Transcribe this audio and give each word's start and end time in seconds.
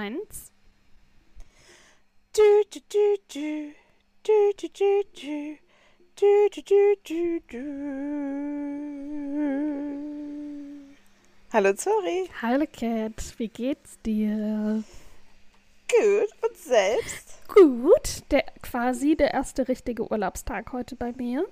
1. 0.00 0.16
Du, 2.34 2.42
du, 2.72 2.80
du, 2.88 3.16
du. 3.34 3.74
Du, 4.22 4.32
du, 4.56 4.68
du, 4.72 5.02
du. 5.12 5.58
Du, 6.16 6.48
du, 6.54 6.62
du, 6.62 6.96
du, 7.06 7.40
du. 7.50 7.60
Hallo 11.52 11.74
Zori. 11.74 12.30
Hallo 12.40 12.64
Cat, 12.72 13.34
wie 13.36 13.48
geht's 13.48 14.00
dir? 14.00 14.82
Gut, 15.90 16.30
und 16.48 16.56
selbst? 16.56 17.42
Gut, 17.48 18.22
der 18.30 18.44
quasi 18.62 19.16
der 19.16 19.34
erste 19.34 19.68
richtige 19.68 20.10
Urlaubstag 20.10 20.72
heute 20.72 20.96
bei 20.96 21.12
mir. 21.12 21.44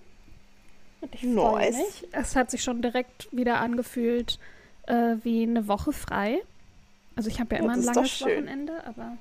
Und 1.03 1.15
ich 1.15 1.21
freue 1.21 1.71
Nice. 1.71 1.77
mich. 1.77 2.09
Es 2.13 2.35
hat 2.35 2.51
sich 2.51 2.63
schon 2.63 2.81
direkt 2.81 3.29
wieder 3.31 3.61
angefühlt 3.61 4.39
äh, 4.87 5.17
wie 5.23 5.43
eine 5.43 5.69
Woche 5.69 5.93
frei. 5.93 6.41
Also 7.19 7.31
ich 7.31 7.41
habe 7.41 7.57
ja 7.57 7.59
Ja, 7.59 7.65
immer 7.65 7.73
ein 7.73 7.81
ist 7.81 7.89
doch 7.89 7.95
langes. 7.97 8.21
Wochenende, 8.21 8.87
aber 8.87 9.17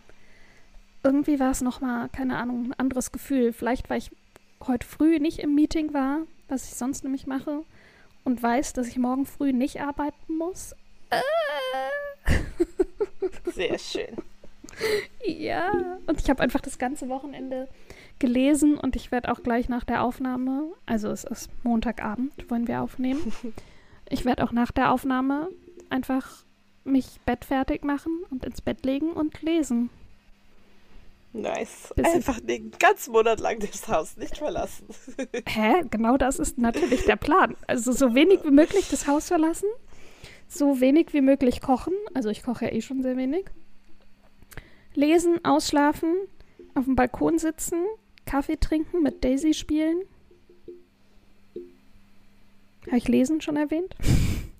irgendwie 1.02 1.40
war 1.40 1.50
es 1.50 1.62
nochmal, 1.62 2.10
keine 2.10 2.38
Ahnung, 2.38 2.66
ein 2.66 2.74
anderes 2.74 3.12
Gefühl. 3.12 3.54
Vielleicht, 3.54 3.90
weil 3.90 3.98
ich 3.98 4.12
heute 4.68 4.86
früh 4.86 5.18
nicht 5.18 5.40
im 5.40 5.56
Meeting 5.56 5.96
war, 5.96 6.20
was 6.48 6.66
ich 6.68 6.76
sonst 6.76 7.04
nämlich 7.04 7.26
mache, 7.26 7.64
und 8.24 8.44
weiß, 8.44 8.74
dass 8.74 8.88
ich 8.88 9.00
morgen 9.00 9.26
früh 9.26 9.52
nicht 9.52 9.82
arbeiten 9.82 10.38
muss. 10.38 10.76
Äh. 11.10 11.22
Sehr 13.52 13.80
schön. 13.80 14.16
Ja, 15.26 15.72
und 16.06 16.22
ich 16.22 16.30
habe 16.30 16.44
einfach 16.44 16.62
das 16.62 16.78
ganze 16.78 17.10
Wochenende 17.10 17.68
gelesen 18.20 18.78
und 18.78 18.96
ich 18.96 19.12
werde 19.12 19.32
auch 19.32 19.42
gleich 19.42 19.70
nach 19.70 19.84
der 19.84 20.04
Aufnahme, 20.04 20.72
also 20.86 21.10
es 21.10 21.24
ist 21.24 21.50
Montagabend, 21.64 22.32
wollen 22.52 22.68
wir 22.68 22.84
aufnehmen. 22.84 23.34
Ich 24.10 24.24
werde 24.24 24.44
auch 24.44 24.52
nach 24.54 24.72
der 24.72 24.92
Aufnahme 24.92 25.50
einfach 25.90 26.44
mich 26.88 27.20
bettfertig 27.26 27.84
machen 27.84 28.24
und 28.30 28.46
ins 28.46 28.62
Bett 28.62 28.86
legen 28.86 29.12
und 29.12 29.42
lesen. 29.42 29.90
Nice. 31.34 31.94
Bisschen- 31.96 32.14
Einfach 32.16 32.40
den 32.40 32.72
ganzen 32.72 33.12
Monat 33.12 33.40
lang 33.40 33.60
das 33.60 33.88
Haus 33.88 34.18
nicht 34.18 34.38
verlassen. 34.38 34.88
Hä? 35.48 35.84
Genau 35.92 36.18
das 36.18 36.40
ist 36.40 36.58
natürlich 36.58 37.04
der 37.06 37.18
Plan. 37.18 37.56
Also 37.68 37.92
so 37.92 38.16
wenig 38.16 38.44
wie 38.44 38.52
möglich 38.52 38.88
das 38.90 39.08
Haus 39.08 39.28
verlassen, 39.28 39.68
so 40.48 40.80
wenig 40.80 41.14
wie 41.14 41.22
möglich 41.22 41.62
kochen. 41.62 41.94
Also 42.14 42.30
ich 42.30 42.42
koche 42.44 42.66
ja 42.66 42.72
eh 42.72 42.82
schon 42.82 43.04
sehr 43.04 43.18
wenig. 43.18 43.46
Lesen, 44.96 45.44
ausschlafen, 45.46 46.16
auf 46.74 46.86
dem 46.86 46.96
Balkon 46.96 47.38
sitzen, 47.38 47.86
Kaffee 48.26 48.58
trinken, 48.58 49.04
mit 49.04 49.24
Daisy 49.24 49.54
spielen. 49.54 50.02
Habe 52.88 52.98
ich 52.98 53.08
Lesen 53.08 53.42
schon 53.42 53.58
erwähnt? 53.58 53.96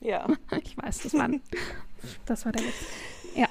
Ja. 0.02 0.28
Ich 0.64 0.78
weiß, 0.78 1.00
das 1.00 1.14
war, 1.14 1.24
ein- 1.24 1.42
das 2.26 2.46
war 2.46 2.52
der 2.52 2.64
Witz. 2.64 2.74
ja 3.36 3.48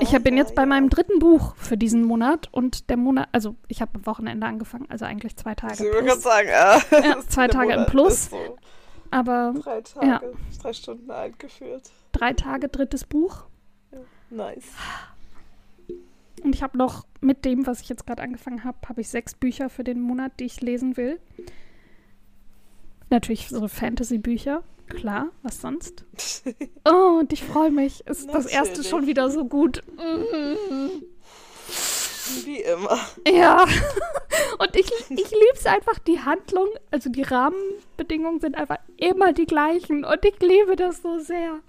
Ich 0.00 0.14
hab- 0.14 0.24
bin 0.24 0.36
ja, 0.36 0.42
jetzt 0.42 0.54
bei 0.54 0.62
ja. 0.62 0.66
meinem 0.66 0.88
dritten 0.90 1.18
Buch 1.18 1.54
für 1.56 1.76
diesen 1.76 2.04
Monat 2.04 2.48
und 2.52 2.88
der 2.90 2.96
Monat, 2.96 3.28
also 3.32 3.54
ich 3.68 3.80
habe 3.80 3.92
am 3.96 4.06
Wochenende 4.06 4.46
angefangen, 4.46 4.86
also 4.88 5.04
eigentlich 5.04 5.36
zwei 5.36 5.54
Tage. 5.54 5.74
Ich 5.74 5.80
würde 5.80 5.98
plus. 6.02 6.06
gerade 6.06 6.20
sagen, 6.20 6.48
ja. 6.48 6.80
Ja, 7.10 7.20
zwei 7.28 7.48
Tage 7.48 7.70
im 7.72 7.76
Monat 7.80 7.90
Plus. 7.90 8.12
ist 8.14 8.30
So 8.30 8.58
Aber 9.10 9.54
drei 9.62 9.80
Tage, 9.82 10.32
drei 10.62 10.72
Stunden 10.72 11.10
alt 11.10 11.38
gefühlt. 11.38 11.90
drei 12.12 12.32
Tage 12.32 12.68
drittes 12.68 13.04
Buch. 13.04 13.44
Nice. 14.30 14.64
Und 16.42 16.54
ich 16.54 16.62
habe 16.62 16.76
noch 16.76 17.06
mit 17.20 17.44
dem, 17.44 17.66
was 17.66 17.80
ich 17.80 17.88
jetzt 17.88 18.06
gerade 18.06 18.22
angefangen 18.22 18.64
habe, 18.64 18.76
habe 18.88 19.00
ich 19.00 19.08
sechs 19.08 19.34
Bücher 19.34 19.70
für 19.70 19.84
den 19.84 20.00
Monat, 20.00 20.32
die 20.40 20.44
ich 20.44 20.60
lesen 20.60 20.96
will. 20.96 21.18
Natürlich 23.10 23.48
so 23.48 23.66
Fantasy-Bücher, 23.68 24.62
klar, 24.88 25.28
was 25.42 25.60
sonst? 25.60 26.04
Oh, 26.86 27.18
und 27.20 27.32
ich 27.32 27.42
freue 27.42 27.70
mich. 27.70 28.06
Ist 28.06 28.28
das 28.32 28.44
erste 28.44 28.84
schon 28.84 29.06
wieder 29.06 29.30
so 29.30 29.46
gut. 29.46 29.82
Wie 32.44 32.60
immer. 32.60 32.98
Ja. 33.26 33.64
Und 34.58 34.76
ich, 34.76 34.90
ich 35.10 35.30
liebe 35.30 35.54
es 35.54 35.66
einfach, 35.66 35.98
die 35.98 36.20
Handlung, 36.20 36.68
also 36.90 37.10
die 37.10 37.22
Rahmenbedingungen 37.22 38.40
sind 38.40 38.56
einfach 38.56 38.78
immer 38.96 39.32
die 39.32 39.46
gleichen. 39.46 40.04
Und 40.04 40.24
ich 40.24 40.38
liebe 40.40 40.76
das 40.76 41.02
so 41.02 41.18
sehr. 41.18 41.60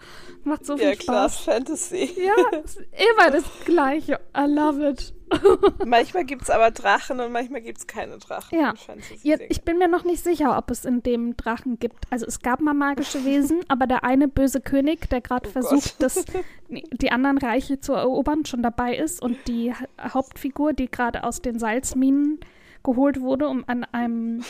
Macht 0.43 0.65
so 0.65 0.77
viel 0.77 0.89
Ja, 0.89 0.95
klar, 0.95 1.29
Spaß. 1.29 1.45
Fantasy. 1.45 2.15
Ja, 2.17 2.59
ist 2.59 2.77
immer 2.77 3.31
das 3.31 3.43
Gleiche. 3.65 4.19
I 4.37 4.45
love 4.47 4.87
it. 4.87 5.13
Manchmal 5.85 6.25
gibt 6.25 6.43
es 6.43 6.49
aber 6.49 6.71
Drachen 6.71 7.19
und 7.19 7.31
manchmal 7.31 7.61
gibt 7.61 7.79
es 7.79 7.87
keine 7.87 8.17
Drachen. 8.17 8.57
Ja. 8.59 8.73
Dingen. 9.09 9.41
ich 9.49 9.61
bin 9.63 9.77
mir 9.77 9.87
noch 9.87 10.03
nicht 10.03 10.23
sicher, 10.23 10.57
ob 10.57 10.69
es 10.71 10.85
in 10.85 11.01
dem 11.03 11.35
Drachen 11.35 11.79
gibt. 11.79 12.05
Also 12.11 12.25
es 12.25 12.39
gab 12.39 12.61
mal 12.61 12.73
magische 12.73 13.25
Wesen, 13.25 13.61
aber 13.67 13.87
der 13.87 14.03
eine 14.03 14.27
böse 14.27 14.61
König, 14.61 15.09
der 15.09 15.21
gerade 15.21 15.47
Oh 15.49 15.51
versucht, 15.51 16.01
das, 16.01 16.25
die 16.69 17.11
anderen 17.11 17.37
Reiche 17.37 17.79
zu 17.79 17.93
erobern, 17.93 18.45
schon 18.45 18.61
dabei 18.63 18.95
ist 18.95 19.21
und 19.21 19.37
die 19.47 19.73
Ha- 19.73 20.13
Hauptfigur, 20.13 20.73
die 20.73 20.89
gerade 20.89 21.23
aus 21.23 21.41
den 21.41 21.59
Salzminen 21.59 22.39
geholt 22.83 23.19
wurde, 23.19 23.47
um 23.47 23.63
an 23.67 23.83
einem 23.85 24.43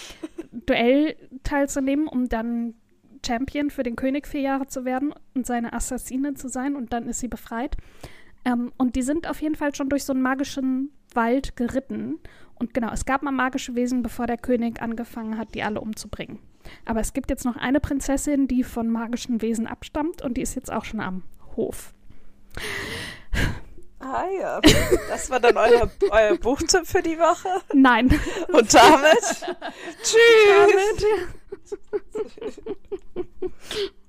Duell 0.52 1.16
teilzunehmen, 1.44 2.08
um 2.08 2.28
dann 2.28 2.74
Champion 3.26 3.70
für 3.72 3.84
den 3.84 3.96
König 3.96 4.28
vier 4.28 4.42
Jahre 4.42 4.68
zu 4.68 4.86
werden 4.86 5.14
und 5.34 5.46
seine 5.48 5.74
Assassine 5.74 6.34
zu 6.36 6.48
sein 6.48 6.76
und 6.76 6.94
dann 6.94 7.08
ist 7.08 7.20
sie 7.22 7.28
befreit. 7.28 7.76
Ähm, 8.46 8.72
und 8.78 8.96
die 8.96 9.02
sind 9.02 9.30
auf 9.30 9.42
jeden 9.42 9.56
Fall 9.56 9.76
schon 9.76 9.90
durch 9.90 10.06
so 10.06 10.14
einen 10.14 10.22
magischen 10.22 10.92
Wald 11.14 11.56
geritten. 11.56 12.20
Und 12.56 12.74
genau, 12.74 12.92
es 12.94 13.06
gab 13.06 13.22
mal 13.24 13.32
magische 13.32 13.76
Wesen, 13.76 14.02
bevor 14.02 14.28
der 14.28 14.38
König 14.38 14.82
angefangen 14.82 15.38
hat, 15.38 15.54
die 15.56 15.64
alle 15.64 15.82
umzubringen. 15.82 16.40
Aber 16.86 17.00
es 17.00 17.14
gibt 17.14 17.30
jetzt 17.30 17.46
noch 17.46 17.58
eine 17.58 17.80
Prinzessin, 17.80 18.48
die 18.48 18.64
von 18.64 18.90
magischen 18.90 19.42
Wesen 19.42 19.68
abstammt 19.68 20.22
und 20.22 20.38
die 20.38 20.42
ist 20.42 20.56
jetzt 20.56 20.72
auch 20.72 20.86
schon 20.86 21.00
am 21.00 21.24
Hof. 21.56 21.94
Ah 24.00 24.26
ja, 24.40 24.62
das 25.10 25.30
war 25.30 25.40
dann 25.40 25.58
euer, 25.58 25.92
euer 26.12 26.38
Buchtipp 26.38 26.86
für 26.86 27.02
die 27.02 27.18
Woche. 27.18 27.50
Nein. 27.74 28.08
Und 28.52 28.74
damit 28.74 29.20
tschüss. 30.04 31.06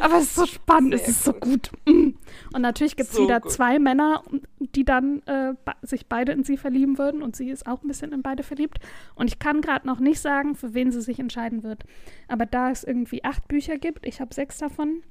Aber 0.00 0.18
es 0.18 0.24
ist 0.24 0.34
so 0.34 0.46
spannend, 0.46 0.94
es 0.94 1.00
Sehr 1.02 1.10
ist 1.10 1.24
so 1.24 1.32
gut. 1.32 1.70
gut. 1.70 1.94
Mm. 1.94 2.14
Und 2.54 2.62
natürlich 2.62 2.96
gibt 2.96 3.10
es 3.10 3.16
So 3.16 3.24
wieder 3.24 3.40
gut. 3.40 3.52
zwei 3.52 3.78
Männer, 3.78 4.22
die 4.58 4.84
dann 4.84 5.22
äh, 5.26 5.54
sich 5.82 6.06
beide 6.06 6.32
in 6.32 6.44
sie 6.44 6.56
verlieben 6.56 6.98
würden. 6.98 7.22
Und 7.22 7.36
sie 7.36 7.50
ist 7.50 7.66
auch 7.66 7.82
ein 7.82 7.88
bisschen 7.88 8.12
in 8.12 8.22
beide 8.22 8.42
verliebt. 8.42 8.78
Und 9.14 9.28
ich 9.28 9.38
kann 9.38 9.60
gerade 9.60 9.86
noch 9.86 10.00
nicht 10.00 10.20
sagen, 10.20 10.54
für 10.54 10.74
wen 10.74 10.90
sie 10.90 11.00
sich 11.00 11.18
entscheiden 11.18 11.62
wird. 11.62 11.84
Aber 12.28 12.46
da 12.46 12.70
es 12.70 12.84
irgendwie 12.84 13.24
acht 13.24 13.46
Bücher 13.48 13.78
gibt, 13.78 14.06
ich 14.06 14.20
habe 14.20 14.34
sechs 14.34 14.58
davon, 14.58 15.02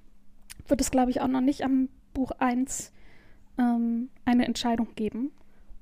wird 0.67 0.81
es, 0.81 0.91
glaube 0.91 1.11
ich, 1.11 1.21
auch 1.21 1.27
noch 1.27 1.41
nicht 1.41 1.63
am 1.63 1.89
Buch 2.13 2.31
1 2.31 2.91
ähm, 3.57 4.09
eine 4.25 4.45
Entscheidung 4.45 4.89
geben. 4.95 5.31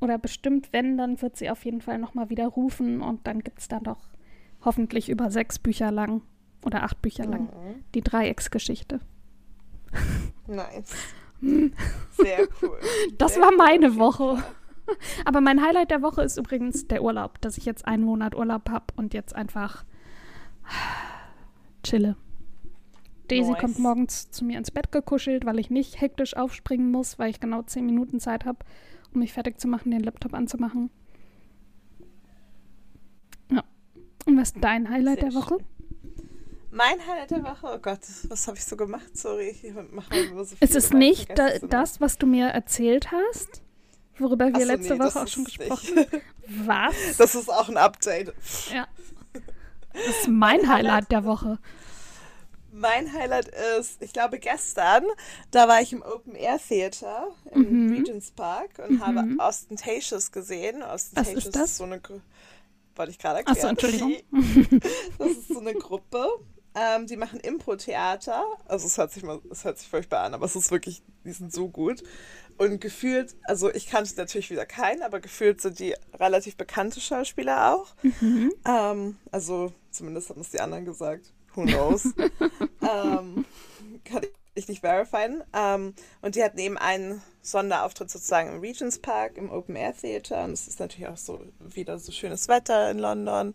Oder 0.02 0.18
bestimmt, 0.18 0.70
wenn, 0.72 0.98
dann 0.98 1.22
wird 1.22 1.38
sie 1.38 1.50
auf 1.50 1.66
jeden 1.66 1.82
Fall 1.82 1.98
nochmal 1.98 2.30
wieder 2.30 2.48
rufen. 2.48 3.02
Und 3.02 3.26
dann 3.28 3.44
gibt 3.44 3.60
es 3.60 3.68
dann 3.68 3.84
doch 3.84 4.00
hoffentlich 4.64 5.10
über 5.10 5.30
sechs 5.32 5.60
Bücher 5.60 5.92
lang 5.92 6.22
oder 6.66 6.84
acht 6.84 7.02
Bücher 7.02 7.26
lang 7.26 7.44
Mhm. 7.44 7.84
die 7.94 8.02
Dreiecksgeschichte. 8.02 9.00
Nice. 10.48 10.94
Sehr 11.42 12.48
cool. 12.62 12.80
Das 13.18 13.34
Sehr 13.34 13.42
war 13.44 13.52
cool, 13.52 13.58
meine 13.58 13.88
jeden 13.88 14.00
Woche. 14.00 14.44
Aber 15.26 15.42
mein 15.42 15.64
Highlight 15.64 15.90
der 15.92 16.02
Woche 16.02 16.22
ist 16.22 16.38
übrigens 16.38 16.88
der 16.88 17.04
Urlaub, 17.04 17.42
dass 17.42 17.58
ich 17.58 17.66
jetzt 17.66 17.88
einen 17.88 18.04
Monat 18.04 18.36
Urlaub 18.36 18.70
habe 18.70 18.86
und 18.96 19.14
jetzt 19.14 19.36
einfach 19.36 19.84
chille. 21.84 22.16
Daisy 23.28 23.52
Nice. 23.52 23.60
kommt 23.60 23.80
morgens 23.80 24.30
zu 24.30 24.46
mir 24.46 24.58
ins 24.60 24.70
Bett 24.70 24.92
gekuschelt, 24.92 25.46
weil 25.46 25.58
ich 25.60 25.72
nicht 25.72 26.00
hektisch 26.00 26.36
aufspringen 26.36 26.92
muss, 26.92 27.18
weil 27.18 27.32
ich 27.32 27.40
genau 27.40 27.64
zehn 27.64 27.86
Minuten 27.86 28.20
Zeit 28.20 28.46
habe, 28.46 28.60
um 29.14 29.20
mich 29.20 29.34
fertig 29.34 29.60
zu 29.60 29.68
machen, 29.68 29.90
den 29.92 30.02
Laptop 30.02 30.36
anzumachen. 30.36 30.92
Ja. 33.52 33.64
Und 34.28 34.38
was 34.38 34.50
ist 34.52 34.58
dein 34.64 34.90
Highlight 34.90 35.22
Sehr 35.22 35.30
der 35.30 35.40
Woche? 35.40 35.58
Mein 36.76 37.00
Highlight 37.08 37.32
der 37.32 37.42
Woche, 37.44 37.72
oh 37.74 37.78
Gott, 37.78 38.00
was 38.28 38.48
habe 38.48 38.58
ich 38.58 38.66
so 38.66 38.76
gemacht? 38.76 39.18
Sorry, 39.18 39.56
ich 39.62 39.74
mache 39.92 40.14
immer 40.14 40.44
so 40.44 40.56
Es 40.60 40.70
viel 40.70 40.78
ist 40.78 40.90
dabei, 40.90 40.98
nicht 41.00 41.40
da, 41.40 41.48
es 41.48 41.62
das, 41.70 42.02
was 42.02 42.18
du 42.18 42.26
mir 42.28 42.48
erzählt 42.48 43.14
hast, 43.14 43.62
worüber 44.20 44.48
wir 44.54 44.66
so, 44.66 44.72
letzte 44.74 44.94
nee, 44.96 45.00
Woche 45.00 45.22
auch 45.22 45.28
schon 45.30 45.46
ist 45.46 45.58
gesprochen 45.58 46.00
haben. 46.00 46.22
Was? 46.68 47.18
Das 47.18 47.34
ist 47.34 47.50
auch 47.50 47.70
ein 47.70 47.78
Update. 47.78 48.34
Ja. 48.74 48.88
Das 49.94 50.06
ist 50.20 50.28
mein 50.28 50.68
Highlight 50.68 51.12
der 51.12 51.24
Woche. 51.24 51.60
Mein 52.74 53.14
Highlight 53.14 53.50
ist, 53.80 54.02
ich 54.02 54.12
glaube 54.12 54.38
gestern, 54.38 55.06
da 55.52 55.70
war 55.70 55.82
ich 55.82 55.94
im 55.94 56.02
Open 56.02 56.36
Air 56.36 56.60
Theater 56.60 57.30
im 57.52 57.88
Mhm. 57.88 57.94
Regents 57.96 58.32
Park 58.32 58.72
und 58.86 59.00
habe 59.00 59.24
Mhm. 59.24 59.40
Ostentatious 59.40 60.30
gesehen. 60.34 60.84
Ostentatious 60.84 61.46
ist 61.46 61.56
das? 61.56 61.78
so 61.78 61.86
eine 61.86 62.02
wollte 62.98 63.12
ich 63.12 63.20
gerade 63.20 63.44
Ach 63.46 63.56
so, 63.56 63.68
erklären. 63.68 64.12
Entschuldigung. 64.32 64.82
Das 65.18 65.30
ist 65.30 65.48
so 65.48 65.60
eine 65.60 65.74
Gruppe, 65.74 66.28
ähm, 66.76 67.08
die 67.08 67.18
machen 67.18 67.40
Impro-Theater. 67.40 68.44
Also 68.68 68.88
es 68.88 68.98
hört 68.98 69.12
sich 69.12 69.24
mal, 69.24 69.42
es 69.50 69.64
hört 69.64 69.78
sich 69.78 69.88
furchtbar 69.88 70.24
an, 70.24 70.34
aber 70.34 70.46
es 70.46 70.56
ist 70.56 70.72
wirklich, 70.72 71.04
die 71.24 71.32
sind 71.32 71.54
so 71.54 71.70
gut. 71.70 72.04
Und 72.58 72.80
gefühlt, 72.80 73.36
also 73.44 73.74
ich 73.74 73.88
kannte 73.88 74.14
natürlich 74.16 74.50
wieder 74.50 74.66
keinen, 74.66 75.02
aber 75.02 75.20
gefühlt 75.20 75.62
sind 75.62 75.80
die 75.80 75.96
relativ 76.14 76.56
bekannte 76.56 77.02
Schauspieler 77.02 77.74
auch. 77.76 77.96
Mhm. 78.22 78.54
Ähm, 78.66 79.18
also 79.32 79.74
zumindest 79.92 80.30
haben 80.30 80.42
es 80.42 80.52
die 80.52 80.60
anderen 80.60 80.86
gesagt. 80.86 81.34
Who 81.54 81.64
knows? 81.64 82.06
ähm, 82.82 83.46
kann 84.04 84.24
ich 84.24 84.32
ich 84.56 84.68
nicht 84.68 84.82
verifieren. 84.82 85.44
Ähm, 85.54 85.94
und 86.22 86.36
die 86.36 86.44
hatten 86.44 86.58
eben 86.58 86.78
einen 86.78 87.22
Sonderauftritt 87.42 88.10
sozusagen 88.10 88.50
im 88.50 88.60
Regents 88.60 89.00
Park, 89.00 89.38
im 89.38 89.52
Open 89.52 89.76
Air 89.76 89.96
Theater. 89.96 90.46
Und 90.46 90.54
es 90.54 90.68
ist 90.68 90.80
natürlich 90.80 91.08
auch 91.08 91.18
so 91.18 91.42
wieder 91.60 92.00
so 92.00 92.12
schönes 92.12 92.48
Wetter 92.48 92.90
in 92.90 92.98
London. 92.98 93.54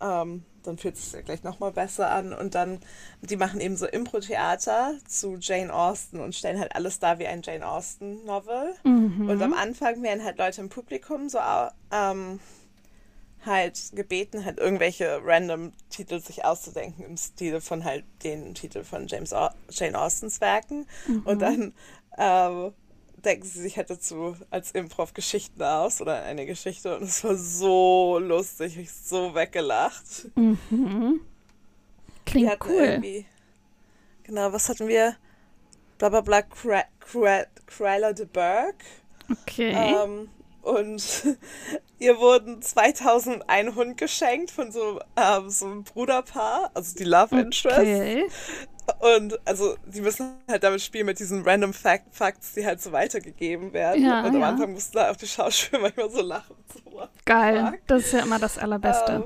Ähm, 0.00 0.44
dann 0.62 0.78
fühlt 0.78 0.96
es 0.96 1.10
sich 1.10 1.24
gleich 1.24 1.42
nochmal 1.42 1.72
besser 1.72 2.10
an. 2.10 2.32
Und 2.32 2.54
dann, 2.54 2.80
die 3.20 3.36
machen 3.36 3.60
eben 3.60 3.76
so 3.76 3.86
Impro-Theater 3.86 4.94
zu 5.06 5.36
Jane 5.40 5.72
Austen 5.72 6.20
und 6.20 6.34
stellen 6.34 6.58
halt 6.58 6.74
alles 6.74 6.98
da 6.98 7.18
wie 7.18 7.26
ein 7.26 7.42
Jane 7.42 7.66
Austen-Novel. 7.66 8.74
Mhm. 8.84 9.28
Und 9.28 9.42
am 9.42 9.54
Anfang 9.54 10.02
werden 10.02 10.24
halt 10.24 10.38
Leute 10.38 10.60
im 10.60 10.68
Publikum 10.68 11.28
so 11.28 11.38
ähm, 11.90 12.40
halt 13.44 13.90
gebeten, 13.94 14.44
halt 14.44 14.58
irgendwelche 14.58 15.20
random 15.24 15.72
Titel 15.90 16.20
sich 16.20 16.44
auszudenken 16.44 17.04
im 17.04 17.16
Stil 17.16 17.60
von 17.60 17.84
halt 17.84 18.04
den 18.22 18.54
Titel 18.54 18.84
von 18.84 19.06
James 19.06 19.32
Au 19.32 19.50
Jane 19.70 19.98
Austens 19.98 20.40
Werken. 20.40 20.86
Mhm. 21.06 21.22
Und 21.24 21.42
dann 21.42 21.74
ähm, 22.18 22.72
denken 23.24 23.46
sie 23.46 23.60
sich 23.60 23.76
halt 23.76 23.90
dazu 23.90 24.36
als 24.50 24.72
Improv 24.72 25.14
Geschichten 25.14 25.62
aus 25.62 26.00
oder 26.00 26.22
eine 26.22 26.46
Geschichte. 26.46 26.96
Und 26.96 27.04
es 27.04 27.22
war 27.24 27.36
so 27.36 28.18
lustig, 28.18 28.78
ich 28.78 28.92
so 28.92 29.34
weggelacht. 29.34 30.28
Mhm. 30.34 31.20
Klingt 32.26 32.58
cool. 32.66 33.24
Genau, 34.24 34.52
was 34.52 34.68
hatten 34.68 34.88
wir? 34.88 35.16
Bla 35.98 36.08
bla 36.08 36.20
bla, 36.20 36.42
Cryla 37.66 38.12
de 38.12 38.26
Burgh. 38.26 38.74
Okay. 39.30 39.72
Ähm, 39.72 40.28
und 40.62 41.36
ihr 41.98 42.18
wurden 42.18 42.62
2001 42.62 43.74
Hund 43.74 43.96
geschenkt 43.96 44.50
von 44.50 44.72
so, 44.72 45.00
ähm, 45.16 45.50
so 45.50 45.66
einem 45.66 45.84
Bruderpaar, 45.84 46.70
also 46.74 46.96
die 46.96 47.04
Love 47.04 47.38
Interest. 47.38 47.78
okay. 47.78 48.26
Und 49.00 49.38
also 49.46 49.76
die 49.86 50.00
müssen 50.00 50.34
halt 50.48 50.62
damit 50.64 50.82
spielen 50.82 51.06
mit 51.06 51.18
diesen 51.18 51.42
random 51.42 51.72
Fact 51.72 52.14
Facts, 52.14 52.54
die 52.54 52.66
halt 52.66 52.80
so 52.80 52.92
weitergegeben 52.92 53.72
werden. 53.72 54.02
Ja, 54.04 54.20
und 54.20 54.34
am 54.34 54.40
ja. 54.40 54.48
Anfang 54.48 54.72
mussten 54.72 54.96
da 54.96 55.10
auch 55.10 55.16
die 55.16 55.26
Schauspieler 55.26 55.82
manchmal 55.82 56.10
so 56.10 56.20
lachen. 56.22 56.56
So, 56.72 57.02
Geil. 57.24 57.66
fuck? 57.72 57.80
Das 57.86 58.02
ist 58.06 58.12
ja 58.12 58.20
immer 58.20 58.38
das 58.38 58.58
Allerbeste. 58.58 59.24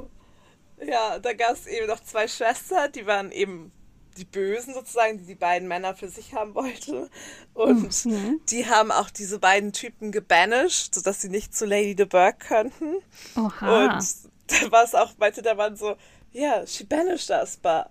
Ähm, 0.81 0.89
ja, 0.89 1.19
da 1.19 1.33
gab 1.33 1.53
es 1.53 1.67
eben 1.67 1.87
noch 1.87 2.01
zwei 2.01 2.29
Schwestern, 2.29 2.93
die 2.93 3.07
waren 3.07 3.33
eben 3.33 3.73
die 4.19 4.25
Bösen 4.25 4.73
sozusagen, 4.75 5.19
die 5.19 5.25
die 5.27 5.35
beiden 5.35 5.69
Männer 5.69 5.95
für 5.95 6.09
sich 6.09 6.33
haben 6.35 6.55
wollten. 6.55 7.09
Und 7.55 8.05
Mhm. 8.07 8.41
die 8.49 8.67
haben 8.67 8.91
auch 8.91 9.11
diese 9.11 9.39
beiden 9.39 9.73
Typen 9.73 10.11
gebanished, 10.13 10.95
sodass 10.95 11.21
sie 11.21 11.29
nicht 11.29 11.55
zu 11.55 11.67
Lady 11.67 11.95
de 11.95 12.07
Burgh 12.07 12.39
könnten. 12.39 12.97
Oha. 13.37 13.85
Und 13.85 14.07
da 14.49 14.71
war 14.73 14.85
es 14.85 14.95
auch, 14.95 15.13
meinte 15.19 15.43
der 15.43 15.55
Mann 15.55 15.77
so, 15.77 15.97
yeah, 16.35 16.67
she 16.67 16.85
banished 16.85 17.31
us, 17.31 17.57
but 17.59 17.87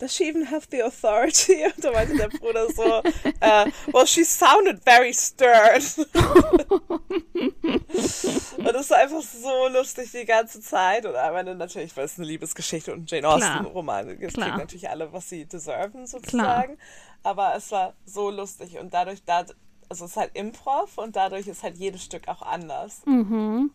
does 0.00 0.14
she 0.14 0.24
even 0.24 0.50
have 0.50 0.66
the 0.70 0.82
authority? 0.82 1.64
Und 1.76 1.84
da 1.84 1.92
meinte 1.92 2.16
der 2.16 2.28
Bruder 2.28 2.68
so, 2.72 3.02
äh, 3.40 3.70
well, 3.92 4.06
she 4.06 4.24
sounded 4.24 4.82
very 4.82 5.12
stern. 5.14 5.82
Und 8.56 8.74
das 8.74 8.90
war 8.90 8.98
einfach 8.98 9.22
so 9.22 9.68
lustig 9.68 10.10
die 10.12 10.24
ganze 10.24 10.60
Zeit. 10.60 11.06
Und 11.06 11.14
am 11.14 11.36
Ende 11.36 11.54
natürlich, 11.54 11.96
weil 11.96 12.06
es 12.06 12.18
eine 12.18 12.26
Liebesgeschichte 12.26 12.92
und 12.92 13.02
ein 13.02 13.06
Jane 13.06 13.22
Klar. 13.22 13.60
Austen-Roman 13.60 14.08
ist, 14.08 14.34
Klar. 14.34 14.48
kriegen 14.48 14.58
natürlich 14.58 14.90
alle, 14.90 15.12
was 15.12 15.28
sie 15.28 15.44
deserven 15.44 16.06
sozusagen. 16.06 16.78
Aber 17.22 17.54
es 17.54 17.70
war 17.70 17.94
so 18.06 18.30
lustig 18.30 18.78
und 18.78 18.94
dadurch, 18.94 19.22
da, 19.24 19.44
also 19.88 20.04
es 20.06 20.12
ist 20.12 20.16
halt 20.16 20.30
Improv 20.34 20.96
und 20.96 21.16
dadurch 21.16 21.46
ist 21.46 21.62
halt 21.62 21.76
jedes 21.76 22.02
Stück 22.02 22.28
auch 22.28 22.42
anders. 22.42 23.02
Mhm. 23.04 23.70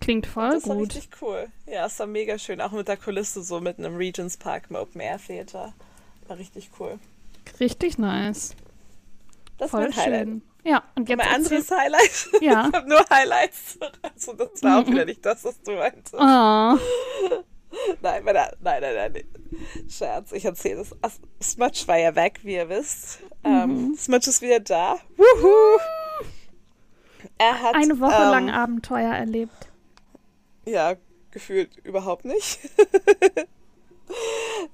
Klingt 0.00 0.26
voll 0.26 0.50
Das 0.50 0.66
war 0.68 0.76
gut. 0.76 0.94
richtig 0.94 1.10
cool. 1.22 1.48
Ja, 1.66 1.86
es 1.86 1.98
war 1.98 2.06
mega 2.06 2.38
schön. 2.38 2.60
Auch 2.60 2.72
mit 2.72 2.88
der 2.88 2.96
Kulisse 2.96 3.42
so 3.42 3.60
mitten 3.60 3.84
im 3.84 3.96
Regents 3.96 4.36
Park 4.36 4.64
im 4.70 4.76
Open 4.76 5.00
Air 5.00 5.18
Theater. 5.24 5.74
War 6.26 6.38
richtig 6.38 6.70
cool. 6.78 6.98
Richtig 7.58 7.98
nice. 7.98 8.54
Das 9.58 9.70
Voll 9.70 9.84
war 9.88 9.96
Highlight. 9.96 10.26
schön. 10.26 10.42
Ja, 10.64 10.82
und 10.94 11.08
jetzt 11.08 11.18
Mein 11.18 11.28
anderes 11.34 11.70
Highlight. 11.70 12.28
Ja. 12.40 12.68
Ich 12.68 12.74
habe 12.74 12.88
nur 12.88 13.04
Highlights. 13.10 13.78
Also 14.02 14.32
das 14.34 14.62
war 14.62 14.80
auch 14.80 14.86
wieder 14.86 15.04
nicht 15.04 15.24
das, 15.24 15.44
was 15.44 15.60
du 15.62 15.72
meintest. 15.72 16.14
Oh, 16.14 16.18
Nein, 18.02 18.24
meine, 18.24 18.50
nein, 18.60 18.80
nein, 18.82 18.94
nein, 18.94 19.12
nein. 19.12 19.24
Scherz, 19.88 20.32
ich 20.32 20.44
erzähle 20.44 20.80
es. 20.80 20.96
As- 21.02 21.20
Smudge 21.42 21.82
war 21.86 21.98
ja 21.98 22.14
weg, 22.16 22.40
wie 22.42 22.54
ihr 22.54 22.68
wisst. 22.68 23.20
Ähm, 23.44 23.94
Smudge 23.96 24.28
ist 24.30 24.42
wieder 24.42 24.58
da. 24.60 24.96
Wuhu! 25.16 25.78
Er 27.38 27.62
hat 27.62 27.74
eine 27.74 28.00
Woche 28.00 28.14
ähm, 28.22 28.30
lang 28.30 28.50
Abenteuer 28.50 29.12
erlebt. 29.14 29.68
Ja, 30.70 30.96
gefühlt 31.30 31.76
überhaupt 31.84 32.24
nicht. 32.24 32.60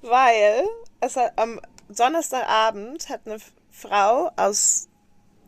Weil 0.01 0.63
es 0.99 1.15
hat, 1.15 1.33
am 1.37 1.59
Donnerstagabend 1.89 3.09
hat 3.09 3.21
eine 3.25 3.37
Frau 3.71 4.31
aus 4.35 4.87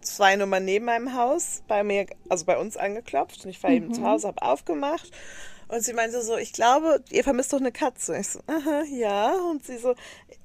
zwei 0.01 0.35
Nummern 0.35 0.65
neben 0.65 0.85
meinem 0.85 1.15
Haus 1.15 1.63
bei 1.67 1.83
mir, 1.83 2.05
also 2.29 2.45
bei 2.45 2.57
uns 2.57 2.77
angeklopft 2.77 3.43
und 3.43 3.49
ich 3.49 3.61
war 3.61 3.69
eben 3.69 3.93
zu 3.93 4.03
Hause, 4.03 4.27
habe 4.27 4.41
aufgemacht 4.41 5.11
und 5.69 5.83
sie 5.83 5.93
meinte 5.93 6.21
so, 6.23 6.35
ich 6.35 6.51
glaube, 6.51 7.03
ihr 7.11 7.23
vermisst 7.23 7.53
doch 7.53 7.59
eine 7.59 7.71
Katze. 7.71 8.17
Ich 8.17 8.29
so, 8.29 8.39
aha, 8.47 8.83
ja. 8.89 9.33
Und 9.51 9.63
sie 9.63 9.77
so, 9.77 9.93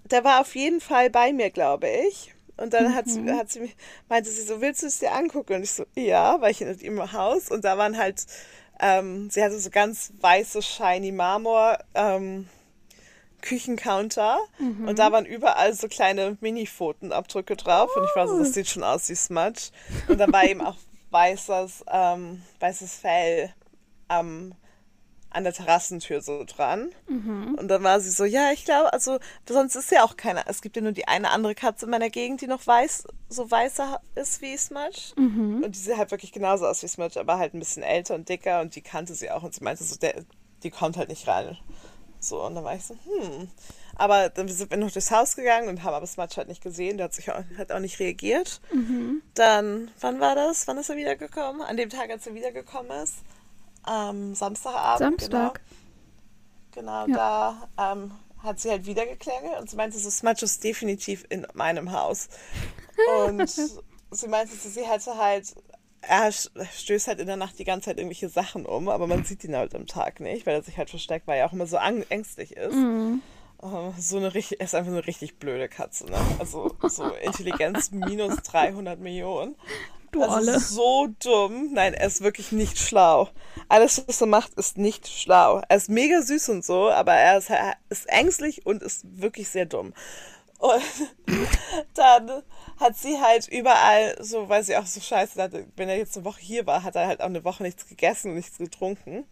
der 0.05 0.23
war 0.23 0.43
auf 0.43 0.55
jeden 0.55 0.83
Fall 0.83 1.09
bei 1.09 1.33
mir, 1.33 1.51
glaube 1.51 1.89
ich. 1.89 2.35
Und 2.59 2.75
dann 2.75 2.95
hat, 2.95 3.09
sie, 3.09 3.33
hat 3.33 3.51
sie 3.51 3.73
meinte 4.09 4.29
sie 4.29 4.43
so, 4.43 4.61
willst 4.61 4.83
du 4.83 4.87
es 4.87 4.99
dir 4.99 5.13
angucken? 5.13 5.55
Und 5.55 5.63
ich 5.63 5.73
so, 5.73 5.87
ja, 5.97 6.41
weil 6.43 6.51
ich 6.51 6.61
in 6.61 6.79
ihrem 6.79 7.13
Haus 7.13 7.51
und 7.51 7.65
da 7.65 7.79
waren 7.79 7.97
halt, 7.97 8.27
ähm, 8.81 9.31
sie 9.31 9.43
hatte 9.43 9.59
so 9.59 9.71
ganz 9.71 10.13
weiße, 10.21 10.63
shiny 10.63 11.13
Marmor, 11.13 11.79
ähm, 11.95 12.49
Küchencounter. 13.43 14.39
Und 14.87 14.99
da 14.99 15.13
waren 15.13 15.27
überall 15.27 15.75
so 15.75 15.87
kleine 15.89 16.39
Mini-Pfotenabdrücke 16.41 17.57
drauf. 17.57 17.91
Und 17.95 18.05
ich 18.05 18.17
war 18.17 18.27
so, 18.27 18.39
das 18.39 18.55
sieht 18.55 18.69
schon 18.69 18.83
aus 18.83 19.09
wie 19.11 19.15
Smudge. 19.15 19.71
Und 20.09 20.19
da 20.19 20.33
war 20.33 20.45
eben 20.45 20.63
auch 20.63 20.77
weißes, 21.11 21.85
ähm, 21.93 22.43
weißes 22.61 22.95
Fell 22.97 23.53
am 24.09 24.55
an 25.35 25.45
der 25.45 25.53
Terrassentür 25.53 26.21
so 26.21 26.45
dran. 26.45 26.91
Und 27.59 27.69
dann 27.69 27.83
war 27.83 28.01
sie 28.01 28.11
so, 28.11 28.25
ja, 28.25 28.53
ich 28.53 28.65
glaube, 28.65 28.93
also 28.93 29.19
sonst 29.49 29.75
ist 29.75 29.91
ja 29.91 30.05
auch 30.05 30.17
keiner. 30.17 30.45
Es 30.47 30.63
gibt 30.63 30.77
ja 30.77 30.83
nur 30.83 30.93
die 30.93 31.09
eine 31.09 31.31
andere 31.31 31.55
Katze 31.55 31.87
in 31.87 31.91
meiner 31.91 32.11
Gegend, 32.11 32.41
die 32.41 32.47
noch 32.47 32.67
weiß, 32.67 33.05
so 33.29 33.51
weißer 33.51 34.01
ist 34.15 34.41
wie 34.43 34.57
Smudge. 34.57 35.13
Und 35.65 35.73
die 35.73 35.79
sieht 35.79 35.97
halt 35.97 36.11
wirklich 36.11 36.33
genauso 36.33 36.67
aus 36.67 36.83
wie 36.83 36.89
Smudge, 36.89 37.19
aber 37.19 37.39
halt 37.39 37.55
ein 37.55 37.59
bisschen 37.59 37.83
älter 37.83 38.15
und 38.15 38.29
dicker 38.29 38.61
und 38.61 38.77
die 38.77 38.83
kannte 38.83 39.15
sie 39.15 39.31
auch. 39.31 39.43
Und 39.43 39.55
sie 39.55 39.65
meinte 39.65 39.85
so, 39.85 39.97
der, 39.97 40.25
die 40.63 40.71
kommt 40.71 40.97
halt 40.97 41.09
nicht 41.09 41.27
rein. 41.27 41.59
So, 42.21 42.43
und 42.43 42.55
dann 42.55 42.65
war 42.65 42.75
ich 42.75 42.85
so, 42.85 42.95
hm. 42.95 43.49
Aber 43.97 44.29
dann 44.29 44.49
sind 44.49 44.71
wir 44.71 44.79
noch 44.79 44.91
durchs 44.91 45.11
Haus 45.11 45.37
gegangen 45.37 45.69
und 45.69 45.83
haben 45.83 45.95
aber 45.95 46.07
Smudge 46.07 46.37
halt 46.37 46.49
nicht 46.49 46.63
gesehen. 46.63 46.97
Der 46.97 47.05
hat 47.05 47.15
sich 47.15 47.31
auch, 47.31 47.43
hat 47.59 47.71
auch 47.71 47.81
nicht 47.81 47.99
reagiert. 48.01 48.61
Dann, 49.35 49.91
wann 50.01 50.21
war 50.21 50.35
das? 50.35 50.67
Wann 50.67 50.79
ist 50.79 50.89
er 50.89 50.97
wiedergekommen? 50.97 51.61
An 51.63 51.77
dem 51.77 51.91
Tag, 51.91 52.11
als 52.11 52.27
er 52.27 52.35
wiedergekommen 52.35 52.91
ist. 53.03 53.17
Am 53.85 54.35
Samstagabend. 54.35 55.21
Samstag. 55.21 55.61
Genau, 56.73 57.05
genau 57.07 57.19
Ja. 57.19 57.69
da 57.77 57.93
ähm, 57.93 58.13
hat 58.39 58.61
sie 58.61 58.71
halt 58.71 58.87
wieder 58.87 59.07
geklingelt 59.07 59.59
und 59.61 59.71
sie 59.71 59.77
meinte, 59.77 59.99
so 59.99 60.11
Smudge 60.11 60.45
ist 60.45 60.63
definitiv 60.65 61.25
in 61.29 61.47
meinem 61.55 61.93
Haus. 61.93 62.29
Und 63.27 63.49
sie 64.11 64.29
meinte, 64.29 64.55
so, 64.55 64.69
sie 64.69 64.85
hätte 64.85 65.17
halt, 65.17 65.55
er 66.03 66.31
stößt 66.33 67.09
halt 67.09 67.21
in 67.21 67.27
der 67.27 67.37
Nacht 67.37 67.59
die 67.59 67.65
ganze 67.65 67.87
Zeit 67.87 67.99
irgendwelche 67.99 68.29
Sachen 68.29 68.67
um, 68.67 68.89
aber 68.89 69.07
man 69.07 69.25
sieht 69.25 69.45
ihn 69.45 69.57
halt 69.57 69.75
am 69.75 69.87
Tag 69.87 70.21
nicht, 70.21 70.47
weil 70.47 70.55
er 70.57 70.63
sich 70.63 70.77
halt 70.77 70.91
versteckt, 70.91 71.27
weil 71.27 71.39
er 71.39 71.47
auch 71.47 71.53
immer 71.53 71.67
so 71.67 71.77
ängstlich 71.77 72.57
ist. 72.57 72.77
Oh, 73.59 73.95
so 73.99 74.19
eine 74.19 74.35
richtig, 74.35 74.61
er 74.61 74.67
ist 74.67 74.75
einfach 74.75 74.93
eine 74.93 75.07
richtig 75.07 75.39
blöde 75.39 75.69
Katze, 75.69 76.05
ne? 76.05 76.19
Also 76.39 76.77
so 76.83 77.05
Intelligenz 77.15 77.93
minus 77.93 78.37
300 78.43 78.99
Millionen. 79.01 79.57
Du 80.15 80.23
also 80.23 80.37
Olle. 80.37 80.61
so 80.61 81.09
dumm. 81.23 81.73
Nein, 81.73 81.93
er 81.93 82.07
ist 82.07 82.23
wirklich 82.23 82.53
nicht 82.53 82.79
schlau. 82.79 83.29
Alles, 83.69 84.07
was 84.07 84.21
er 84.21 84.29
macht, 84.29 84.55
ist 84.55 84.79
nicht 84.79 85.09
schlau. 85.09 85.61
Er 85.69 85.77
ist 85.77 85.91
mega 85.91 86.23
süß 86.23 86.51
und 86.51 86.65
so, 86.65 86.89
aber 86.89 87.15
er 87.15 87.39
ist, 87.39 87.51
er 87.51 87.75
ist 87.89 88.09
ängstlich 88.09 88.65
und 88.65 88.83
ist 88.83 89.03
wirklich 89.21 89.49
sehr 89.49 89.67
dumm. 89.67 89.93
Und 90.59 90.83
dann 91.95 92.43
hat 92.79 92.97
sie 92.97 93.21
halt 93.21 93.49
überall, 93.49 94.17
so 94.23 94.49
weil 94.49 94.63
sie 94.63 94.77
auch 94.77 94.87
so 94.87 95.01
scheiße 95.01 95.43
hatte, 95.43 95.67
wenn 95.75 95.89
er 95.89 95.99
jetzt 95.99 96.17
eine 96.17 96.25
Woche 96.25 96.41
hier 96.41 96.65
war, 96.65 96.85
hat 96.85 96.95
er 96.95 97.09
halt 97.09 97.21
auch 97.21 97.27
eine 97.27 97.45
Woche 97.45 97.65
nichts 97.65 97.89
gegessen 97.89 98.31
und 98.31 98.37
nichts 98.37 98.59
getrunken. 98.59 99.27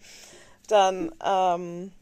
Dann 0.66 1.14
ähm, 1.24 1.92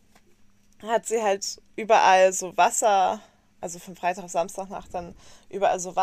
hat 0.83 1.07
sie 1.07 1.23
halt 1.23 1.61
überall 1.77 2.33
so 2.33 2.57
Wasser, 2.57 3.21
also 3.61 3.79
von 3.79 3.95
Freitag 3.95 4.25
auf 4.25 4.31
Samstagnacht 4.31 4.95
dann 4.95 5.15
überall 5.51 5.81
so 5.81 5.97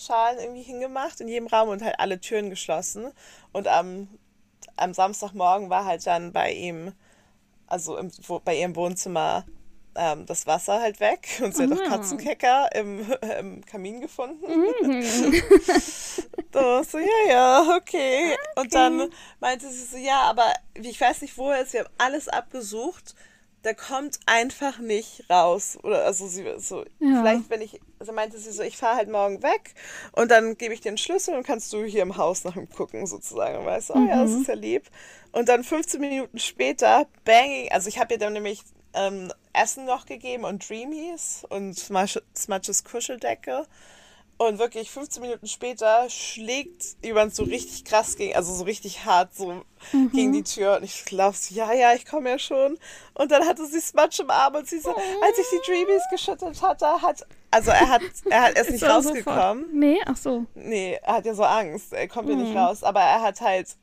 Wasserschalen 0.00 0.38
irgendwie 0.38 0.62
hingemacht 0.62 1.20
in 1.20 1.28
jedem 1.28 1.46
Raum 1.46 1.68
und 1.68 1.82
halt 1.82 1.98
alle 1.98 2.20
Türen 2.20 2.50
geschlossen. 2.50 3.12
Und 3.52 3.68
am, 3.68 4.08
am 4.76 4.94
Samstagmorgen 4.94 5.70
war 5.70 5.84
halt 5.84 6.06
dann 6.06 6.32
bei 6.32 6.52
ihm, 6.52 6.92
also 7.66 7.96
im, 7.96 8.10
wo, 8.26 8.40
bei 8.40 8.58
ihrem 8.58 8.74
Wohnzimmer 8.76 9.44
ähm, 9.94 10.24
das 10.26 10.46
Wasser 10.46 10.80
halt 10.80 11.00
weg 11.00 11.28
und 11.42 11.54
sie 11.54 11.64
hat 11.64 11.72
auch 11.72 11.84
Katzenkecker 11.84 12.74
im, 12.74 13.06
im 13.38 13.64
Kamin 13.66 14.00
gefunden. 14.00 14.48
war 16.52 16.84
so, 16.84 16.98
ja, 16.98 17.28
ja, 17.28 17.76
okay. 17.76 18.36
Und 18.56 18.74
dann 18.74 19.10
meinte 19.40 19.68
sie 19.68 19.84
so, 19.84 19.96
ja, 19.96 20.22
aber 20.22 20.52
ich 20.74 21.00
weiß 21.00 21.22
nicht, 21.22 21.36
wo 21.36 21.50
er 21.50 21.62
ist. 21.62 21.72
Wir 21.72 21.80
haben 21.80 21.94
alles 21.98 22.28
abgesucht. 22.28 23.14
Der 23.64 23.74
kommt 23.74 24.18
einfach 24.26 24.78
nicht 24.78 25.24
raus. 25.30 25.78
Oder 25.82 26.04
also 26.04 26.26
sie 26.26 26.44
so, 26.58 26.84
Ja. 26.98 27.20
vielleicht, 27.20 27.50
wenn 27.50 27.60
ich, 27.60 27.80
also 27.98 28.12
meinte 28.12 28.38
sie 28.38 28.52
so, 28.52 28.62
ich 28.62 28.76
fahre 28.76 28.96
halt 28.96 29.10
morgen 29.10 29.42
weg 29.42 29.74
und 30.12 30.30
dann 30.30 30.56
gebe 30.56 30.72
ich 30.74 30.80
dir 30.80 30.90
den 30.92 30.98
Schlüssel 30.98 31.36
und 31.36 31.46
kannst 31.46 31.72
du 31.72 31.84
hier 31.84 32.02
im 32.02 32.16
Haus 32.16 32.44
nach 32.44 32.56
ihm 32.56 32.68
gucken, 32.70 33.06
sozusagen. 33.06 33.58
Und 33.58 33.66
weißt 33.66 33.90
du, 33.90 33.94
oh 33.94 34.06
ja, 34.08 34.22
das 34.22 34.30
Mhm. 34.30 34.40
ist 34.42 34.46
ja 34.48 34.54
lieb. 34.54 34.90
Und 35.32 35.48
dann 35.48 35.62
15 35.64 36.00
Minuten 36.00 36.38
später, 36.38 37.06
banging, 37.24 37.70
also 37.70 37.88
ich 37.88 37.98
habe 37.98 38.14
ihr 38.14 38.18
dann 38.18 38.32
nämlich 38.32 38.62
ähm, 38.94 39.32
Essen 39.52 39.84
noch 39.84 40.06
gegeben 40.06 40.44
und 40.44 40.68
Dreamies 40.68 41.44
und 41.48 41.74
Smash- 41.78 42.20
Smudges 42.36 42.82
Kuscheldecke. 42.84 43.66
Und 44.42 44.58
wirklich 44.58 44.90
15 44.90 45.20
Minuten 45.20 45.46
später 45.46 46.08
schlägt 46.08 46.96
jemand 47.04 47.34
so 47.34 47.42
richtig 47.42 47.84
krass 47.84 48.16
gegen, 48.16 48.34
also 48.34 48.54
so 48.54 48.64
richtig 48.64 49.04
hart 49.04 49.34
so 49.34 49.60
Mhm. 49.92 50.12
gegen 50.12 50.32
die 50.32 50.42
Tür. 50.44 50.78
Und 50.78 50.82
ich 50.84 51.04
glaube 51.04 51.36
so, 51.36 51.54
ja, 51.54 51.74
ja, 51.74 51.92
ich 51.92 52.06
komme 52.06 52.30
ja 52.30 52.38
schon. 52.38 52.78
Und 53.12 53.30
dann 53.30 53.46
hatte 53.46 53.66
sie 53.66 53.80
Smudge 53.82 54.22
im 54.22 54.30
Arm 54.30 54.54
und 54.54 54.66
sie 54.66 54.78
so, 54.78 54.94
als 54.94 55.38
ich 55.38 55.44
die 55.52 55.70
Dreamies 55.70 56.02
geschüttelt 56.10 56.62
hatte, 56.62 56.86
hat, 57.02 57.26
also 57.50 57.70
er 57.70 57.86
hat, 57.90 58.00
er 58.30 58.42
hat 58.44 58.56
erst 58.56 58.70
nicht 58.70 58.80
So, 58.80 58.86
sofort. 58.86 59.26
rausgekommen. 59.26 59.66
Nee, 59.74 60.00
ach 60.06 60.16
so. 60.16 60.46
Nee, 60.54 60.98
er 61.02 61.14
hat 61.16 61.26
ja 61.26 61.34
so 61.34 61.42
Angst, 61.44 61.92
er 61.92 62.08
kommt 62.08 62.30
ja 62.30 62.34
Mhm. 62.34 62.42
nicht 62.44 62.56
raus, 62.56 62.82
aber 62.82 63.00
er 63.00 63.20
hat 63.20 63.42
halt 63.42 63.76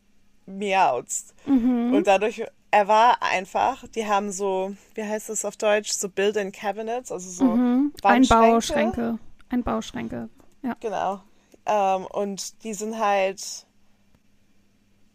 miauzt. 0.48 1.36
Mhm. 1.46 1.94
Und 1.94 2.08
dadurch, 2.08 2.44
er 2.72 2.88
war 2.88 3.22
einfach, 3.22 3.88
die 3.90 4.08
haben 4.08 4.32
so, 4.32 4.76
wie 4.96 5.04
heißt 5.04 5.30
das 5.30 5.46
auf 5.46 5.56
Deutsch, 5.58 5.92
so 5.92 6.10
Built-in 6.10 6.52
Cabinets, 6.52 7.12
also 7.12 7.30
so 7.30 7.44
Mhm. 7.46 7.94
Einbauschränke. 8.04 9.20
Einbauschränke. 9.50 10.30
Ja. 10.64 10.78
Genau. 10.80 11.22
Ähm, 11.66 12.06
und 12.08 12.64
die 12.64 12.74
sind 12.74 12.98
halt 13.00 13.68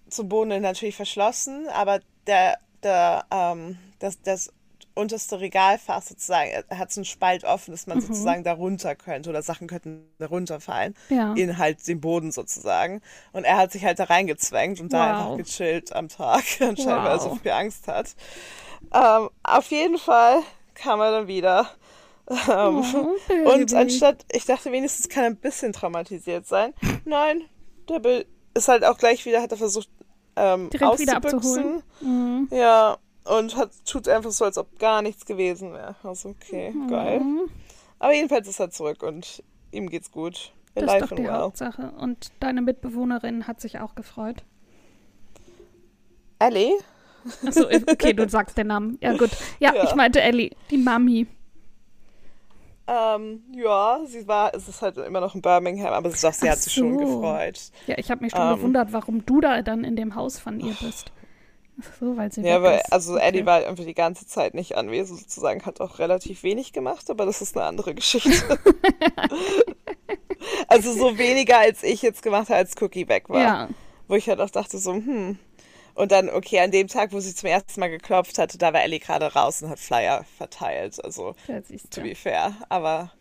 zum 0.08 0.28
Boden 0.28 0.60
natürlich 0.62 0.96
verschlossen, 0.96 1.68
aber 1.68 2.00
der, 2.26 2.58
der, 2.82 3.24
ähm, 3.30 3.78
das, 3.98 4.20
das 4.22 4.52
unterste 4.94 5.40
Regalfach 5.40 6.02
sozusagen, 6.02 6.50
er 6.68 6.78
hat 6.78 6.92
so 6.92 7.00
einen 7.00 7.06
Spalt 7.06 7.44
offen, 7.44 7.70
dass 7.70 7.86
man 7.86 7.98
sozusagen 7.98 8.44
da 8.44 8.52
runter 8.52 8.94
könnte 8.94 9.30
oder 9.30 9.40
Sachen 9.40 9.66
könnten 9.66 10.06
da 10.18 10.26
runterfallen. 10.26 10.94
Ja. 11.08 11.34
In 11.34 11.56
halt 11.56 11.86
den 11.88 12.02
Boden 12.02 12.30
sozusagen. 12.30 13.00
Und 13.32 13.44
er 13.44 13.56
hat 13.56 13.72
sich 13.72 13.84
halt 13.86 13.98
da 13.98 14.04
reingezwängt 14.04 14.80
und 14.80 14.92
da 14.92 15.00
Wow. 15.00 15.08
einfach 15.08 15.32
gechillt 15.32 15.94
am 15.94 16.08
Tag, 16.10 16.44
anscheinend, 16.60 17.04
weil 17.04 17.12
er 17.12 17.20
so 17.20 17.30
Wow. 17.30 17.40
viel 17.40 17.52
Angst 17.52 17.88
hat. 17.88 18.14
Ähm, 18.92 19.30
auf 19.42 19.70
jeden 19.70 19.98
Fall 19.98 20.42
kam 20.74 21.00
er 21.00 21.10
dann 21.12 21.28
wieder. 21.28 21.70
Ähm, 22.28 22.84
Oh, 22.94 23.52
und 23.52 23.74
anstatt, 23.74 24.24
ich 24.32 24.44
dachte 24.44 24.70
wenigstens 24.72 25.08
kann 25.08 25.24
er 25.24 25.30
ein 25.30 25.36
bisschen 25.36 25.72
traumatisiert 25.72 26.46
sein. 26.46 26.72
Nein, 27.04 27.42
der 27.88 27.98
Bill 27.98 28.26
ist 28.54 28.68
halt 28.68 28.84
auch 28.84 28.96
gleich 28.96 29.24
wieder, 29.26 29.42
hat 29.42 29.50
er 29.50 29.56
versucht, 29.58 29.88
ähm, 30.36 30.70
Direkt 30.70 30.98
wieder 31.00 31.16
abzuholen. 31.16 31.82
Mhm. 32.00 32.48
Ja, 32.50 32.96
und 33.24 33.56
hat, 33.56 33.70
tut 33.84 34.08
einfach 34.08 34.30
so, 34.30 34.44
als 34.44 34.56
ob 34.56 34.78
gar 34.78 35.02
nichts 35.02 35.26
gewesen 35.26 35.72
wäre. 35.72 35.96
Also, 36.02 36.30
okay, 36.30 36.72
geil. 36.88 37.20
Mhm. 37.20 37.50
Aber 37.98 38.14
jedenfalls 38.14 38.48
ist 38.48 38.60
er 38.60 38.70
zurück 38.70 39.02
und 39.02 39.42
ihm 39.72 39.90
geht's 39.90 40.10
gut. 40.10 40.52
Das 40.74 40.92
ist 40.94 41.02
doch 41.02 41.16
die 41.16 41.24
well. 41.24 41.32
Hauptsache. 41.32 41.92
Und 41.98 42.32
deine 42.40 42.62
Mitbewohnerin 42.62 43.46
hat 43.46 43.60
sich 43.60 43.78
auch 43.80 43.94
gefreut. 43.94 44.42
Ellie? 46.38 46.72
Achso, 47.46 47.66
okay, 47.66 48.12
du 48.14 48.28
sagst 48.28 48.56
den 48.58 48.68
Namen. 48.68 48.98
Ja, 49.00 49.16
gut. 49.16 49.30
Ja, 49.60 49.74
Ja. 49.74 49.84
ich 49.84 49.94
meinte 49.94 50.20
Ellie, 50.20 50.50
die 50.70 50.78
Mami. 50.78 51.26
Ähm, 52.94 53.42
ja, 53.54 54.00
sie 54.06 54.26
war, 54.28 54.54
es 54.54 54.68
ist 54.68 54.82
halt 54.82 54.98
immer 54.98 55.20
noch 55.20 55.34
in 55.34 55.40
Birmingham, 55.40 55.92
aber 55.94 56.10
sie 56.10 56.18
sagt, 56.18 56.36
sie 56.36 56.48
Ach 56.48 56.52
hat 56.52 56.58
sich 56.58 56.74
schon 56.74 56.98
so. 56.98 56.98
gefreut. 56.98 57.58
Ja, 57.86 57.96
ich 57.96 58.10
habe 58.10 58.22
mich 58.22 58.32
schon 58.32 58.42
Ähm. 58.42 58.56
gewundert, 58.56 58.92
warum 58.92 59.24
du 59.24 59.40
da 59.40 59.62
dann 59.62 59.82
in 59.84 59.96
dem 59.96 60.14
Haus 60.14 60.38
von 60.38 60.60
ihr 60.60 60.74
bist. 60.80 61.10
Ach 61.80 61.86
so, 61.98 62.16
weil 62.18 62.30
sie 62.30 62.42
Ja, 62.42 62.62
weil, 62.62 62.80
ist. 62.80 62.92
also 62.92 63.14
Okay. 63.14 63.28
Eddie 63.28 63.46
war 63.46 63.62
irgendwie 63.62 63.86
die 63.86 63.94
ganze 63.94 64.26
Zeit 64.26 64.52
nicht 64.52 64.76
anwesend, 64.76 65.20
sozusagen, 65.20 65.64
hat 65.64 65.80
auch 65.80 65.98
relativ 66.00 66.42
wenig 66.42 66.72
gemacht, 66.74 67.08
aber 67.08 67.24
das 67.24 67.40
ist 67.40 67.56
eine 67.56 67.64
andere 67.64 67.94
Geschichte. 67.94 68.30
also 70.68 70.92
so 70.92 71.16
weniger, 71.18 71.58
als 71.58 71.82
ich 71.82 72.02
jetzt 72.02 72.22
gemacht 72.22 72.48
habe, 72.48 72.56
als 72.58 72.74
Cookie 72.80 73.08
weg 73.08 73.28
war. 73.28 73.40
Ja, 73.42 73.68
Wo 74.08 74.14
ich 74.16 74.28
halt 74.28 74.40
auch 74.40 74.50
dachte, 74.50 74.78
so, 74.78 74.92
hm. 74.92 75.38
Und 75.94 76.10
dann, 76.12 76.30
okay, 76.30 76.60
an 76.60 76.70
dem 76.70 76.88
Tag, 76.88 77.12
wo 77.12 77.20
sie 77.20 77.34
zum 77.34 77.48
ersten 77.48 77.80
Mal 77.80 77.90
geklopft 77.90 78.38
hatte, 78.38 78.56
da 78.56 78.72
war 78.72 78.82
Ellie 78.82 78.98
gerade 78.98 79.26
raus 79.26 79.62
und 79.62 79.68
hat 79.68 79.78
Flyer 79.78 80.24
verteilt. 80.38 81.02
Also, 81.04 81.34
ja 81.46 81.60
to 81.90 82.00
be 82.00 82.14
fair. 82.14 82.56
Aber 82.68 83.12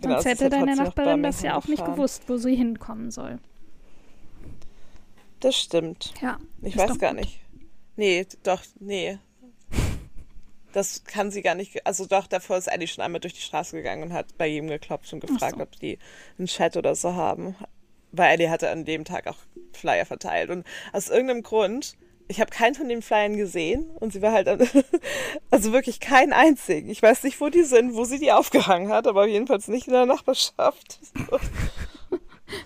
genau, 0.00 0.14
Sonst 0.14 0.26
hätte 0.26 0.48
deine 0.48 0.74
Nachbarin 0.76 1.22
das 1.22 1.42
ja 1.42 1.56
auch 1.56 1.66
nicht 1.66 1.84
gewusst, 1.84 2.24
wo 2.26 2.36
sie 2.36 2.56
hinkommen 2.56 3.10
soll. 3.10 3.38
Das 5.40 5.56
stimmt. 5.56 6.14
Ja. 6.22 6.38
Ich 6.62 6.76
weiß 6.76 6.98
gar 6.98 7.12
gut. 7.12 7.20
nicht. 7.20 7.40
Nee, 7.96 8.26
doch, 8.42 8.62
nee. 8.80 9.18
Das 10.72 11.04
kann 11.04 11.30
sie 11.30 11.42
gar 11.42 11.54
nicht. 11.54 11.86
Also 11.86 12.06
doch, 12.06 12.26
davor 12.26 12.56
ist 12.56 12.66
Ellie 12.66 12.88
schon 12.88 13.04
einmal 13.04 13.20
durch 13.20 13.34
die 13.34 13.42
Straße 13.42 13.76
gegangen 13.76 14.02
und 14.02 14.12
hat 14.12 14.36
bei 14.38 14.46
jedem 14.46 14.68
geklopft 14.68 15.12
und 15.12 15.20
gefragt, 15.20 15.56
so. 15.56 15.62
ob 15.62 15.78
die 15.78 15.98
einen 16.38 16.48
Chat 16.48 16.76
oder 16.76 16.94
so 16.94 17.14
haben. 17.14 17.54
Weil 18.10 18.32
Ellie 18.32 18.50
hatte 18.50 18.70
an 18.70 18.84
dem 18.84 19.04
Tag 19.04 19.26
auch 19.26 19.36
Flyer 19.72 20.06
verteilt. 20.06 20.50
Und 20.50 20.66
aus 20.92 21.10
irgendeinem 21.10 21.42
Grund, 21.42 21.96
ich 22.28 22.40
habe 22.40 22.50
keinen 22.50 22.74
von 22.74 22.88
den 22.88 23.02
Flyern 23.02 23.36
gesehen 23.36 23.90
und 24.00 24.12
sie 24.12 24.22
war 24.22 24.32
halt, 24.32 24.48
also 25.50 25.72
wirklich 25.72 26.00
keinen 26.00 26.32
einzigen. 26.32 26.88
Ich 26.88 27.02
weiß 27.02 27.22
nicht, 27.24 27.40
wo 27.40 27.48
die 27.50 27.62
sind, 27.64 27.94
wo 27.94 28.04
sie 28.04 28.18
die 28.18 28.32
aufgehangen 28.32 28.88
hat, 28.90 29.06
aber 29.06 29.26
jedenfalls 29.26 29.68
nicht 29.68 29.86
in 29.86 29.92
der 29.92 30.06
Nachbarschaft. 30.06 31.00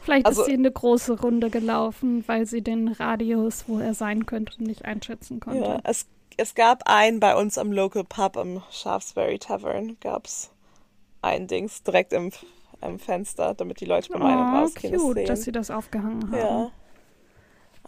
Vielleicht 0.03 0.27
Also- 0.27 0.43
ist 0.43 0.47
sie 0.49 0.55
eine 0.55 0.71
große 0.71 1.21
Runde 1.21 1.51
gelaufen, 1.51 2.25
weil 2.27 2.47
sie 2.47 2.63
den 2.63 2.89
Radius, 2.89 3.65
wo 3.69 3.79
er 3.79 3.95
sein 3.95 4.27
könnte, 4.27 4.63
nicht 4.63 4.85
einschätzen 4.85 5.41
konnte. 5.41 5.61
Ja, 5.61 5.79
es, 5.85 6.07
es 6.37 6.55
gab 6.55 6.83
einen 6.87 7.21
bei 7.21 7.35
uns 7.37 7.59
am 7.59 7.73
Local 7.73 8.05
Pub 8.05 8.37
am 8.37 8.63
Shaftesbury 8.71 9.39
Tavern, 9.39 9.97
gab's 10.01 10.51
ein 11.23 11.47
Dings 11.47 11.83
direkt 11.83 12.13
im, 12.13 12.33
im 12.83 12.99
Fenster, 12.99 13.55
damit 13.55 13.81
die 13.81 13.87
Leute 13.87 14.13
bei 14.13 14.19
meinem 14.19 14.53
Oh, 14.55 14.59
Rausgehen 14.61 14.93
das 14.93 15.03
cute, 15.03 15.15
sehen. 15.17 15.27
dass 15.27 15.43
sie 15.43 15.53
das 15.53 15.71
aufgehangen 15.71 16.31
haben. 16.31 16.39
ja. 16.39 16.71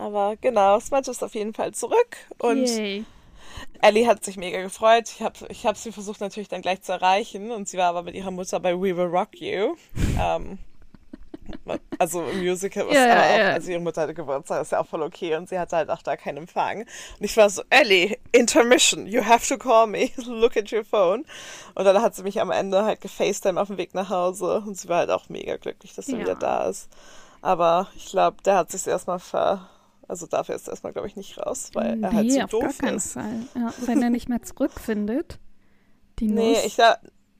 Aber 0.00 0.36
genau, 0.40 0.80
Smudge 0.80 1.10
ist 1.10 1.22
auf 1.22 1.34
jeden 1.34 1.52
Fall 1.52 1.72
zurück 1.72 2.16
und 2.38 2.66
Yay. 2.66 3.04
Ellie 3.82 4.06
hat 4.06 4.24
sich 4.24 4.36
mega 4.36 4.62
gefreut. 4.62 5.10
Ich 5.14 5.22
habe 5.22 5.34
ich 5.48 5.66
hab 5.66 5.76
sie 5.76 5.92
versucht 5.92 6.20
natürlich 6.20 6.48
dann 6.48 6.62
gleich 6.62 6.82
zu 6.82 6.92
erreichen 6.92 7.50
und 7.50 7.68
sie 7.68 7.76
war 7.76 7.88
aber 7.90 8.02
mit 8.02 8.14
ihrer 8.14 8.30
Mutter 8.30 8.60
bei 8.60 8.74
We 8.74 8.96
Will 8.96 9.06
Rock 9.06 9.40
You. 9.40 9.76
ähm, 10.20 10.58
also 11.98 12.22
im 12.22 12.40
Musical, 12.40 12.86
was 12.86 12.94
Ja, 12.94 13.06
ja, 13.06 13.12
aber 13.14 13.24
auch, 13.34 13.38
ja. 13.38 13.50
also 13.52 13.70
ihre 13.72 13.80
Mutter 13.80 14.02
hatte 14.02 14.14
Geburtstag, 14.14 14.62
ist 14.62 14.72
ja 14.72 14.80
auch 14.80 14.86
voll 14.86 15.02
okay 15.02 15.34
und 15.36 15.48
sie 15.48 15.58
hatte 15.58 15.76
halt 15.76 15.90
auch 15.90 16.02
da 16.02 16.16
keinen 16.16 16.38
Empfang. 16.38 16.80
Und 16.82 16.86
ich 17.24 17.36
war 17.36 17.50
so, 17.50 17.62
Ellie, 17.70 18.16
Intermission, 18.32 19.06
you 19.06 19.24
have 19.24 19.46
to 19.46 19.58
call 19.58 19.86
me, 19.86 20.10
look 20.26 20.56
at 20.56 20.72
your 20.72 20.84
phone. 20.84 21.24
Und 21.74 21.84
dann 21.84 22.00
hat 22.00 22.14
sie 22.14 22.22
mich 22.22 22.40
am 22.40 22.50
Ende 22.50 22.84
halt 22.84 23.00
gefacetime 23.00 23.60
auf 23.60 23.68
dem 23.68 23.78
Weg 23.78 23.94
nach 23.94 24.08
Hause 24.10 24.62
und 24.66 24.78
sie 24.78 24.88
war 24.88 24.98
halt 24.98 25.10
auch 25.10 25.28
mega 25.28 25.56
glücklich, 25.56 25.94
dass 25.94 26.06
Ja. 26.06 26.18
wieder 26.18 26.34
da 26.36 26.68
ist. 26.68 26.88
Aber 27.42 27.88
ich 27.96 28.06
glaube, 28.06 28.36
der 28.44 28.56
hat 28.56 28.70
sich 28.70 28.86
erstmal 28.86 29.18
ver... 29.18 29.68
Also 30.10 30.26
dafür 30.26 30.56
ist 30.56 30.66
er 30.66 30.72
erstmal, 30.72 30.92
glaube 30.92 31.06
ich, 31.06 31.14
nicht 31.14 31.38
raus, 31.38 31.70
weil 31.72 32.02
er 32.02 32.12
halt 32.12 32.26
nee, 32.26 32.32
so 32.32 32.40
auf 32.42 32.50
gar 32.50 32.60
doof 32.62 32.78
keinen 32.78 32.96
ist. 32.96 33.12
Fall. 33.12 33.46
Ja, 33.54 33.72
wenn 33.86 34.02
er 34.02 34.10
nicht 34.10 34.28
mehr 34.28 34.42
zurückfindet, 34.42 35.38
die 36.18 36.26
Nee, 36.26 36.54
Nuss. 36.54 36.64
ich, 36.64 36.78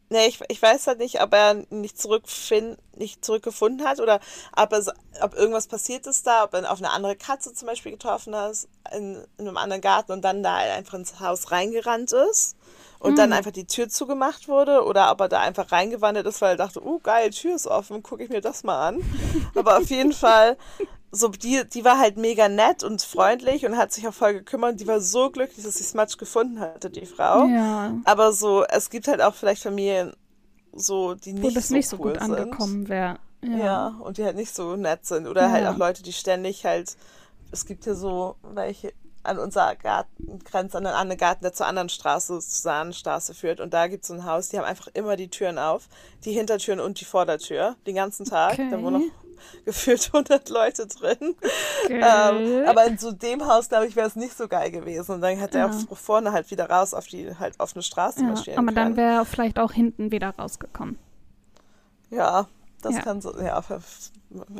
nee 0.09 0.27
ich, 0.29 0.41
ich 0.49 0.63
weiß 0.63 0.87
halt 0.87 1.01
nicht, 1.01 1.21
ob 1.21 1.33
er 1.35 1.55
nicht, 1.71 2.01
zurückfind, 2.01 2.79
nicht 2.97 3.25
zurückgefunden 3.25 3.85
hat 3.85 3.99
oder 3.99 4.21
ob, 4.57 4.73
er, 4.73 4.85
ob 5.21 5.35
irgendwas 5.35 5.67
passiert 5.67 6.07
ist 6.07 6.29
da, 6.29 6.45
ob 6.45 6.55
er 6.55 6.71
auf 6.71 6.79
eine 6.79 6.91
andere 6.91 7.17
Katze 7.17 7.53
zum 7.53 7.67
Beispiel 7.67 7.91
getroffen 7.91 8.37
hat 8.37 8.69
in, 8.93 9.17
in 9.37 9.49
einem 9.49 9.57
anderen 9.57 9.83
Garten 9.83 10.13
und 10.13 10.23
dann 10.23 10.45
da 10.45 10.55
einfach 10.57 10.95
ins 10.95 11.19
Haus 11.19 11.51
reingerannt 11.51 12.13
ist 12.13 12.57
und 13.01 13.19
dann 13.19 13.33
einfach 13.33 13.51
die 13.51 13.67
Tür 13.67 13.89
zugemacht 13.89 14.47
wurde 14.47 14.85
oder 14.85 15.11
ob 15.11 15.21
er 15.23 15.29
da 15.29 15.41
einfach 15.41 15.73
reingewandert 15.73 16.27
ist, 16.27 16.41
weil 16.41 16.51
er 16.51 16.57
dachte, 16.57 16.85
uh, 16.85 17.01
geil, 17.01 17.31
Tür 17.31 17.57
ist 17.57 17.67
offen, 17.67 18.03
gucke 18.03 18.23
ich 18.23 18.31
mir 18.31 18.43
das 18.43 18.63
mal 18.63 18.89
an. 18.89 19.03
Aber 19.55 19.79
auf 19.79 19.89
jeden 19.91 20.13
Fall, 20.13 20.57
so 21.13 21.29
die, 21.29 21.63
die 21.73 21.85
war 21.85 21.99
halt 21.99 22.17
mega 22.17 22.49
nett 22.49 22.83
und 22.85 23.03
freundlich 23.03 23.67
und 23.67 23.77
hat 23.77 23.93
sich 23.93 24.07
auch 24.07 24.15
voll 24.15 24.33
gekümmert. 24.35 24.79
Die 24.81 24.87
war 24.87 25.01
so 25.01 25.31
glücklich, 25.31 25.65
dass 25.65 25.75
sie 25.77 25.85
Smudge 25.85 26.17
gefunden 26.19 26.61
hatte, 26.61 26.89
die 26.91 27.07
Frau. 27.07 27.47
ja, 27.47 27.95
Aber 28.05 28.33
so, 28.33 28.65
es 28.65 28.91
gibt 28.91 29.09
halt 29.09 29.21
auch 29.21 29.35
vielleicht 29.35 29.63
Familien, 29.63 30.13
so, 30.73 31.15
die 31.15 31.37
wo 31.37 31.47
nicht, 31.47 31.57
das 31.57 31.69
so, 31.69 31.75
nicht 31.75 31.89
so 31.89 31.97
cool 31.99 32.13
gut 32.13 32.23
sind. 32.23 32.35
angekommen 32.35 32.89
wäre. 32.89 33.19
Ja. 33.43 33.57
Ja. 33.57 33.87
und 34.05 34.19
die 34.19 34.25
halt 34.25 34.37
nicht 34.37 34.55
so 34.55 34.77
nett 34.77 35.05
sind. 35.07 35.27
Oder 35.27 35.51
halt 35.51 35.65
Ja. 35.65 35.73
auch 35.73 35.77
Leute, 35.79 36.03
die 36.03 36.13
ständig 36.13 36.65
halt, 36.65 36.97
es 37.51 37.65
gibt 37.67 37.85
hier 37.85 37.95
so 37.95 38.37
welche 38.43 38.93
an 39.23 39.39
unser 39.39 39.75
Garten, 39.77 40.39
grenzt 40.45 40.75
an 40.77 40.87
einen 40.87 40.95
anderen 40.97 41.19
Garten, 41.19 41.43
der 41.43 41.53
zur 41.53 41.67
anderen 41.67 41.89
Straße, 41.91 42.29
zur 42.29 42.41
Sahnenstraße 42.41 43.35
führt. 43.35 43.61
Und 43.61 43.75
da 43.75 43.87
gibt 43.87 44.05
es 44.05 44.09
so 44.09 44.15
ein 44.15 44.25
Haus, 44.25 44.49
die 44.49 44.57
haben 44.59 44.65
einfach 44.65 44.89
immer 44.95 45.17
die 45.17 45.29
Türen 45.29 45.59
auf. 45.59 45.89
Die 46.25 46.33
Hintertüren 46.33 46.81
und 46.81 47.01
die 47.01 47.05
Vordertür. 47.05 47.77
Den 47.87 47.97
ganzen 47.97 48.25
Tag. 48.25 48.53
Okay. 48.55 48.69
Da 48.71 48.81
wohnen 48.83 49.09
noch 49.09 49.15
gefühlt 49.65 50.07
100 50.13 50.49
Leute 50.49 50.87
drin. 50.87 51.35
Ähm, 51.89 52.65
aber 52.67 52.85
in 52.87 52.99
so 52.99 53.13
dem 53.13 53.47
Haus, 53.47 53.69
glaube 53.69 53.87
ich, 53.87 53.97
wäre 53.97 54.07
es 54.07 54.17
nicht 54.17 54.37
so 54.37 54.49
geil 54.49 54.71
gewesen. 54.71 55.13
Und 55.17 55.21
dann 55.21 55.37
hätte 55.39 55.59
er 55.59 55.67
Ja. 55.71 55.79
auch 55.91 55.97
vorne 55.97 56.33
halt 56.33 56.51
wieder 56.51 56.69
raus 56.71 56.95
auf 56.95 57.07
die 57.07 57.37
halt 57.39 57.59
offene 57.59 57.83
Straße 57.83 58.21
ja, 58.21 58.27
marschieren 58.27 58.59
aber 58.59 58.75
dann 58.75 58.97
wäre 58.97 59.15
er 59.17 59.25
vielleicht 59.25 59.59
auch 59.59 59.73
hinten 59.73 60.11
wieder 60.13 60.31
rausgekommen. 60.37 60.99
Ja, 62.11 62.47
Das 62.83 62.95
Ja. 62.95 63.03
kann 63.03 63.21
so, 63.21 63.39
ja, 63.39 63.63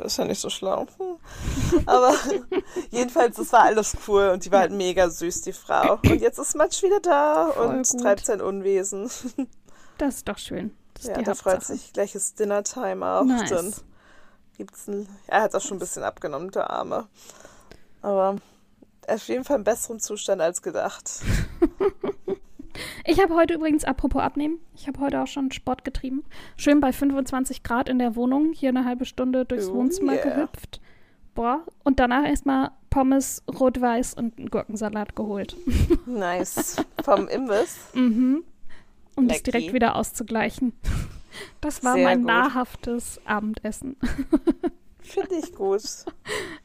ist 0.05 0.17
ja 0.19 0.25
nicht 0.25 0.39
so 0.39 0.51
schlau. 0.51 0.85
Hm. 0.99 1.81
Aber 1.87 2.13
jedenfalls, 2.91 3.39
es 3.39 3.51
war 3.51 3.61
alles 3.63 3.97
cool 4.07 4.29
und 4.29 4.45
die 4.45 4.51
war 4.51 4.59
halt 4.59 4.71
mega 4.73 5.09
süß, 5.09 5.41
die 5.41 5.53
Frau. 5.53 5.93
Und 6.03 6.21
jetzt 6.21 6.37
ist 6.37 6.55
Matsch 6.55 6.83
wieder 6.83 6.99
da 6.99 7.49
Voll 7.51 7.65
und 7.65 7.89
gut. 7.89 7.99
treibt 8.01 8.25
sein 8.25 8.41
Unwesen. 8.41 9.09
Das 9.97 10.15
ist 10.17 10.27
doch 10.29 10.37
schön. 10.39 10.69
Das 10.95 11.05
Ja, 11.05 11.21
da 11.21 11.33
freut 11.35 11.63
sich 11.63 11.93
gleich 11.93 12.13
ist 12.15 12.39
Dinnertime 12.39 13.05
auch. 13.05 13.23
Nice. 13.23 13.49
Dann 13.49 13.73
gibt's 14.57 14.87
ein, 14.87 15.07
er 15.27 15.41
hat 15.43 15.55
auch 15.55 15.61
schon 15.61 15.77
ein 15.77 15.79
bisschen 15.79 16.03
abgenommen, 16.03 16.51
der 16.51 16.69
Arme. 16.69 17.07
Aber 18.01 18.37
er 19.07 19.15
ist 19.15 19.23
auf 19.23 19.27
jeden 19.29 19.43
Fall 19.43 19.57
im 19.57 19.63
besseren 19.63 19.99
Zustand 19.99 20.41
als 20.41 20.61
gedacht. 20.61 21.21
Ich 23.05 23.19
habe 23.19 23.35
heute 23.35 23.55
übrigens, 23.55 23.83
apropos 23.83 24.21
abnehmen, 24.21 24.59
ich 24.75 24.87
habe 24.87 24.99
heute 24.99 25.21
auch 25.21 25.27
schon 25.27 25.51
Sport 25.51 25.83
getrieben. 25.83 26.23
Schön 26.55 26.79
bei 26.79 26.93
25 26.93 27.63
Grad 27.63 27.89
in 27.89 27.99
der 27.99 28.15
Wohnung, 28.15 28.53
hier 28.53 28.69
eine 28.69 28.85
halbe 28.85 29.05
Stunde 29.05 29.43
durchs 29.43 29.67
Oh 29.67 29.73
Wohnzimmer 29.73 30.13
yeah. 30.13 30.23
gehüpft. 30.23 30.79
Boah, 31.35 31.65
und 31.83 31.99
danach 31.99 32.23
erstmal 32.25 32.71
Pommes, 32.89 33.43
Rot-Weiß 33.47 34.13
und 34.13 34.37
einen 34.37 34.49
Gurkensalat 34.49 35.15
geholt. 35.15 35.55
Nice. 36.05 36.77
Vom 37.03 37.27
Imbiss. 37.27 37.77
Mhm. 37.93 38.43
Um 39.15 39.27
das 39.27 39.39
Lecki. 39.39 39.51
direkt 39.51 39.73
wieder 39.73 39.95
auszugleichen. 39.97 40.73
Das 41.61 41.83
war 41.83 41.93
Sehr 41.93 42.03
mein 42.03 42.19
gut. 42.19 42.27
nahrhaftes 42.27 43.19
Abendessen. 43.25 43.95
Finde 45.01 45.35
ich 45.35 45.53
gut. 45.55 45.81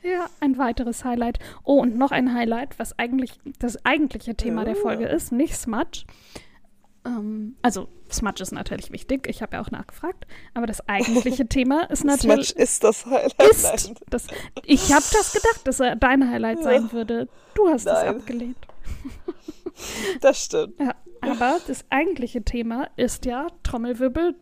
Ja, 0.02 0.26
ein 0.40 0.58
weiteres 0.58 1.04
Highlight. 1.04 1.38
Oh, 1.64 1.80
und 1.80 1.96
noch 1.96 2.10
ein 2.12 2.32
Highlight, 2.34 2.78
was 2.78 2.98
eigentlich 2.98 3.38
das 3.58 3.84
eigentliche 3.84 4.34
Thema 4.36 4.64
der 4.64 4.76
Oh. 4.76 4.82
Folge 4.82 5.06
ist, 5.06 5.32
nicht 5.32 5.56
Smudge. 5.56 6.04
Ähm, 7.04 7.56
also, 7.62 7.88
Smudge 8.12 8.42
ist 8.42 8.52
natürlich 8.52 8.92
wichtig, 8.92 9.26
ich 9.28 9.42
habe 9.42 9.56
ja 9.56 9.62
auch 9.62 9.70
nachgefragt, 9.70 10.26
aber 10.54 10.66
das 10.66 10.86
eigentliche 10.88 11.46
Thema 11.48 11.90
ist 11.90 12.04
natürlich. 12.04 12.54
ist 12.54 12.84
das 12.84 13.06
Highlight. 13.06 13.34
Ist 13.50 13.92
das, 14.10 14.26
ich 14.64 14.92
habe 14.92 15.04
das 15.12 15.32
gedacht, 15.32 15.60
dass 15.64 15.80
er 15.80 15.96
dein 15.96 16.30
Highlight 16.30 16.62
sein 16.62 16.92
würde. 16.92 17.28
Du 17.54 17.68
hast 17.68 17.86
es 17.86 17.92
abgelehnt. 17.92 18.58
Das 20.22 20.42
stimmt. 20.42 20.80
Ja, 20.80 20.94
aber 21.20 21.58
das 21.66 21.84
eigentliche 21.90 22.42
Thema 22.42 22.88
ist 22.96 23.26
ja 23.26 23.48
Trommelwirbel. 23.62 24.34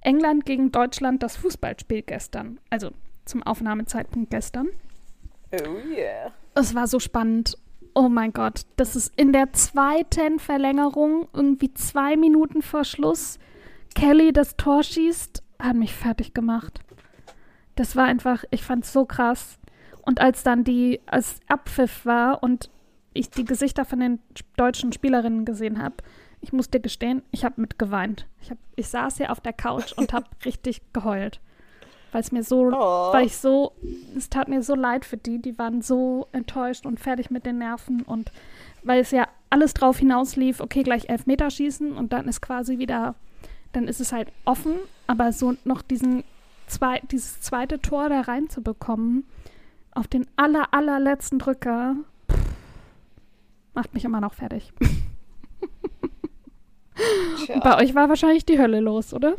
England 0.00 0.46
gegen 0.46 0.72
Deutschland, 0.72 1.22
das 1.22 1.36
Fußballspiel 1.36 2.02
gestern. 2.02 2.58
Also 2.70 2.92
zum 3.26 3.42
Aufnahmezeitpunkt 3.42 4.30
gestern. 4.30 4.68
Oh 5.52 5.76
yeah. 5.94 6.32
Es 6.54 6.74
war 6.74 6.86
so 6.86 6.98
spannend. 6.98 7.58
Oh 7.94 8.08
mein 8.08 8.32
Gott, 8.32 8.62
das 8.76 8.96
ist 8.96 9.12
in 9.16 9.34
der 9.34 9.52
zweiten 9.52 10.38
Verlängerung, 10.38 11.28
irgendwie 11.34 11.74
zwei 11.74 12.16
Minuten 12.16 12.62
vor 12.62 12.84
Schluss, 12.84 13.38
Kelly 13.94 14.32
das 14.32 14.56
Tor 14.56 14.82
schießt, 14.82 15.42
hat 15.58 15.76
mich 15.76 15.92
fertig 15.92 16.32
gemacht. 16.32 16.80
Das 17.74 17.94
war 17.94 18.04
einfach, 18.04 18.44
ich 18.50 18.62
fand 18.62 18.84
es 18.84 18.92
so 18.92 19.04
krass. 19.04 19.58
Und 20.04 20.20
als 20.20 20.42
dann 20.42 20.64
die, 20.64 21.00
als 21.06 21.40
Abpfiff 21.48 22.06
war 22.06 22.42
und 22.42 22.70
ich 23.14 23.30
die 23.30 23.44
Gesichter 23.44 23.84
von 23.84 24.00
den 24.00 24.18
deutschen 24.56 24.92
Spielerinnen 24.92 25.44
gesehen 25.44 25.82
habe, 25.82 25.96
ich 26.40 26.52
muss 26.52 26.70
dir 26.70 26.80
gestehen, 26.80 27.22
ich 27.30 27.44
habe 27.44 27.60
mitgeweint. 27.60 28.26
Ich, 28.42 28.50
hab, 28.50 28.58
ich 28.74 28.88
saß 28.88 29.16
hier 29.18 29.30
auf 29.30 29.40
der 29.40 29.52
Couch 29.52 29.92
und 29.92 30.12
habe 30.12 30.26
richtig 30.44 30.80
geheult. 30.92 31.40
Weil 32.10 32.20
es 32.20 32.32
mir 32.32 32.42
so, 32.42 32.66
Oh. 32.72 33.12
weil 33.12 33.26
ich 33.26 33.36
so, 33.36 33.72
es 34.16 34.28
tat 34.28 34.48
mir 34.48 34.62
so 34.62 34.74
leid 34.74 35.04
für 35.04 35.16
die, 35.16 35.40
die 35.40 35.56
waren 35.58 35.80
so 35.82 36.26
enttäuscht 36.32 36.84
und 36.84 37.00
fertig 37.00 37.30
mit 37.30 37.46
den 37.46 37.58
Nerven 37.58 38.02
und 38.02 38.32
weil 38.82 39.00
es 39.00 39.12
ja 39.12 39.28
alles 39.50 39.72
drauf 39.72 39.98
hinauslief, 39.98 40.60
okay, 40.60 40.82
gleich 40.82 41.08
Elfmeter 41.08 41.48
schießen 41.50 41.92
und 41.92 42.12
dann 42.12 42.26
ist 42.28 42.42
quasi 42.42 42.78
wieder, 42.78 43.14
dann 43.72 43.86
ist 43.86 44.00
es 44.00 44.12
halt 44.12 44.32
offen, 44.44 44.74
aber 45.06 45.32
so 45.32 45.54
noch 45.64 45.80
diesen 45.80 46.24
zwei, 46.66 47.00
dieses 47.10 47.40
zweite 47.40 47.80
Tor 47.80 48.08
da 48.08 48.22
reinzubekommen, 48.22 49.24
auf 49.92 50.08
den 50.08 50.26
aller, 50.36 50.74
allerletzten 50.74 51.38
Drücker, 51.38 51.96
macht 53.74 53.94
mich 53.94 54.04
immer 54.04 54.20
noch 54.20 54.34
fertig. 54.34 54.72
Bei 57.62 57.78
euch 57.82 57.94
war 57.94 58.08
wahrscheinlich 58.08 58.44
die 58.44 58.58
Hölle 58.58 58.80
los, 58.80 59.12
oder? 59.14 59.36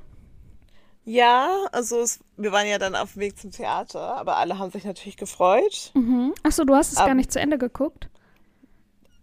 Ja, 1.05 1.49
also 1.71 1.99
es, 1.99 2.19
wir 2.37 2.51
waren 2.51 2.67
ja 2.67 2.77
dann 2.79 2.95
auf 2.95 3.13
dem 3.13 3.21
Weg 3.21 3.37
zum 3.37 3.51
Theater, 3.51 4.15
aber 4.17 4.37
alle 4.37 4.57
haben 4.57 4.71
sich 4.71 4.85
natürlich 4.85 5.17
gefreut. 5.17 5.91
Mhm. 5.93 6.33
Achso, 6.43 6.63
du 6.63 6.73
hast 6.75 6.91
es 6.93 6.97
gar 6.97 7.09
Ähm, 7.09 7.17
nicht 7.17 7.31
zu 7.31 7.39
Ende 7.39 7.57
geguckt. 7.57 8.09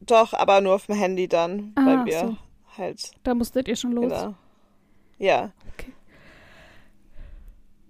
Doch, 0.00 0.32
aber 0.34 0.60
nur 0.60 0.74
auf 0.74 0.86
dem 0.86 0.94
Handy 0.96 1.26
dann, 1.28 1.72
Ah, 1.76 1.84
weil 1.86 2.04
wir 2.06 2.18
so. 2.20 2.36
halt, 2.76 3.10
Da 3.22 3.34
musstet 3.34 3.66
ihr 3.68 3.76
schon 3.76 3.92
los. 3.92 4.04
genau. 4.04 4.34
Ja. 5.18 5.50
Okay. 5.74 5.92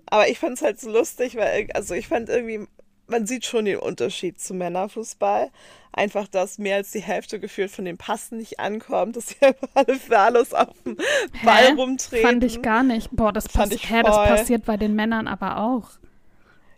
Aber 0.06 0.28
ich 0.28 0.38
fand 0.38 0.54
es 0.54 0.62
halt 0.62 0.80
so 0.80 0.90
lustig, 0.90 1.36
weil, 1.36 1.68
also 1.74 1.94
ich 1.94 2.08
fand 2.08 2.28
irgendwie, 2.28 2.66
man 3.10 3.26
sieht 3.26 3.44
schon 3.44 3.64
den 3.64 3.78
Unterschied 3.78 4.40
zu 4.40 4.54
Männerfußball. 4.54 5.50
Einfach, 5.92 6.28
dass 6.28 6.58
mehr 6.58 6.76
als 6.76 6.92
die 6.92 7.00
Hälfte 7.00 7.40
gefühlt 7.40 7.70
von 7.70 7.84
den 7.84 7.98
Passen 7.98 8.38
nicht 8.38 8.60
ankommt, 8.60 9.16
dass 9.16 9.28
sie 9.28 9.36
einfach 9.40 9.68
alle 9.74 9.98
wahllos 10.08 10.54
auf 10.54 10.68
dem 10.84 10.96
Ball 11.44 11.66
Hä? 11.66 11.72
rumtreten. 11.72 12.26
Fand 12.26 12.44
ich 12.44 12.62
gar 12.62 12.82
nicht. 12.82 13.10
Boah, 13.10 13.32
das, 13.32 13.48
pass 13.48 13.70
ich 13.72 13.90
hä, 13.90 14.02
das 14.02 14.16
passiert 14.16 14.64
bei 14.64 14.76
den 14.76 14.94
Männern 14.94 15.26
aber 15.26 15.58
auch. 15.58 15.90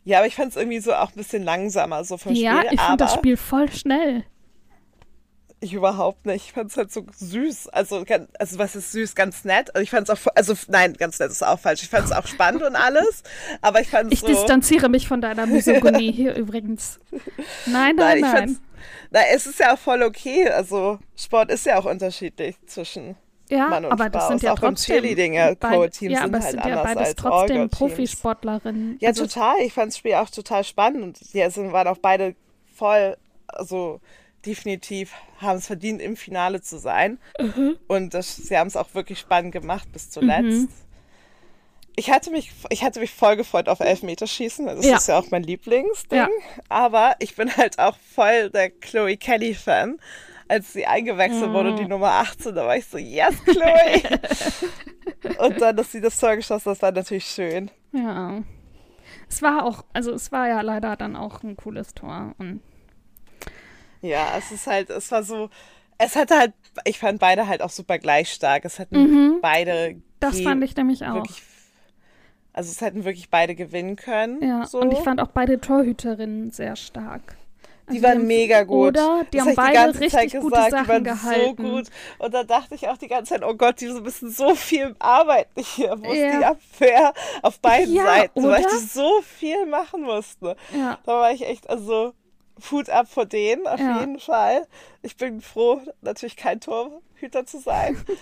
Ja, 0.04 0.18
aber 0.18 0.26
ich 0.26 0.34
fand 0.34 0.50
es 0.50 0.56
irgendwie 0.56 0.80
so 0.80 0.94
auch 0.94 1.10
ein 1.10 1.16
bisschen 1.16 1.44
langsamer 1.44 2.02
so 2.04 2.16
vom 2.16 2.32
ja, 2.32 2.58
Spiel. 2.58 2.72
ich 2.72 2.80
aber 2.80 2.88
finde 2.88 3.04
das 3.04 3.14
Spiel 3.14 3.36
voll 3.36 3.70
schnell. 3.70 4.24
Ich 5.64 5.72
überhaupt 5.74 6.26
nicht. 6.26 6.46
Ich 6.46 6.52
fand 6.52 6.70
es 6.72 6.76
halt 6.76 6.92
so 6.92 7.06
süß. 7.16 7.68
Also, 7.68 8.04
also 8.38 8.58
was 8.58 8.74
ist 8.74 8.90
süß? 8.92 9.14
Ganz 9.14 9.44
nett. 9.44 9.72
Also 9.74 9.82
ich 9.84 9.90
fand 9.90 10.08
es 10.08 10.10
auch, 10.26 10.32
also 10.34 10.54
nein, 10.66 10.94
ganz 10.94 11.20
nett 11.20 11.30
ist 11.30 11.42
auch 11.46 11.58
falsch. 11.60 11.82
Ich 11.84 11.88
fand 11.88 12.04
es 12.06 12.10
auch 12.12 12.26
spannend 12.26 12.62
und 12.64 12.74
alles. 12.74 13.22
Aber 13.60 13.80
ich 13.80 13.88
fand 13.88 14.08
es 14.12 14.14
Ich 14.14 14.20
so. 14.20 14.26
distanziere 14.26 14.88
mich 14.88 15.06
von 15.06 15.20
deiner 15.20 15.46
Misogonie 15.46 16.10
hier 16.12 16.34
übrigens. 16.36 16.98
Nein, 17.66 17.94
nein, 17.94 17.94
Nein, 17.96 18.20
nein. 18.20 18.36
fand's, 18.36 18.60
na, 19.12 19.20
es 19.32 19.46
ist 19.46 19.60
ja 19.60 19.74
auch 19.74 19.78
voll 19.78 20.02
okay. 20.02 20.48
Also 20.48 20.98
Sport 21.16 21.52
ist 21.52 21.64
ja 21.64 21.78
auch 21.78 21.84
unterschiedlich 21.84 22.56
zwischen 22.66 23.14
Ja, 23.48 23.68
Mann 23.68 23.84
und 23.84 23.92
aber 23.92 24.10
das 24.10 24.22
Frau. 24.24 24.28
sind 24.30 24.36
Ist 24.38 24.42
ja 24.42 24.52
auch 24.54 24.58
trotzdem. 24.58 24.94
Cheerleading 24.96 25.34
ja 25.34 25.54
beid- 25.54 25.74
Co-Teams 25.74 26.12
ja, 26.12 26.22
sind 26.22 26.28
aber 26.34 26.38
es 26.38 26.44
halt 26.44 26.52
sind 26.54 26.66
ja 26.66 26.72
anders 26.82 26.84
beides 26.94 27.08
als 27.08 27.14
trotzdem. 27.16 27.68
Profisportlerinnen. 27.70 28.96
Ja, 29.00 29.10
Also, 29.10 29.26
total. 29.26 29.54
Ich 29.64 29.72
fand 29.72 29.92
das 29.92 29.98
Spiel 29.98 30.14
auch 30.14 30.28
total 30.30 30.64
spannend 30.64 31.02
und 31.04 31.32
die 31.34 31.48
sind, 31.50 31.72
waren 31.72 31.86
auch 31.86 31.98
beide 31.98 32.34
voll, 32.74 33.16
also 33.46 34.00
definitiv 34.46 35.12
haben 35.40 35.58
es 35.58 35.66
verdient, 35.66 36.00
im 36.02 36.16
Finale 36.16 36.60
zu 36.60 36.78
sein. 36.78 37.18
Mhm. 37.40 37.76
Und 37.88 38.14
das, 38.14 38.36
sie 38.36 38.56
haben 38.56 38.68
es 38.68 38.76
auch 38.76 38.94
wirklich 38.94 39.18
spannend 39.18 39.52
gemacht 39.52 39.90
bis 39.92 40.10
zuletzt. 40.10 40.42
Mhm. 40.44 40.68
Ich 41.94 42.10
hatte 42.10 42.30
mich, 42.30 42.50
ich 42.70 42.82
hatte 42.84 43.00
mich 43.00 43.10
voll 43.12 43.36
gefreut 43.36 43.68
auf 43.68 43.80
Elfmeterschießen. 43.80 44.64
Das 44.66 44.84
Ja. 44.84 44.96
ist 44.96 45.08
ja 45.08 45.18
auch 45.18 45.30
mein 45.30 45.42
Lieblingsding. 45.42 46.18
Ja. 46.18 46.28
Aber 46.68 47.16
ich 47.18 47.36
bin 47.36 47.54
halt 47.56 47.78
auch 47.78 47.96
voll 48.14 48.48
der 48.50 48.70
Chloe 48.70 49.16
Kelly 49.16 49.54
Fan. 49.54 49.98
Als 50.48 50.72
sie 50.72 50.86
eingewechselt 50.86 51.50
wurde, 51.52 51.72
Mhm. 51.72 51.76
die 51.76 51.84
Nummer 51.86 52.12
18, 52.12 52.54
da 52.54 52.66
war 52.66 52.76
ich 52.76 52.86
so, 52.86 52.98
yes, 52.98 53.34
Chloe! 53.44 54.02
Und 55.38 55.60
dann, 55.60 55.76
dass 55.76 55.92
sie 55.92 56.00
das 56.00 56.18
Tor 56.18 56.36
geschossen 56.36 56.70
hat, 56.70 56.76
das 56.76 56.82
war 56.82 56.92
natürlich 56.92 57.26
schön. 57.26 57.70
ja. 57.92 58.42
Es 59.28 59.40
war 59.40 59.64
auch, 59.64 59.84
also 59.94 60.12
es 60.12 60.30
war 60.30 60.46
ja 60.48 60.60
leider 60.60 60.94
dann 60.96 61.16
auch 61.16 61.42
ein 61.42 61.56
cooles 61.56 61.94
Tor. 61.94 62.34
Und 62.38 62.60
Ja, 64.02 64.34
es 64.36 64.50
ist 64.52 64.66
halt, 64.66 64.90
es 64.90 65.10
war 65.10 65.22
so, 65.22 65.48
es 65.98 66.16
hatte 66.16 66.36
halt, 66.38 66.52
ich 66.84 66.98
fand 66.98 67.20
beide 67.20 67.46
halt 67.46 67.62
auch 67.62 67.70
super 67.70 67.98
gleich 67.98 68.32
stark. 68.32 68.64
Es 68.64 68.78
hatten 68.78 69.00
Mhm. 69.02 69.38
beide 69.40 69.96
das 70.20 70.36
die 70.36 70.44
fand 70.44 70.62
ich 70.64 70.76
nämlich 70.76 71.04
auch. 71.06 71.14
wirklich, 71.14 71.42
also 72.52 72.70
es 72.70 72.80
hätten 72.80 73.04
wirklich 73.04 73.30
beide 73.30 73.54
gewinnen 73.54 73.96
können. 73.96 74.42
Ja, 74.42 74.66
so. 74.66 74.80
und 74.80 74.92
ich 74.92 74.98
fand 75.00 75.20
auch 75.20 75.28
beide 75.28 75.60
Torhüterinnen 75.60 76.50
sehr 76.50 76.76
stark. 76.76 77.36
Die 77.90 77.96
Also 77.96 78.02
waren 78.04 78.18
haben- 78.18 78.26
mega 78.28 78.62
gut. 78.62 78.88
Oder? 78.96 79.24
Die 79.32 79.38
Das 79.38 79.46
haben 79.48 79.54
beide 79.56 79.72
ganze 79.74 80.00
Zeit 80.08 80.22
richtig 80.22 80.40
gute 80.40 80.54
gesagt, 80.54 80.70
Sachen 80.70 80.84
die 80.84 80.88
waren 80.90 81.04
gehalten. 81.04 81.44
so 81.66 81.70
gut. 81.70 81.86
Und 82.18 82.34
da 82.34 82.44
dachte 82.44 82.74
ich 82.76 82.88
auch 82.88 82.96
die 82.96 83.08
ganze 83.08 83.34
Zeit, 83.34 83.42
oh 83.44 83.54
Gott, 83.54 83.80
die 83.80 83.88
müssen 83.88 84.30
so 84.30 84.54
viel 84.54 84.94
arbeiten 85.00 85.60
hier. 85.62 85.96
Wo 86.00 86.12
ist 86.12 86.18
Ja. 86.20 86.38
die 86.38 86.44
Abwehr 86.44 87.12
auf 87.42 87.58
beiden 87.60 87.92
Ja, 87.94 88.04
Seiten? 88.04 88.42
Weil 88.44 88.60
oder? 88.62 88.68
die 88.70 88.86
so 88.86 89.20
viel 89.22 89.66
machen 89.66 90.02
mussten. 90.02 90.54
Ja, 90.76 90.98
Da 91.04 91.12
war 91.12 91.32
ich 91.32 91.44
echt, 91.46 91.68
also 91.68 92.14
Hut 92.70 92.88
ab 92.90 93.06
vor 93.08 93.26
denen, 93.26 93.66
auf 93.66 93.80
Ja. 93.80 94.00
jeden 94.00 94.18
Fall. 94.20 94.66
Ich 95.02 95.16
bin 95.16 95.40
froh, 95.40 95.80
natürlich 96.00 96.36
kein 96.36 96.60
Torhüter 96.60 97.44
zu 97.46 97.58
sein. 97.58 98.02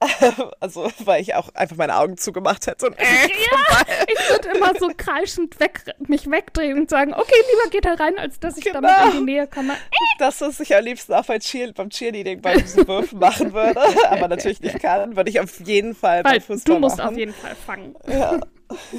also, 0.60 0.88
weil 1.04 1.20
ich 1.22 1.34
auch 1.34 1.48
einfach 1.56 1.74
meine 1.76 1.96
Augen 1.96 2.16
zugemacht 2.16 2.68
hätte 2.68 2.86
und 2.86 2.92
äh, 3.00 3.02
ja 3.02 3.82
ich 4.06 4.30
würde 4.30 4.56
immer 4.56 4.72
so 4.78 4.92
kreischend 4.96 5.58
weg, 5.58 5.82
mich 6.06 6.30
wegdrehen 6.30 6.78
und 6.78 6.88
sagen, 6.88 7.12
okay, 7.14 7.34
lieber 7.50 7.68
geht 7.70 7.84
er 7.84 7.98
rein, 7.98 8.16
als 8.16 8.38
dass 8.38 8.56
ich 8.56 8.62
Genau. 8.64 8.80
damit 8.80 9.14
in 9.14 9.26
die 9.26 9.32
Nähe 9.32 9.48
komme. 9.48 9.74
das, 10.20 10.40
was 10.40 10.60
ich 10.60 10.76
am 10.76 10.84
liebsten 10.84 11.14
auch 11.14 11.24
bei 11.24 11.40
Cheer 11.40 11.72
beim 11.72 11.90
Cheerleading 11.90 12.40
bei 12.40 12.54
diesen 12.58 12.86
Würfen 12.86 13.18
machen 13.18 13.52
würde, 13.52 13.80
aber 14.08 14.28
natürlich 14.28 14.60
nicht 14.60 14.78
kann, 14.78 15.16
würde 15.16 15.30
ich 15.30 15.40
auf 15.40 15.58
jeden 15.66 15.96
Fall 15.96 16.22
Weil 16.22 16.34
beim 16.34 16.42
Fußball 16.42 16.74
du 16.76 16.80
musst 16.80 16.98
machen. 16.98 17.08
auf 17.10 17.16
jeden 17.18 17.34
Fall 17.34 17.56
fangen. 17.56 17.96
Ja. 18.06 18.38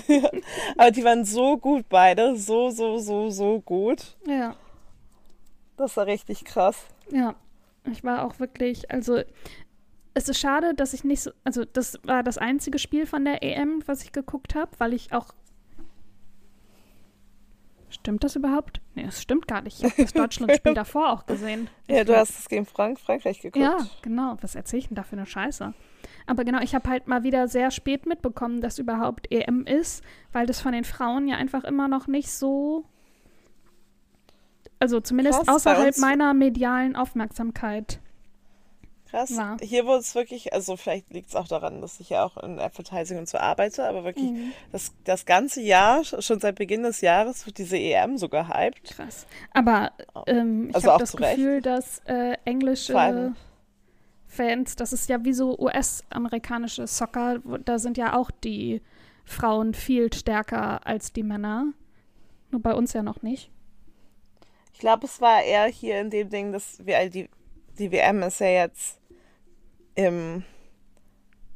ja. 0.08 0.30
Aber 0.78 0.91
die 0.91 1.06
waren 1.06 1.23
so 1.23 1.58
gut 1.58 1.86
beide, 1.88 2.36
so, 2.36 2.71
so, 2.71 2.97
so, 2.97 3.30
so 3.30 3.62
gut. 3.62 4.17
Ja, 4.28 4.54
Das 5.79 5.97
war 5.97 6.05
richtig 6.05 6.45
krass. 6.45 6.85
ja. 7.11 7.35
Ich 7.89 8.03
war 8.03 8.25
auch 8.25 8.39
wirklich, 8.39 8.91
also 8.91 9.21
es 10.13 10.27
ist 10.27 10.37
schade, 10.37 10.73
dass 10.75 10.93
ich 10.93 11.05
nicht 11.05 11.21
so, 11.21 11.31
also 11.45 11.63
das 11.63 11.97
war 12.03 12.23
das 12.23 12.37
einzige 12.37 12.77
Spiel 12.77 13.05
von 13.07 13.23
der 13.23 13.41
EM, 13.41 13.81
was 13.85 14.03
ich 14.03 14.11
geguckt 14.11 14.53
habe, 14.53 14.71
weil 14.77 14.93
ich 14.93 15.13
auch 15.13 15.27
Stimmt 17.91 18.23
das 18.23 18.35
überhaupt? 18.35 18.81
Nee, 18.93 19.05
es 19.07 19.19
stimmt 19.19 19.47
gar 19.47 19.61
nicht. 19.61 19.79
Ich 19.79 19.83
habe 19.83 20.03
das 20.03 20.13
Deutschlandspiel 20.13 20.73
davor 20.75 21.11
auch 21.11 21.25
gesehen. 21.25 21.69
Ja, 21.87 22.03
du 22.03 22.15
hast 22.15 22.37
es 22.37 22.47
gegen 22.47 22.67
Frank 22.67 22.99
Frankreich 22.99 23.41
geguckt. 23.41 23.63
Ja, 23.63 23.77
genau. 24.03 24.37
Was 24.41 24.53
erzähle 24.53 24.81
ich 24.81 24.87
denn 24.89 24.95
da 24.95 25.01
für 25.01 25.13
eine 25.13 25.25
Scheiße? 25.25 25.73
Aber 26.27 26.43
genau, 26.45 26.59
ich 26.61 26.75
habe 26.75 26.87
halt 26.87 27.07
mal 27.07 27.23
wieder 27.23 27.47
sehr 27.47 27.71
spät 27.71 28.05
mitbekommen, 28.05 28.61
dass 28.61 28.77
überhaupt 28.77 29.31
EM 29.31 29.65
ist, 29.65 30.03
weil 30.31 30.45
das 30.45 30.61
von 30.61 30.73
den 30.73 30.83
Frauen 30.83 31.27
ja 31.27 31.37
einfach 31.37 31.63
immer 31.63 31.87
noch 31.87 32.05
nicht 32.05 32.31
so. 32.31 32.85
Also 34.79 34.99
zumindest 35.01 35.39
Krass, 35.39 35.47
außerhalb 35.65 35.97
meiner 35.97 36.33
medialen 36.33 36.95
Aufmerksamkeit. 36.95 37.99
Krass. 39.09 39.31
Ja. 39.31 39.57
Hier 39.59 39.85
wurde 39.87 39.99
es 40.01 40.13
wirklich, 40.13 40.53
also 40.53 40.77
vielleicht 40.77 41.11
liegt 41.11 41.29
es 41.29 41.35
auch 41.35 41.47
daran, 41.47 41.81
dass 41.81 41.99
ich 41.99 42.11
ja 42.11 42.23
auch 42.23 42.37
in 42.37 42.59
Advertising 42.59 43.17
und 43.17 43.27
so 43.27 43.39
arbeite, 43.39 43.83
aber 43.87 44.03
wirklich 44.03 44.29
Mhm. 44.31 44.51
das, 44.71 44.93
das 45.03 45.25
ganze 45.25 45.61
Jahr, 45.61 46.03
schon 46.03 46.39
seit 46.39 46.55
Beginn 46.55 46.83
des 46.83 47.01
Jahres, 47.01 47.45
wird 47.47 47.57
diese 47.57 47.75
EM 47.77 48.17
so 48.17 48.29
gehypt. 48.29 48.91
Krass. 48.95 49.25
Aber 49.51 49.91
ähm, 50.27 50.69
ich 50.69 50.75
Also 50.75 50.91
habe 50.91 50.99
das 50.99 51.19
Recht. 51.19 51.37
Gefühl, 51.37 51.61
dass 51.61 51.99
äh, 52.05 52.37
englische 52.45 53.33
Fans, 54.27 54.75
das 54.75 54.93
ist 54.93 55.09
ja 55.09 55.25
wie 55.25 55.33
so 55.33 55.57
US-amerikanische 55.57 56.85
Soccer, 56.85 57.39
da 57.65 57.79
sind 57.79 57.97
ja 57.97 58.15
auch 58.15 58.29
die 58.29 58.81
Frauen 59.25 59.73
viel 59.73 60.13
stärker 60.13 60.85
als 60.85 61.11
die 61.13 61.23
Männer. 61.23 61.65
Nur 62.51 62.61
bei 62.61 62.75
uns 62.75 62.93
ja 62.93 63.01
noch 63.01 63.23
nicht. 63.23 63.49
Ich 64.79 64.81
glaube, 64.81 65.07
es 65.07 65.19
war 65.19 65.43
eher 65.43 65.65
hier 65.65 65.99
in 65.99 66.09
dem 66.09 66.29
Ding, 66.29 66.53
dass 66.53 66.79
wir 66.85 67.09
die, 67.09 67.29
die 67.77 67.91
WM 67.91 68.23
ist 68.23 68.39
ja 68.39 68.47
jetzt 68.47 68.97
im 69.93 70.45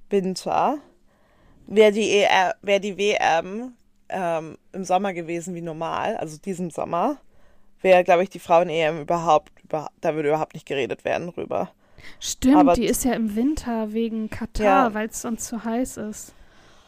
Winter. 0.10 0.80
Wäre 1.66 1.94
die, 1.94 2.18
ER, 2.20 2.54
wär 2.62 2.82
die 2.82 2.98
WM 2.98 3.78
ähm, 4.10 4.58
im 4.74 4.84
Sommer 4.84 5.14
gewesen 5.14 5.56
wie 5.56 5.62
normal, 5.62 6.18
also 6.18 6.38
diesem 6.38 6.70
Sommer, 6.70 7.16
wäre, 7.82 8.04
glaube 8.04 8.24
ich, 8.24 8.30
die 8.30 8.40
Frauen-EM 8.40 9.00
überhaupt, 9.00 9.54
über, 9.64 9.90
da 10.02 10.16
würde 10.16 10.28
überhaupt 10.28 10.54
nicht 10.54 10.66
geredet 10.66 11.06
werden 11.06 11.32
drüber. 11.32 11.72
Stimmt, 12.20 12.58
Aber- 12.58 12.74
die 12.74 12.88
ist 12.88 13.06
ja 13.06 13.14
im 13.14 13.38
Winter 13.38 13.94
wegen 13.94 14.30
Katar, 14.30 14.66
Ja. 14.90 14.94
weil 14.94 15.08
es 15.08 15.22
sonst 15.22 15.46
zu 15.46 15.64
heiß 15.64 15.96
ist. 15.96 16.34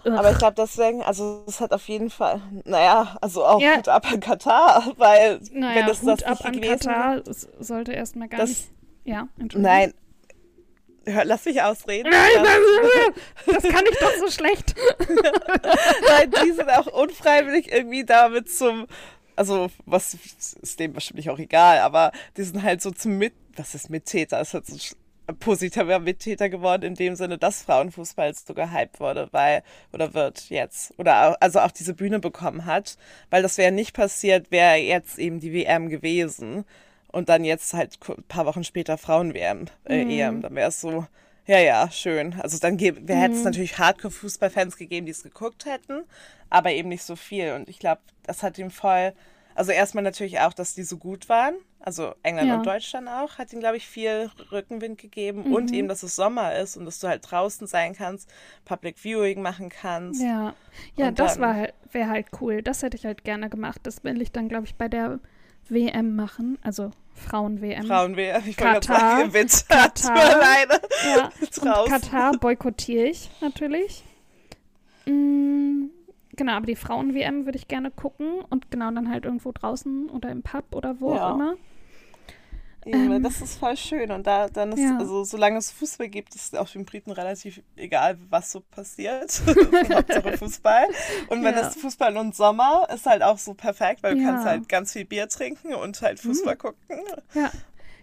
Aber 0.05 0.31
ich 0.31 0.37
glaube 0.37 0.55
deswegen, 0.57 1.01
also 1.01 1.43
es 1.47 1.59
hat 1.59 1.71
auf 1.73 1.87
jeden 1.87 2.09
Fall, 2.09 2.41
naja, 2.63 3.17
also 3.21 3.45
auch 3.45 3.59
Ja. 3.59 3.75
gut 3.77 3.87
ab 3.87 4.05
an 4.11 4.19
Katar, 4.19 4.93
weil 4.97 5.39
naja, 5.51 5.79
wenn 5.81 5.87
das 5.87 6.01
Hut 6.01 6.09
das 6.09 6.23
ab 6.23 6.31
nicht 6.39 6.45
an 6.45 6.51
gewesen 6.61 6.79
Katar, 6.87 7.21
das 7.21 7.47
sollte 7.59 7.91
erstmal 7.93 8.27
gar 8.27 8.39
Das- 8.39 8.49
nicht. 8.49 8.71
Ja, 9.05 9.27
Entschuldigung. 9.39 9.61
Nein. 9.63 9.93
Hör, 11.07 11.23
lass 11.25 11.45
mich 11.45 11.61
ausreden. 11.61 12.09
Nein, 12.09 12.43
Das- 12.43 13.13
das, 13.45 13.63
das 13.63 13.71
kann 13.71 13.83
ich 13.91 13.97
doch 13.99 14.13
so 14.19 14.31
schlecht. 14.31 14.73
Nein, 16.07 16.31
die 16.43 16.51
sind 16.51 16.69
auch 16.69 16.87
unfreiwillig 16.87 17.71
irgendwie 17.71 18.03
damit 18.05 18.49
zum, 18.51 18.87
also 19.35 19.69
was 19.85 20.17
ist 20.61 20.79
dem 20.79 20.93
wahrscheinlich 20.93 21.29
auch 21.29 21.39
egal, 21.39 21.79
aber 21.79 22.11
die 22.37 22.43
sind 22.43 22.63
halt 22.63 22.81
so 22.81 22.91
zum 22.91 23.17
Mit, 23.17 23.33
was 23.55 23.75
ist 23.75 23.89
Mittäter? 23.89 24.41
Ist 24.41 24.53
halt 24.55 24.65
so 24.65 24.77
positiver 25.39 25.99
Mittäter 25.99 26.49
geworden 26.49 26.83
in 26.83 26.95
dem 26.95 27.15
Sinne, 27.15 27.37
dass 27.37 27.63
Frauenfußball 27.63 28.33
so 28.35 28.53
gehypt 28.53 28.99
wurde, 28.99 29.27
weil, 29.31 29.63
oder 29.93 30.13
wird 30.13 30.49
jetzt, 30.49 30.93
oder 30.97 31.29
au- 31.31 31.35
also 31.39 31.59
auch 31.59 31.71
diese 31.71 31.93
Bühne 31.93 32.19
bekommen 32.19 32.65
hat, 32.65 32.97
weil 33.29 33.41
das 33.41 33.57
wäre 33.57 33.71
nicht 33.71 33.93
passiert, 33.93 34.51
wäre 34.51 34.75
jetzt 34.77 35.17
eben 35.17 35.39
die 35.39 35.53
WM 35.53 35.89
gewesen 35.89 36.65
und 37.07 37.29
dann 37.29 37.43
jetzt 37.45 37.73
halt 37.73 37.97
ein 38.07 38.23
paar 38.27 38.45
Wochen 38.45 38.63
später 38.63 38.97
Frauen-WM, 38.97 39.65
äh, 39.85 40.03
Mhm. 40.03 40.09
EM, 40.11 40.41
dann 40.41 40.55
wäre 40.55 40.69
es 40.69 40.81
so, 40.81 41.05
ja, 41.47 41.59
ja, 41.59 41.89
schön. 41.91 42.39
Also 42.41 42.57
dann 42.59 42.77
hätte 42.79 43.01
es 43.09 43.39
Mhm. 43.39 43.43
natürlich 43.43 43.77
Hardcore-Fußballfans 43.77 44.77
gegeben, 44.77 45.05
die 45.05 45.11
es 45.11 45.23
geguckt 45.23 45.65
hätten, 45.65 46.03
aber 46.49 46.71
eben 46.71 46.89
nicht 46.89 47.03
so 47.03 47.15
viel. 47.15 47.53
Und 47.53 47.69
ich 47.69 47.79
glaube, 47.79 48.01
das 48.23 48.43
hat 48.43 48.57
ihm 48.57 48.71
voll, 48.71 49.13
also 49.55 49.71
erstmal 49.71 50.03
natürlich 50.03 50.39
auch, 50.41 50.53
dass 50.53 50.75
die 50.75 50.83
so 50.83 50.97
gut 50.97 51.27
waren. 51.29 51.55
Also 51.79 52.13
England 52.23 52.47
Ja. 52.49 52.55
und 52.57 52.65
Deutschland 52.65 53.07
auch, 53.07 53.37
hat 53.37 53.53
ihm, 53.53 53.59
glaube 53.59 53.77
ich, 53.77 53.87
viel 53.87 54.29
Rückenwind 54.51 54.97
gegeben. 54.99 55.53
Und 55.53 55.69
Mhm. 55.71 55.75
eben, 55.75 55.87
dass 55.87 56.03
es 56.03 56.15
Sommer 56.15 56.55
ist 56.55 56.77
und 56.77 56.85
dass 56.85 56.99
du 56.99 57.07
halt 57.07 57.29
draußen 57.29 57.67
sein 57.67 57.93
kannst, 57.95 58.29
Public 58.65 58.97
Viewing 58.97 59.41
machen 59.41 59.69
kannst. 59.69 60.21
Ja, 60.21 60.53
ja, 60.95 61.07
Und 61.09 61.19
das 61.19 61.39
war 61.39 61.53
halt, 61.55 61.73
wäre 61.91 62.09
halt 62.09 62.27
cool. 62.41 62.61
Das 62.61 62.81
hätte 62.83 62.97
ich 62.97 63.05
halt 63.05 63.23
gerne 63.23 63.49
gemacht. 63.49 63.81
Das 63.83 64.03
will 64.03 64.21
ich 64.21 64.31
dann, 64.31 64.49
glaube 64.49 64.65
ich, 64.65 64.75
bei 64.75 64.87
der 64.87 65.19
WM 65.69 66.15
machen, 66.15 66.57
also 66.63 66.91
Frauen-WM. 67.13 67.85
Frauen-WM, 67.85 68.43
ich 68.47 68.59
wollte 68.59 68.87
gerade 68.87 69.31
sagen, 69.31 69.31
Katar. 69.67 70.15
alleine 70.15 70.81
Ja, 71.15 71.29
und. 71.83 71.89
Katar 71.89 72.37
boykottiere 72.37 73.05
ich 73.05 73.29
natürlich. 73.41 74.03
Mm, 75.05 75.85
genau, 76.35 76.53
aber 76.53 76.65
die 76.65 76.75
Frauen-WM 76.75 77.45
würde 77.45 77.57
ich 77.57 77.67
gerne 77.67 77.91
gucken 77.91 78.41
und 78.49 78.71
genau 78.71 78.91
dann 78.91 79.09
halt 79.09 79.25
irgendwo 79.25 79.51
draußen 79.51 80.09
oder 80.09 80.29
im 80.31 80.41
Pub 80.43 80.65
oder 80.75 80.99
wo 80.99 81.13
Ja. 81.13 81.31
auch 81.31 81.35
immer. 81.35 81.55
Eben, 82.85 83.11
Ähm, 83.15 83.23
das 83.23 83.41
ist 83.41 83.57
voll 83.57 83.75
schön. 83.77 84.11
Und 84.11 84.27
da 84.27 84.47
dann 84.47 84.71
ist, 84.71 84.79
Ja. 84.79 84.97
also 84.99 85.23
solange 85.23 85.57
es 85.57 85.71
Fußball 85.71 86.07
gibt, 86.07 86.35
ist 86.35 86.55
auch 86.55 86.69
den 86.69 86.85
Briten 86.85 87.09
relativ 87.11 87.61
egal, 87.75 88.17
was 88.29 88.51
so 88.51 88.59
passiert. 88.61 89.41
Hauptsache 89.91 90.37
Fußball. 90.37 90.85
Und 91.29 91.43
wenn 91.43 91.55
Ja. 91.55 91.67
es 91.67 91.75
Fußball 91.77 92.15
und 92.15 92.35
Sommer 92.35 92.87
ist 92.93 93.07
halt 93.07 93.23
auch 93.23 93.39
so 93.39 93.55
perfekt, 93.55 94.03
weil 94.03 94.15
du 94.15 94.21
Ja. 94.21 94.29
kannst 94.29 94.45
halt 94.45 94.69
ganz 94.69 94.93
viel 94.93 95.05
Bier 95.05 95.27
trinken 95.27 95.73
und 95.73 95.99
halt 96.03 96.19
Fußball 96.19 96.57
gucken. 96.57 96.77
Ja, 97.33 97.51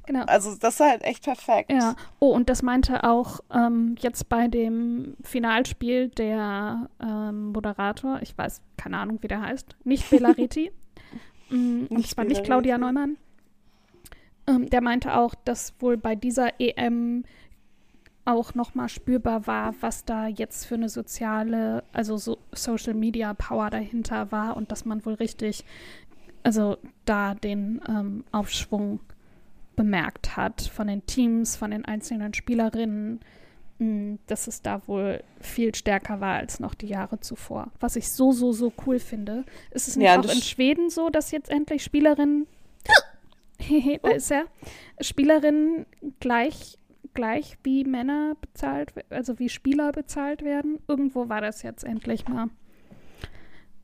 genau. 0.07 0.25
Also 0.25 0.55
das 0.57 0.75
ist 0.75 0.81
halt 0.81 1.03
echt 1.03 1.25
perfekt. 1.25 1.73
Ja, 1.73 1.97
oh, 2.19 2.33
und 2.33 2.49
das 2.49 2.63
meinte 2.63 3.05
auch 3.05 3.41
ähm, 3.53 3.97
jetzt 4.01 4.29
bei 4.29 4.49
dem 4.49 5.17
Finalspiel 5.23 6.09
der 6.09 6.89
ähm, 7.01 7.53
Moderator, 7.53 8.21
ich 8.23 8.37
weiß, 8.37 8.63
keine 8.77 8.99
Ahnung, 8.99 9.19
wie 9.23 9.29
der 9.29 9.41
heißt, 9.41 9.77
nicht 9.85 10.09
Belariti, 10.11 10.73
mm, 11.51 11.87
und 11.89 12.07
zwar 12.07 12.25
nicht 12.25 12.45
Claudia. 12.45 12.79
Neumann. 12.79 13.17
Ähm, 14.47 14.69
der 14.71 14.81
meinte 14.81 15.15
auch, 15.17 15.35
dass 15.45 15.75
wohl 15.81 15.97
bei 15.97 16.17
dieser 16.17 16.61
EM 16.61 17.25
auch 18.25 18.55
nochmal 18.55 18.89
spürbar 18.89 19.47
war, 19.47 19.75
was 19.81 20.05
da 20.05 20.27
jetzt 20.27 20.67
für 20.67 20.77
eine 20.77 20.89
soziale, 20.89 21.83
also 21.93 22.17
so 22.17 22.39
Social 22.53 22.95
Media 22.95 23.35
Power 23.35 23.71
dahinter 23.71 24.31
war 24.31 24.57
und 24.57 24.71
dass 24.71 24.85
man 24.85 25.05
wohl 25.05 25.15
richtig, 25.15 25.65
also 26.43 26.77
da 27.05 27.35
den 27.35 27.81
ähm, 27.89 28.25
Aufschwung 28.31 29.01
bemerkt 29.77 30.37
hat 30.37 30.61
von 30.63 30.87
den 30.87 31.05
Teams, 31.07 31.57
von 31.57 31.71
den 31.71 31.85
einzelnen 31.85 32.35
Spielerinnen, 32.35 33.21
mh, 33.79 34.19
dass 34.27 34.47
es 34.47 34.63
da 34.63 34.83
wohl 34.87 35.23
viel 35.41 35.75
stärker 35.75 36.21
war 36.21 36.35
als 36.37 36.61
noch 36.61 36.75
die 36.75 36.87
Jahre 36.89 37.21
zuvor. 37.21 37.71
Was 37.81 37.97
ich 37.97 38.11
so, 38.11 38.33
so, 38.33 38.53
so 38.53 38.73
cool 38.87 38.99
finde. 38.99 39.45
Ist 39.71 39.89
es 39.89 39.97
nicht 39.97 40.07
Ja, 40.07 40.19
auch 40.21 40.25
in 40.25 40.31
sch- 40.31 40.45
Schweden 40.45 40.91
so, 40.91 41.11
dass 41.11 41.31
jetzt 41.31 41.51
endlich 41.51 41.83
Spielerinnen, 41.83 42.47
da 44.03 44.11
ist 44.11 44.31
er, 44.31 44.45
Spielerinnen 45.01 45.87
gleich, 46.21 46.79
gleich 47.15 47.57
wie 47.63 47.85
Männer 47.85 48.37
bezahlt, 48.41 48.93
also 49.11 49.39
wie 49.39 49.49
Spieler 49.49 49.93
bezahlt 49.93 50.43
werden? 50.43 50.79
Irgendwo 50.89 51.29
war 51.29 51.41
das 51.41 51.63
jetzt 51.63 51.85
endlich 51.85 52.27
mal. 52.29 52.49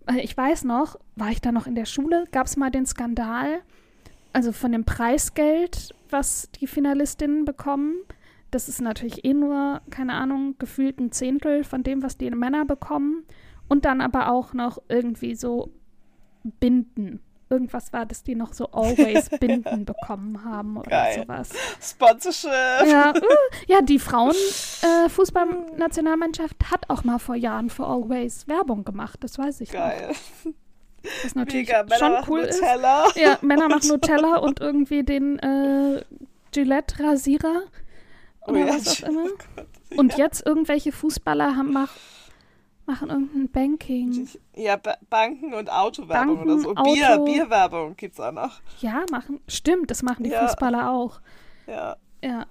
Äh, 0.06 0.20
Ich 0.20 0.36
weiß 0.36 0.64
noch, 0.64 0.98
war 1.16 1.30
ich 1.30 1.40
da 1.40 1.52
noch 1.52 1.66
in 1.66 1.74
der 1.74 1.84
Schule, 1.86 2.24
gab 2.32 2.46
es 2.46 2.56
mal 2.56 2.70
den 2.70 2.86
Skandal, 2.86 3.60
also 4.32 4.52
von 4.52 4.72
dem 4.72 4.84
Preisgeld, 4.84 5.94
was 6.10 6.50
die 6.60 6.66
Finalistinnen 6.66 7.44
bekommen. 7.44 7.98
Das 8.50 8.68
ist 8.68 8.80
natürlich 8.80 9.24
eh 9.24 9.34
nur, 9.34 9.82
keine 9.90 10.14
Ahnung, 10.14 10.56
gefühlt 10.58 10.98
ein 11.00 11.12
Zehntel 11.12 11.62
von 11.64 11.82
dem, 11.82 12.02
was 12.02 12.16
die 12.16 12.30
Männer 12.30 12.64
bekommen. 12.64 13.24
Und 13.68 13.84
dann 13.84 14.00
aber 14.00 14.32
auch 14.32 14.54
noch 14.54 14.78
irgendwie 14.88 15.34
so 15.34 15.70
Binden. 16.42 17.20
Irgendwas 17.50 17.92
war, 17.92 18.06
dass 18.06 18.22
die 18.22 18.34
noch 18.34 18.54
so 18.54 18.70
Always 18.72 19.28
Binden 19.40 19.84
bekommen 19.84 20.42
haben 20.44 20.78
oder 20.78 20.90
Geil. 20.90 21.22
sowas. 21.22 21.50
Sponsorship. 21.80 22.50
Ja, 22.86 23.12
uh, 23.14 23.20
ja 23.66 23.82
die 23.82 23.98
Frauen-Fußballnationalmannschaft 23.98 26.56
hat 26.70 26.88
auch 26.90 27.04
mal 27.04 27.18
vor 27.18 27.36
Jahren 27.36 27.70
für 27.70 27.86
Always 27.86 28.48
Werbung 28.48 28.84
gemacht. 28.84 29.18
Das 29.22 29.38
weiß 29.38 29.62
ich 29.62 29.72
noch. 29.72 29.92
Geil. 31.02 31.12
Was 31.22 31.34
natürlich 31.34 31.68
Mega. 31.68 31.82
Männer 31.84 31.96
schon 31.98 32.12
machen 32.12 32.32
cool 32.32 32.40
ist. 32.40 32.60
Nutella. 32.60 33.06
Ja, 33.14 33.38
Männer 33.42 33.68
machen 33.68 33.88
Nutella 33.88 34.36
und 34.36 34.60
irgendwie 34.60 35.02
den 35.02 35.38
äh, 35.38 36.02
Gillette-Rasierer 36.52 37.62
Oh 38.48 38.50
oder 38.50 38.60
ja, 38.60 38.74
was 38.74 39.02
auch 39.02 39.08
immer. 39.08 39.24
oh 39.24 39.36
Gott. 39.56 39.66
Und 39.98 40.12
ja. 40.12 40.24
jetzt 40.24 40.46
irgendwelche 40.46 40.92
Fußballer 40.92 41.56
haben, 41.56 41.72
mach, 41.72 41.92
machen 42.86 43.10
irgendein 43.10 43.48
Banking. 43.50 44.28
Ja, 44.54 44.76
ba 44.76 44.96
Banken 45.08 45.54
und 45.54 45.70
Autowerbung 45.70 46.36
Banken, 46.36 46.50
oder 46.50 46.60
so. 46.60 46.70
Auto. 46.74 46.92
Bier, 46.94 47.18
Bierwerbung 47.18 47.96
gibt's 47.96 48.18
auch 48.20 48.32
noch. 48.32 48.60
Ja, 48.80 49.04
machen. 49.10 49.40
Stimmt, 49.48 49.90
das 49.90 50.02
machen 50.02 50.24
die 50.24 50.30
Ja. 50.30 50.46
Fußballer 50.46 50.90
auch. 50.90 51.20
Ja. 51.66 51.96
Ja. 52.22 52.46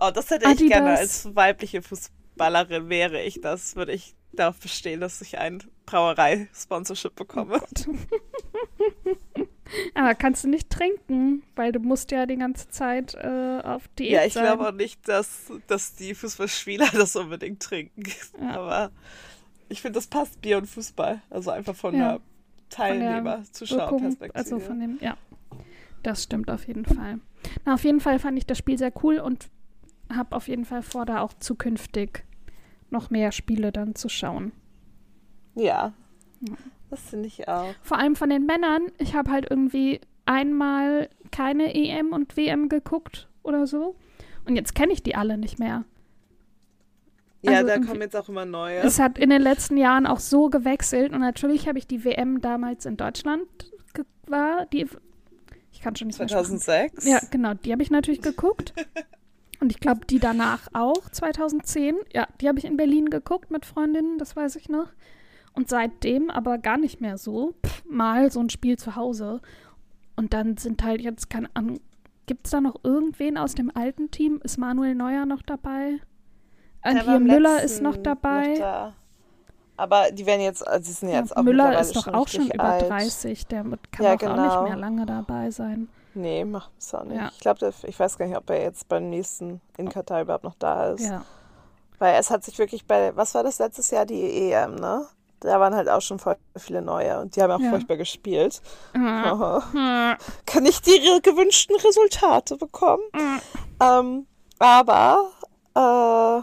Oh, 0.00 0.10
das 0.12 0.30
hätte 0.30 0.50
ich 0.50 0.70
gerne 0.70 0.98
als 0.98 1.34
weibliche 1.34 1.82
Fußballerin 1.82 2.88
wäre 2.88 3.22
ich 3.22 3.40
das, 3.40 3.74
würde 3.76 3.92
ich 3.92 4.14
darauf 4.32 4.58
bestehen, 4.58 5.00
dass 5.00 5.20
ich 5.20 5.38
ein 5.38 5.62
Brauerei-Sponsorship 5.86 7.14
bekomme. 7.14 7.58
Gott. 7.58 7.88
Aber 9.94 10.14
kannst 10.14 10.44
du 10.44 10.48
nicht 10.48 10.70
trinken, 10.70 11.42
weil 11.54 11.72
du 11.72 11.80
musst 11.80 12.10
ja 12.10 12.24
die 12.26 12.36
ganze 12.36 12.68
Zeit 12.68 13.14
äh, 13.14 13.60
auf 13.62 13.86
Diät 13.98 14.10
Ja, 14.10 14.24
ich 14.24 14.32
glaube 14.32 14.68
auch 14.68 14.72
nicht, 14.72 15.06
dass, 15.08 15.52
dass 15.66 15.94
die 15.94 16.14
Fußballspieler 16.14 16.88
das 16.92 17.16
unbedingt 17.16 17.60
trinken. 17.62 18.02
Ja. 18.40 18.50
Aber 18.58 18.90
ich 19.68 19.82
finde, 19.82 19.98
das 19.98 20.06
passt 20.06 20.40
Bier 20.40 20.58
und 20.58 20.66
Fußball. 20.66 21.20
Also 21.28 21.50
einfach 21.50 21.74
von 21.74 21.94
Ja. 21.94 22.00
der 22.00 22.12
Von 22.12 22.20
der 22.20 22.68
Teilnehmer, 22.70 23.30
Wirkung, 23.38 23.52
Zuschauerperspektive. 23.52 24.34
Also 24.34 24.58
von 24.58 24.80
dem, 24.80 24.98
ja. 25.00 25.16
Das 26.02 26.22
stimmt 26.22 26.50
auf 26.50 26.66
jeden 26.66 26.84
Fall. 26.86 27.18
Na, 27.64 27.74
auf 27.74 27.84
jeden 27.84 28.00
Fall 28.00 28.18
fand 28.18 28.38
ich 28.38 28.46
das 28.46 28.56
Spiel 28.58 28.78
sehr 28.78 28.92
cool 29.02 29.18
und 29.18 29.48
habe 30.10 30.34
auf 30.34 30.48
jeden 30.48 30.64
Fall 30.64 30.82
vor, 30.82 31.04
da 31.04 31.20
auch 31.20 31.34
zukünftig 31.34 32.24
noch 32.90 33.10
mehr 33.10 33.32
Spiele 33.32 33.72
dann 33.72 33.94
zu 33.94 34.08
schauen. 34.08 34.52
ja. 35.54 35.92
Ja. 36.40 36.54
Das 36.90 37.00
finde 37.10 37.26
ich 37.26 37.48
auch. 37.48 37.74
Vor 37.82 37.98
allem 37.98 38.16
von 38.16 38.30
den 38.30 38.46
Männern. 38.46 38.86
Ich 38.96 39.14
habe 39.14 39.30
halt 39.30 39.50
irgendwie 39.50 40.00
einmal 40.24 41.10
keine 41.32 41.74
EM 41.74 42.12
und 42.12 42.36
WM 42.36 42.68
geguckt 42.70 43.28
oder 43.42 43.66
so. 43.66 43.94
Und 44.46 44.56
jetzt 44.56 44.74
kenne 44.74 44.92
ich 44.92 45.02
die 45.02 45.14
alle 45.16 45.36
nicht 45.36 45.58
mehr. 45.58 45.84
Ja, 47.42 47.52
Also 47.58 47.66
da 47.66 47.78
kommen 47.80 48.00
jetzt 48.00 48.16
auch 48.16 48.28
immer 48.28 48.44
neue. 48.46 48.78
Es 48.78 48.98
hat 48.98 49.18
in 49.18 49.30
den 49.30 49.42
letzten 49.42 49.76
Jahren 49.76 50.06
auch 50.06 50.20
so 50.20 50.48
gewechselt. 50.48 51.12
Und 51.12 51.20
natürlich 51.20 51.68
habe 51.68 51.78
ich 51.78 51.86
die 51.86 52.04
WM 52.04 52.40
damals 52.40 52.86
in 52.86 52.96
Deutschland 52.96 53.46
war. 54.26 54.64
Die, 54.66 54.86
ich 55.72 55.80
kann 55.80 55.94
schon 55.94 56.06
nicht 56.06 56.18
mehr 56.18 56.28
sprechen. 56.28 56.58
2006. 56.58 57.04
Ja, 57.06 57.20
genau, 57.30 57.52
die 57.54 57.72
habe 57.72 57.82
ich 57.82 57.90
natürlich 57.90 58.22
geguckt. 58.22 58.72
Und 59.60 59.72
ich 59.72 59.80
glaube, 59.80 60.06
die 60.06 60.18
danach 60.20 60.68
auch, 60.72 61.08
2010. 61.10 61.96
Ja, 62.14 62.26
die 62.40 62.48
habe 62.48 62.58
ich 62.58 62.64
in 62.64 62.76
Berlin 62.76 63.10
geguckt 63.10 63.50
mit 63.50 63.66
Freundinnen, 63.66 64.18
das 64.18 64.36
weiß 64.36 64.56
ich 64.56 64.68
noch. 64.68 64.88
Und 65.52 65.68
seitdem 65.68 66.30
aber 66.30 66.58
gar 66.58 66.78
nicht 66.78 67.00
mehr 67.00 67.18
so. 67.18 67.54
Pff, 67.66 67.84
mal 67.84 68.30
so 68.30 68.40
ein 68.40 68.50
Spiel 68.50 68.78
zu 68.78 68.94
Hause. 68.94 69.40
Und 70.14 70.32
dann 70.32 70.56
sind 70.56 70.84
halt 70.84 71.00
jetzt 71.00 71.30
keine 71.30 71.48
Ahnung. 71.54 71.80
Gibt 72.26 72.46
es 72.46 72.52
da 72.52 72.60
noch 72.60 72.76
irgendwen 72.84 73.36
aus 73.38 73.54
dem 73.54 73.74
alten 73.74 74.10
Team? 74.10 74.40
Ist 74.44 74.58
Manuel 74.58 74.94
Neuer 74.94 75.26
noch 75.26 75.42
dabei? 75.42 75.98
Und 76.84 77.02
hier 77.02 77.18
Müller 77.18 77.62
ist 77.62 77.82
noch 77.82 77.96
dabei. 77.96 78.50
Noch 78.50 78.58
da. 78.58 78.94
Aber 79.76 80.10
die 80.12 80.26
werden 80.26 80.40
jetzt, 80.40 80.66
also 80.66 80.84
die 80.86 80.92
sind 80.92 81.08
Ja, 81.08 81.20
jetzt 81.20 81.36
auch 81.36 81.42
Müller 81.42 81.80
ist 81.80 81.94
doch 81.96 82.08
auch 82.08 82.28
schon 82.28 82.50
über 82.50 82.64
alt. 82.64 82.88
30. 82.88 83.46
Der 83.46 83.62
kann 83.62 83.78
Ja, 84.00 84.10
auch, 84.10 84.14
auch 84.14 84.18
genau. 84.18 84.44
nicht 84.44 84.68
mehr 84.70 84.76
lange 84.76 85.06
dabei 85.06 85.50
sein. 85.50 85.88
Nee, 86.20 86.44
macht 86.44 86.70
es 86.78 86.92
auch 86.94 87.04
nicht. 87.04 87.16
Ja. 87.16 87.30
Ich 87.32 87.38
glaube, 87.40 87.72
ich 87.84 87.98
weiß 88.00 88.18
gar 88.18 88.26
nicht, 88.26 88.36
ob 88.36 88.50
er 88.50 88.62
jetzt 88.62 88.88
beim 88.88 89.08
nächsten 89.08 89.60
in 89.76 89.88
Katar 89.88 90.22
überhaupt 90.22 90.44
noch 90.44 90.56
da 90.58 90.90
ist. 90.90 91.06
Ja. 91.06 91.24
Weil 91.98 92.16
es 92.18 92.30
hat 92.30 92.44
sich 92.44 92.58
wirklich 92.58 92.86
bei, 92.86 93.14
was 93.16 93.34
war 93.34 93.42
das 93.44 93.58
letztes 93.58 93.90
Jahr, 93.90 94.04
die 94.06 94.50
EM, 94.52 94.74
ne? 94.76 95.06
Da 95.40 95.60
waren 95.60 95.74
halt 95.76 95.88
auch 95.88 96.00
schon 96.00 96.18
voll 96.18 96.36
viele 96.56 96.82
neue 96.82 97.20
und 97.20 97.36
die 97.36 97.42
haben 97.42 97.52
auch 97.52 97.60
Ja. 97.60 97.70
furchtbar 97.70 97.96
gespielt. 97.96 98.60
Kann 98.92 100.66
ich 100.66 100.80
die 100.82 101.20
gewünschten 101.22 101.76
Resultate 101.76 102.56
bekommen? 102.56 103.04
Ähm, 103.80 104.26
aber 104.58 105.30
äh, 105.76 106.42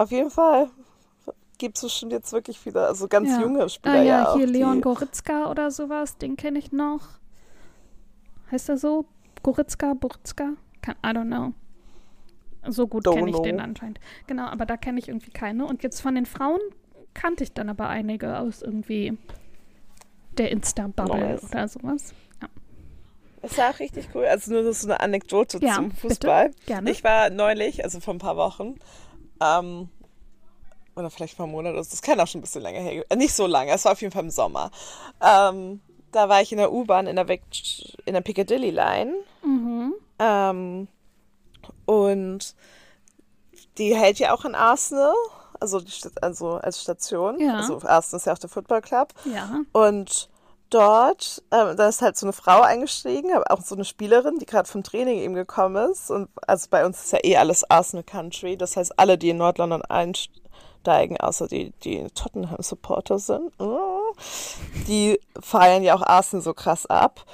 auf 0.00 0.10
jeden 0.10 0.30
Fall 0.30 0.70
gibt 1.58 1.76
es 1.78 1.82
bestimmt 1.82 2.12
jetzt 2.12 2.32
wirklich 2.32 2.58
viele, 2.60 2.86
also 2.86 3.08
ganz 3.08 3.36
junge 3.40 3.68
Spieler 3.68 3.94
Ah 4.00 4.02
ja, 4.02 4.34
hier 4.34 4.46
Leon 4.46 4.74
die, 4.76 4.80
Goretzka 4.82 5.50
oder 5.50 5.70
sowas, 5.72 6.16
den 6.18 6.36
kenne 6.36 6.58
ich 6.60 6.70
noch. 6.70 7.00
Heißt 8.50 8.68
er 8.68 8.76
so? 8.78 9.06
Goretzka, 9.42 9.94
Boritzka? 9.94 10.52
Kann- 10.82 10.96
I 11.04 11.08
don't 11.08 11.26
know. 11.26 11.52
So 12.68 12.86
gut 12.88 13.04
kenne 13.04 13.30
ich 13.30 13.36
den 13.40 13.56
know. 13.56 13.64
anscheinend. 13.64 14.00
Genau, 14.26 14.46
aber 14.46 14.66
da 14.66 14.76
kenne 14.76 14.98
ich 14.98 15.08
irgendwie 15.08 15.30
keine. 15.30 15.66
Und 15.66 15.82
jetzt 15.82 16.00
von 16.00 16.14
den 16.14 16.26
Frauen 16.26 16.60
kannte 17.14 17.44
ich 17.44 17.52
dann 17.52 17.68
aber 17.68 17.88
einige 17.88 18.38
aus 18.38 18.62
irgendwie 18.62 19.16
der 20.36 20.50
Insta-Bubble 20.50 21.32
Nice. 21.34 21.44
oder 21.44 21.68
sowas. 21.68 22.14
ja 23.56 23.70
auch 23.70 23.78
richtig 23.78 24.08
cool. 24.14 24.24
Also 24.26 24.52
nur 24.52 24.72
so 24.72 24.86
eine 24.88 25.00
Anekdote 25.00 25.58
Ja, 25.62 25.74
zum 25.74 25.88
bitte. 25.90 26.00
Fußball. 26.08 26.50
Gerne. 26.66 26.90
Ich 26.90 27.04
war 27.04 27.30
neulich, 27.30 27.84
also 27.84 28.00
vor 28.00 28.14
ein 28.14 28.18
paar 28.18 28.36
Wochen, 28.36 28.74
ähm, 29.40 29.88
oder 30.96 31.10
vielleicht 31.10 31.36
vor 31.36 31.44
einem 31.44 31.52
Monat, 31.52 31.76
das 31.76 32.02
kann 32.02 32.18
auch 32.20 32.26
schon 32.26 32.40
ein 32.40 32.42
bisschen 32.42 32.62
länger 32.62 32.80
her. 32.80 33.04
Äh, 33.08 33.16
nicht 33.16 33.34
so 33.34 33.46
lange, 33.46 33.70
es 33.72 33.84
war 33.84 33.92
auf 33.92 34.00
jeden 34.00 34.12
Fall 34.12 34.24
im 34.24 34.30
Sommer. 34.30 34.70
Ähm, 35.22 35.80
da 36.16 36.28
war 36.28 36.40
ich 36.42 36.50
in 36.50 36.58
der 36.58 36.72
U-Bahn 36.72 37.06
in 37.06 37.16
der, 37.16 37.28
Vic- 37.28 37.96
in 38.04 38.14
der 38.14 38.20
Piccadilly 38.22 38.70
Line 38.70 39.14
Mhm. 39.42 39.94
ähm, 40.18 40.88
und 41.84 42.54
die 43.78 43.94
hält 43.94 44.18
ja 44.18 44.34
auch 44.34 44.44
in 44.44 44.54
Arsenal, 44.54 45.14
also, 45.60 45.80
also 46.20 46.54
als 46.54 46.82
Station. 46.82 47.38
Ja. 47.40 47.56
Also 47.56 47.80
Arsenal 47.82 48.18
ist 48.18 48.26
ja 48.26 48.32
auch 48.32 48.38
der 48.38 48.50
Football 48.50 48.80
Club. 48.80 49.12
Ja. 49.24 49.60
Und 49.72 50.28
dort, 50.70 51.42
ähm, 51.52 51.76
da 51.76 51.88
ist 51.88 52.02
halt 52.02 52.16
so 52.16 52.26
eine 52.26 52.32
Frau 52.32 52.60
eingestiegen, 52.62 53.32
aber 53.34 53.50
auch 53.50 53.60
so 53.60 53.74
eine 53.74 53.84
Spielerin, 53.84 54.38
die 54.38 54.46
gerade 54.46 54.68
vom 54.68 54.82
Training 54.82 55.18
eben 55.18 55.34
gekommen 55.34 55.90
ist. 55.90 56.10
Und 56.10 56.28
also 56.46 56.68
bei 56.70 56.84
uns 56.86 57.04
ist 57.04 57.12
ja 57.12 57.18
eh 57.22 57.36
alles 57.36 57.70
Arsenal 57.70 58.02
Country. 58.04 58.56
Das 58.56 58.76
heißt, 58.76 58.98
alle, 58.98 59.18
die 59.18 59.30
in 59.30 59.36
Nordlondon 59.36 59.82
einsteigen, 59.82 60.45
außer 61.18 61.48
die, 61.48 61.72
die 61.82 62.06
Tottenham-Supporter 62.14 63.18
sind, 63.18 63.52
oh, 63.58 64.14
die 64.86 65.20
feiern 65.40 65.82
ja 65.82 65.94
auch 65.94 66.02
Arsenal 66.02 66.42
so 66.42 66.54
krass 66.54 66.86
ab. 66.86 67.24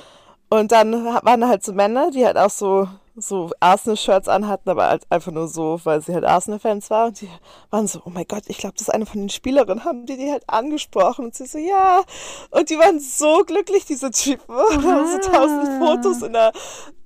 Und 0.52 0.70
dann 0.70 0.92
waren 1.06 1.48
halt 1.48 1.64
so 1.64 1.72
Männer, 1.72 2.10
die 2.10 2.26
halt 2.26 2.36
auch 2.36 2.50
so, 2.50 2.86
so 3.16 3.52
Arsenal-Shirts 3.60 4.28
anhatten, 4.28 4.68
aber 4.68 4.86
halt 4.86 5.06
einfach 5.08 5.32
nur 5.32 5.48
so, 5.48 5.80
weil 5.84 6.02
sie 6.02 6.12
halt 6.12 6.26
Arsenal-Fans 6.26 6.90
waren. 6.90 7.08
Und 7.08 7.22
die 7.22 7.28
waren 7.70 7.86
so, 7.86 8.02
oh 8.04 8.10
mein 8.10 8.26
Gott, 8.28 8.42
ich 8.48 8.58
glaube, 8.58 8.74
das 8.76 8.88
ist 8.88 8.94
eine 8.94 9.06
von 9.06 9.20
den 9.20 9.30
Spielerinnen, 9.30 9.86
haben 9.86 10.04
die 10.04 10.18
die 10.18 10.30
halt 10.30 10.44
angesprochen. 10.48 11.24
Und 11.24 11.34
sie 11.34 11.46
so, 11.46 11.56
ja. 11.56 12.02
Und 12.50 12.68
die 12.68 12.78
waren 12.78 13.00
so 13.00 13.44
glücklich, 13.46 13.86
diese 13.86 14.10
Typen. 14.10 14.54
Und 14.54 14.84
haben 14.84 15.06
so 15.10 15.30
tausend. 15.30 15.78
Fotos 15.78 16.20
in 16.20 16.34
der, 16.34 16.52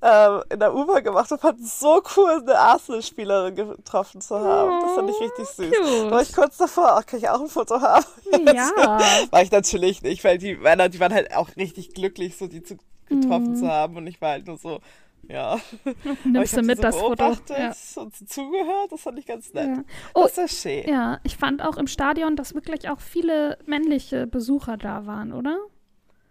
ähm, 0.01 0.43
in 0.49 0.59
der 0.59 0.75
U-Bahn 0.75 1.05
gemacht 1.05 1.31
und 1.31 1.39
fanden 1.39 1.65
so 1.65 2.03
cool, 2.17 2.41
eine 2.41 2.59
Arsenal-Spielerin 2.59 3.55
getroffen 3.55 4.19
zu 4.19 4.37
haben. 4.37 4.81
Das 4.81 4.91
fand 4.91 5.09
ich 5.09 5.21
richtig 5.21 5.45
süß. 5.47 5.71
Da 5.71 6.11
war 6.11 6.21
ich 6.21 6.33
Cute. 6.33 6.35
kurz 6.35 6.57
davor, 6.57 6.97
ach, 6.97 7.05
kann 7.05 7.19
ich 7.19 7.29
auch 7.29 7.39
ein 7.39 7.47
Foto 7.47 7.79
haben? 7.79 8.03
Ja. 8.53 8.71
War 9.31 9.41
ich 9.41 9.51
natürlich 9.51 10.01
nicht, 10.01 10.23
weil 10.25 10.37
die 10.37 10.55
Männer, 10.55 10.89
die 10.89 10.99
waren 10.99 11.13
halt 11.13 11.33
auch 11.33 11.47
richtig 11.55 11.93
glücklich, 11.93 12.37
so 12.37 12.47
die 12.47 12.61
zu, 12.61 12.77
getroffen 13.09 13.55
zu 13.55 13.67
haben. 13.67 13.97
Und 13.97 14.07
ich 14.07 14.19
war 14.21 14.31
halt 14.31 14.47
nur 14.47 14.57
so, 14.57 14.79
ja. 15.27 15.59
Nimmst 16.23 16.55
du 16.55 16.61
mit 16.61 16.77
sie 16.77 16.81
das 16.83 16.95
so 16.95 17.01
Foto? 17.01 17.35
Ja. 17.49 17.67
und 17.67 18.15
so 18.15 18.25
zugehört, 18.25 18.91
das 18.91 19.01
fand 19.01 19.19
ich 19.19 19.25
ganz 19.25 19.53
nett. 19.53 19.67
Ja. 19.67 19.83
Oh, 20.13 20.23
Das 20.23 20.37
ist 20.37 20.61
schön. 20.61 20.87
ja, 20.87 21.19
ich 21.23 21.35
fand 21.37 21.61
auch 21.61 21.77
im 21.77 21.87
Stadion, 21.87 22.35
dass 22.35 22.53
wirklich 22.53 22.89
auch 22.89 22.99
viele 23.01 23.57
männliche 23.65 24.27
Besucher 24.27 24.77
da 24.77 25.05
waren, 25.05 25.33
oder? 25.33 25.57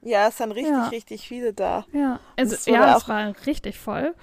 Ja, 0.02 0.28
es 0.28 0.38
sind 0.38 0.52
richtig, 0.52 0.70
Ja. 0.72 0.88
richtig 0.88 1.26
viele 1.28 1.52
da. 1.52 1.84
Ja, 1.92 2.20
also 2.36 2.54
es 2.54 2.66
ja, 2.66 2.96
es 2.96 3.08
war 3.08 3.34
richtig 3.46 3.78
voll. 3.78 4.14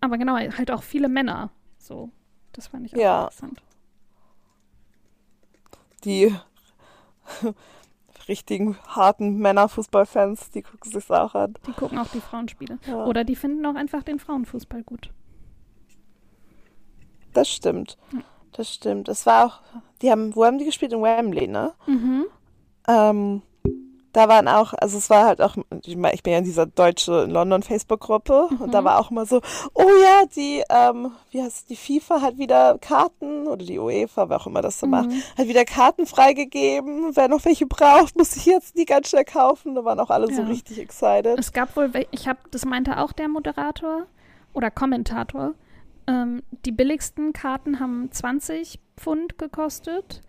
Aber 0.00 0.16
genau, 0.18 0.36
halt 0.36 0.70
auch 0.70 0.82
viele 0.82 1.08
Männer. 1.08 1.50
So, 1.78 2.10
das 2.52 2.68
fand 2.68 2.86
ich 2.86 2.94
auch 2.94 3.00
Ja. 3.00 3.22
interessant. 3.24 3.62
Die 6.04 6.34
richtigen, 8.30 8.78
harten 8.86 9.38
Männerfußballfans, 9.38 10.50
die 10.50 10.62
gucken 10.62 10.90
sich 10.90 11.10
auch 11.10 11.34
an. 11.34 11.54
Die 11.66 11.72
gucken 11.72 11.98
auch 11.98 12.08
die 12.08 12.20
Frauenspiele. 12.20 12.78
Ja. 12.86 13.04
Oder 13.04 13.24
die 13.24 13.36
finden 13.36 13.66
auch 13.66 13.74
einfach 13.74 14.02
den 14.02 14.18
Frauenfußball 14.18 14.82
gut. 14.84 15.10
Das 17.34 17.48
stimmt. 17.48 17.98
Hm. 18.10 18.24
Das 18.52 18.72
stimmt. 18.72 19.08
Es 19.08 19.26
war 19.26 19.46
auch, 19.46 19.60
die 20.00 20.10
haben, 20.10 20.34
wo 20.34 20.44
haben 20.44 20.58
die 20.58 20.64
gespielt? 20.64 20.92
In 20.92 21.02
Wembley, 21.02 21.46
ne? 21.46 21.72
Mhm. 21.86 22.26
Ähm, 22.88 23.42
da 24.12 24.28
waren 24.28 24.48
auch, 24.48 24.72
also 24.74 24.98
es 24.98 25.08
war 25.10 25.24
halt 25.26 25.40
auch, 25.40 25.56
ich 25.84 25.96
mein, 25.96 26.14
ich 26.14 26.22
bin 26.22 26.32
ja 26.32 26.38
in 26.40 26.44
dieser 26.44 26.66
deutsche 26.66 27.26
London 27.26 27.62
Facebook-Gruppe 27.62 28.48
und 28.58 28.74
da 28.74 28.80
Mhm. 28.80 28.84
war 28.84 28.98
auch 28.98 29.10
immer 29.10 29.24
so, 29.26 29.40
oh 29.74 29.82
ja, 30.02 30.26
die, 30.34 30.62
ähm, 30.68 31.12
wie 31.30 31.40
heißt 31.42 31.56
es, 31.58 31.64
die 31.66 31.76
FIFA 31.76 32.20
hat 32.22 32.38
wieder 32.38 32.76
Karten 32.78 33.46
oder 33.46 33.64
die 33.64 33.78
UEFA, 33.78 34.28
wer 34.28 34.40
auch 34.40 34.46
immer 34.46 34.62
das 34.62 34.80
so 34.80 34.86
macht, 34.86 35.10
Mhm. 35.10 35.22
hat 35.38 35.46
wieder 35.48 35.64
Karten 35.64 36.06
freigegeben. 36.06 37.14
Wer 37.14 37.28
noch 37.28 37.44
welche 37.44 37.66
braucht, 37.66 38.16
muss 38.16 38.32
sich 38.32 38.46
jetzt 38.46 38.76
die 38.76 38.84
ganz 38.84 39.10
schnell 39.10 39.24
kaufen. 39.24 39.74
Da 39.74 39.84
waren 39.84 40.00
auch 40.00 40.10
alle 40.10 40.26
so 40.26 40.42
Ja. 40.42 40.48
richtig 40.48 40.78
excited. 40.78 41.38
Es 41.38 41.52
gab 41.52 41.76
wohl, 41.76 41.90
ich 42.10 42.26
habe, 42.28 42.38
das 42.50 42.64
meinte 42.64 42.98
auch 42.98 43.12
der 43.12 43.28
Moderator 43.28 44.06
oder 44.52 44.70
Kommentator. 44.70 45.54
Ähm, 46.06 46.42
die 46.64 46.72
billigsten 46.72 47.32
Karten 47.32 47.78
haben 47.78 48.10
20 48.10 48.80
Pfund 48.96 49.38
gekostet. 49.38 50.22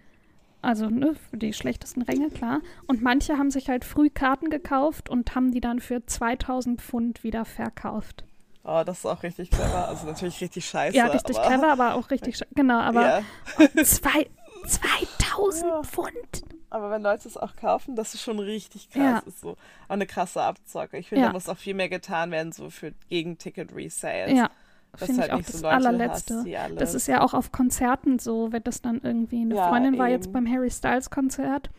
Also 0.61 0.87
ne, 0.89 1.15
für 1.29 1.37
die 1.37 1.53
schlechtesten 1.53 2.01
Ränge, 2.03 2.29
klar. 2.29 2.61
Und 2.87 3.01
manche 3.01 3.37
haben 3.37 3.49
sich 3.51 3.67
halt 3.69 3.83
früh 3.85 4.09
Karten 4.09 4.49
gekauft 4.49 5.09
und 5.09 5.33
haben 5.35 5.51
die 5.51 5.61
dann 5.61 5.79
für 5.79 6.05
2000 6.05 6.81
Pfund 6.81 7.23
wieder 7.23 7.45
verkauft. 7.45 8.23
Oh, 8.63 8.83
das 8.85 8.99
ist 8.99 9.05
auch 9.07 9.23
richtig 9.23 9.49
clever. 9.49 9.87
Also 9.87 10.05
natürlich 10.05 10.39
richtig 10.39 10.65
scheiße. 10.65 10.95
ja, 10.95 11.07
richtig 11.07 11.37
aber, 11.39 11.47
clever, 11.47 11.71
aber 11.71 11.95
auch 11.95 12.11
richtig, 12.11 12.35
sche- 12.35 12.45
genau, 12.53 12.79
aber 12.79 13.23
Ja. 13.57 13.83
zwei, 13.83 14.27
2000 14.67 15.65
Ja. 15.71 15.83
Pfund. 15.83 16.43
Aber 16.69 16.89
wenn 16.91 17.01
Leute 17.01 17.27
es 17.27 17.35
auch 17.37 17.55
kaufen, 17.55 17.95
das 17.95 18.13
ist 18.13 18.21
schon 18.21 18.39
richtig 18.39 18.89
krass. 18.91 19.01
Ja. 19.03 19.13
Das 19.25 19.27
ist 19.33 19.41
so 19.41 19.51
auch 19.51 19.89
eine 19.89 20.05
krasse 20.05 20.41
Abzocke. 20.41 20.97
Ich 20.97 21.09
finde, 21.09 21.21
Ja. 21.23 21.27
da 21.27 21.33
muss 21.33 21.49
auch 21.49 21.57
viel 21.57 21.73
mehr 21.73 21.89
getan 21.89 22.31
werden, 22.31 22.51
so 22.53 22.69
für 22.69 22.93
gegen 23.09 23.37
Ticket-Resales. 23.37 24.37
Ja, 24.37 24.49
finde 24.95 25.21
halt 25.21 25.31
ich 25.31 25.33
auch 25.33 25.43
so 25.43 25.51
das 25.53 25.61
Leute 25.61 25.75
allerletzte. 25.75 26.35
hast, 26.37 26.81
Das 26.81 26.93
ist 26.93 27.07
ja 27.07 27.21
auch 27.21 27.33
auf 27.33 27.51
Konzerten 27.51 28.19
so, 28.19 28.51
wird 28.51 28.67
das 28.67 28.81
dann 28.81 29.01
irgendwie. 29.03 29.41
Eine 29.41 29.55
Ja, 29.55 29.69
Freundin 29.69 29.97
war 29.97 30.09
jetzt 30.09 30.31
beim 30.31 30.49
Harry 30.49 30.69
Styles 30.71 31.09
Konzert 31.09 31.69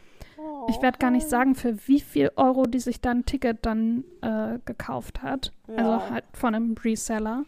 Oh, 0.42 0.66
ich 0.68 0.81
werde 0.83 0.98
gar 0.98 1.11
nicht 1.11 1.29
sagen, 1.29 1.55
für 1.55 1.77
wie 1.87 2.01
viel 2.01 2.31
Euro 2.37 2.66
die 2.66 2.81
sich 2.81 3.01
dann 3.01 3.18
ein 3.18 3.25
Ticket 3.27 3.64
dann 3.64 4.05
äh, 4.22 4.59
gekauft 4.64 5.22
hat. 5.22 5.53
Ja. 5.68 5.77
Also 5.77 6.11
halt 6.11 6.25
von 6.33 6.55
einem 6.55 6.75
Reseller, 6.83 7.44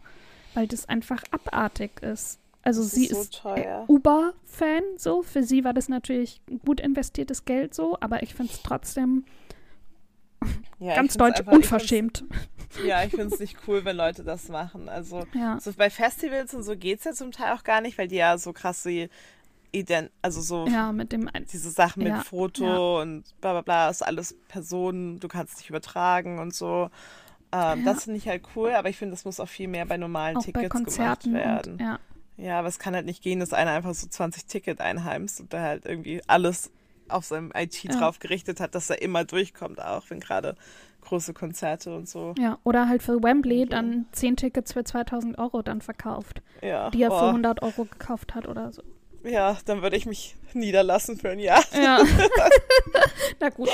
weil 0.53 0.67
das 0.67 0.87
einfach 0.87 1.21
abartig 1.31 2.01
ist. 2.01 2.39
Also 2.63 2.81
Das 2.81 2.91
sie 2.91 3.07
ist 3.07 3.33
so 3.33 3.49
ist 3.53 3.57
äh, 3.57 3.83
Uber-Fan, 3.87 4.83
so. 4.97 5.21
Für 5.23 5.43
sie 5.43 5.63
war 5.63 5.73
das 5.73 5.89
natürlich 5.89 6.41
gut 6.63 6.79
investiertes 6.79 7.45
Geld, 7.45 7.73
so. 7.73 7.97
Aber 7.99 8.23
ich 8.23 8.33
finde 8.33 8.53
es 8.53 8.63
trotzdem 8.63 9.25
Ja, 10.79 10.95
ganz 10.95 11.15
deutsch 11.17 11.39
einfach- 11.39 11.51
unverschämt. 11.53 12.23
Ja, 12.85 13.03
ich 13.03 13.11
finde 13.11 13.27
es 13.27 13.39
nicht 13.39 13.55
cool, 13.67 13.85
wenn 13.85 13.95
Leute 13.95 14.23
das 14.23 14.49
machen. 14.49 14.89
Also 14.89 15.25
Ja. 15.33 15.57
so 15.61 15.71
bei 15.73 15.89
Festivals 15.89 16.53
und 16.53 16.63
so 16.63 16.75
geht 16.75 16.99
es 16.99 17.05
ja 17.05 17.13
zum 17.13 17.31
Teil 17.31 17.53
auch 17.53 17.63
gar 17.63 17.79
nicht, 17.81 17.97
weil 17.97 18.07
die 18.09 18.15
ja 18.17 18.37
so 18.37 18.51
krasse 18.53 19.09
Ident 19.71 20.09
also 20.21 20.41
so 20.41 20.65
Ja, 20.67 20.91
mit 20.91 21.11
dem. 21.11 21.29
diese 21.51 21.69
Sachen 21.69 22.03
mit 22.03 22.11
Ja, 22.13 22.21
Foto 22.21 23.01
und 23.01 23.23
bla 23.41 23.51
bla 23.53 23.61
bla, 23.61 23.89
ist 23.89 24.01
alles 24.05 24.35
Personen, 24.47 25.19
du 25.19 25.27
kannst 25.27 25.59
dich 25.59 25.69
übertragen 25.69 26.39
und 26.39 26.53
so. 26.53 26.89
Ähm. 27.51 27.83
Das 27.85 28.03
finde 28.05 28.17
ich 28.17 28.27
halt 28.27 28.43
cool, 28.55 28.71
aber 28.71 28.89
ich 28.89 28.97
finde, 28.97 29.11
das 29.13 29.25
muss 29.25 29.39
auch 29.39 29.47
viel 29.49 29.67
mehr 29.67 29.85
bei 29.85 29.97
normalen 29.97 30.37
Auch 30.37 30.43
Tickets 30.43 30.69
bei 30.73 30.79
gemacht 30.95 31.31
werden. 31.31 31.73
und 31.73 31.81
ja. 31.81 31.99
Ja, 32.37 32.59
aber 32.59 32.67
es 32.67 32.79
kann 32.79 32.93
halt 32.95 33.05
nicht 33.05 33.21
gehen, 33.23 33.39
dass 33.39 33.53
einer 33.53 33.71
einfach 33.71 33.93
so 33.93 34.07
20 34.07 34.45
Ticket 34.45 34.81
einheimst 34.81 35.39
und 35.39 35.53
da 35.53 35.61
halt 35.61 35.85
irgendwie 35.85 36.21
alles 36.27 36.69
auf 37.09 37.25
seinem 37.25 37.51
IT 37.55 37.83
Ja. 37.83 37.91
drauf 37.99 38.19
gerichtet 38.19 38.59
hat, 38.59 38.75
dass 38.75 38.89
er 38.89 39.01
immer 39.01 39.23
durchkommt, 39.25 39.81
auch 39.81 40.03
wenn 40.09 40.19
gerade 40.19 40.55
große 41.01 41.33
Konzerte 41.33 41.95
und 41.95 42.09
so. 42.09 42.33
Ja, 42.37 42.57
oder 42.63 42.87
halt 42.87 43.03
für 43.03 43.21
Wembley 43.21 43.65
dann 43.67 44.07
10 44.11 44.37
Tickets 44.37 44.73
für 44.73 44.83
2000 44.83 45.37
Euro 45.37 45.61
dann 45.61 45.81
verkauft, 45.81 46.41
Ja, 46.61 46.89
die 46.89 47.03
er 47.03 47.11
für 47.11 47.17
oh, 47.25 47.27
100 47.27 47.61
Euro 47.61 47.85
gekauft 47.85 48.33
hat 48.33 48.47
oder 48.47 48.71
so. 48.71 48.81
ja 49.23 49.55
dann 49.65 49.81
würde 49.83 49.97
ich 49.97 50.05
mich 50.07 50.35
niederlassen 50.53 51.17
für 51.19 51.29
ein 51.29 51.39
Jahr. 51.39 51.63
Ja. 51.79 51.99
Na 53.39 53.49
gut. 53.49 53.69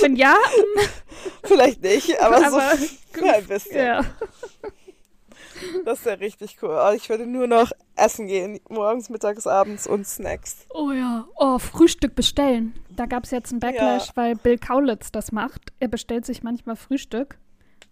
Wenn 0.00 0.14
ja, 0.14 0.36
Vielleicht 1.42 1.82
nicht, 1.82 2.20
aber, 2.20 2.36
aber 2.46 2.76
so 2.76 2.86
für 3.12 3.24
ein 3.34 3.46
bisschen. 3.46 3.76
ja. 3.84 4.04
Das 5.84 6.04
wäre 6.04 6.20
richtig 6.20 6.58
cool. 6.62 6.70
Oh, 6.80 6.92
ich 6.94 7.08
würde 7.08 7.26
nur 7.26 7.46
noch 7.46 7.70
essen 7.96 8.26
gehen, 8.26 8.60
morgens, 8.68 9.10
mittags, 9.10 9.46
abends 9.46 9.86
und 9.86 10.06
Snacks. 10.06 10.66
Oh 10.72 10.90
ja. 10.92 11.26
Oh, 11.36 11.58
Frühstück 11.58 12.14
bestellen. 12.14 12.74
Da 12.90 13.06
gab 13.06 13.24
es 13.24 13.30
jetzt 13.30 13.50
einen 13.52 13.60
Backlash, 13.60 14.06
Ja. 14.08 14.12
weil 14.16 14.34
Bill 14.36 14.58
Kaulitz 14.58 15.10
das 15.12 15.32
macht. 15.32 15.72
Er 15.80 15.88
bestellt 15.88 16.24
sich 16.26 16.42
manchmal 16.42 16.76
Frühstück. 16.76 17.38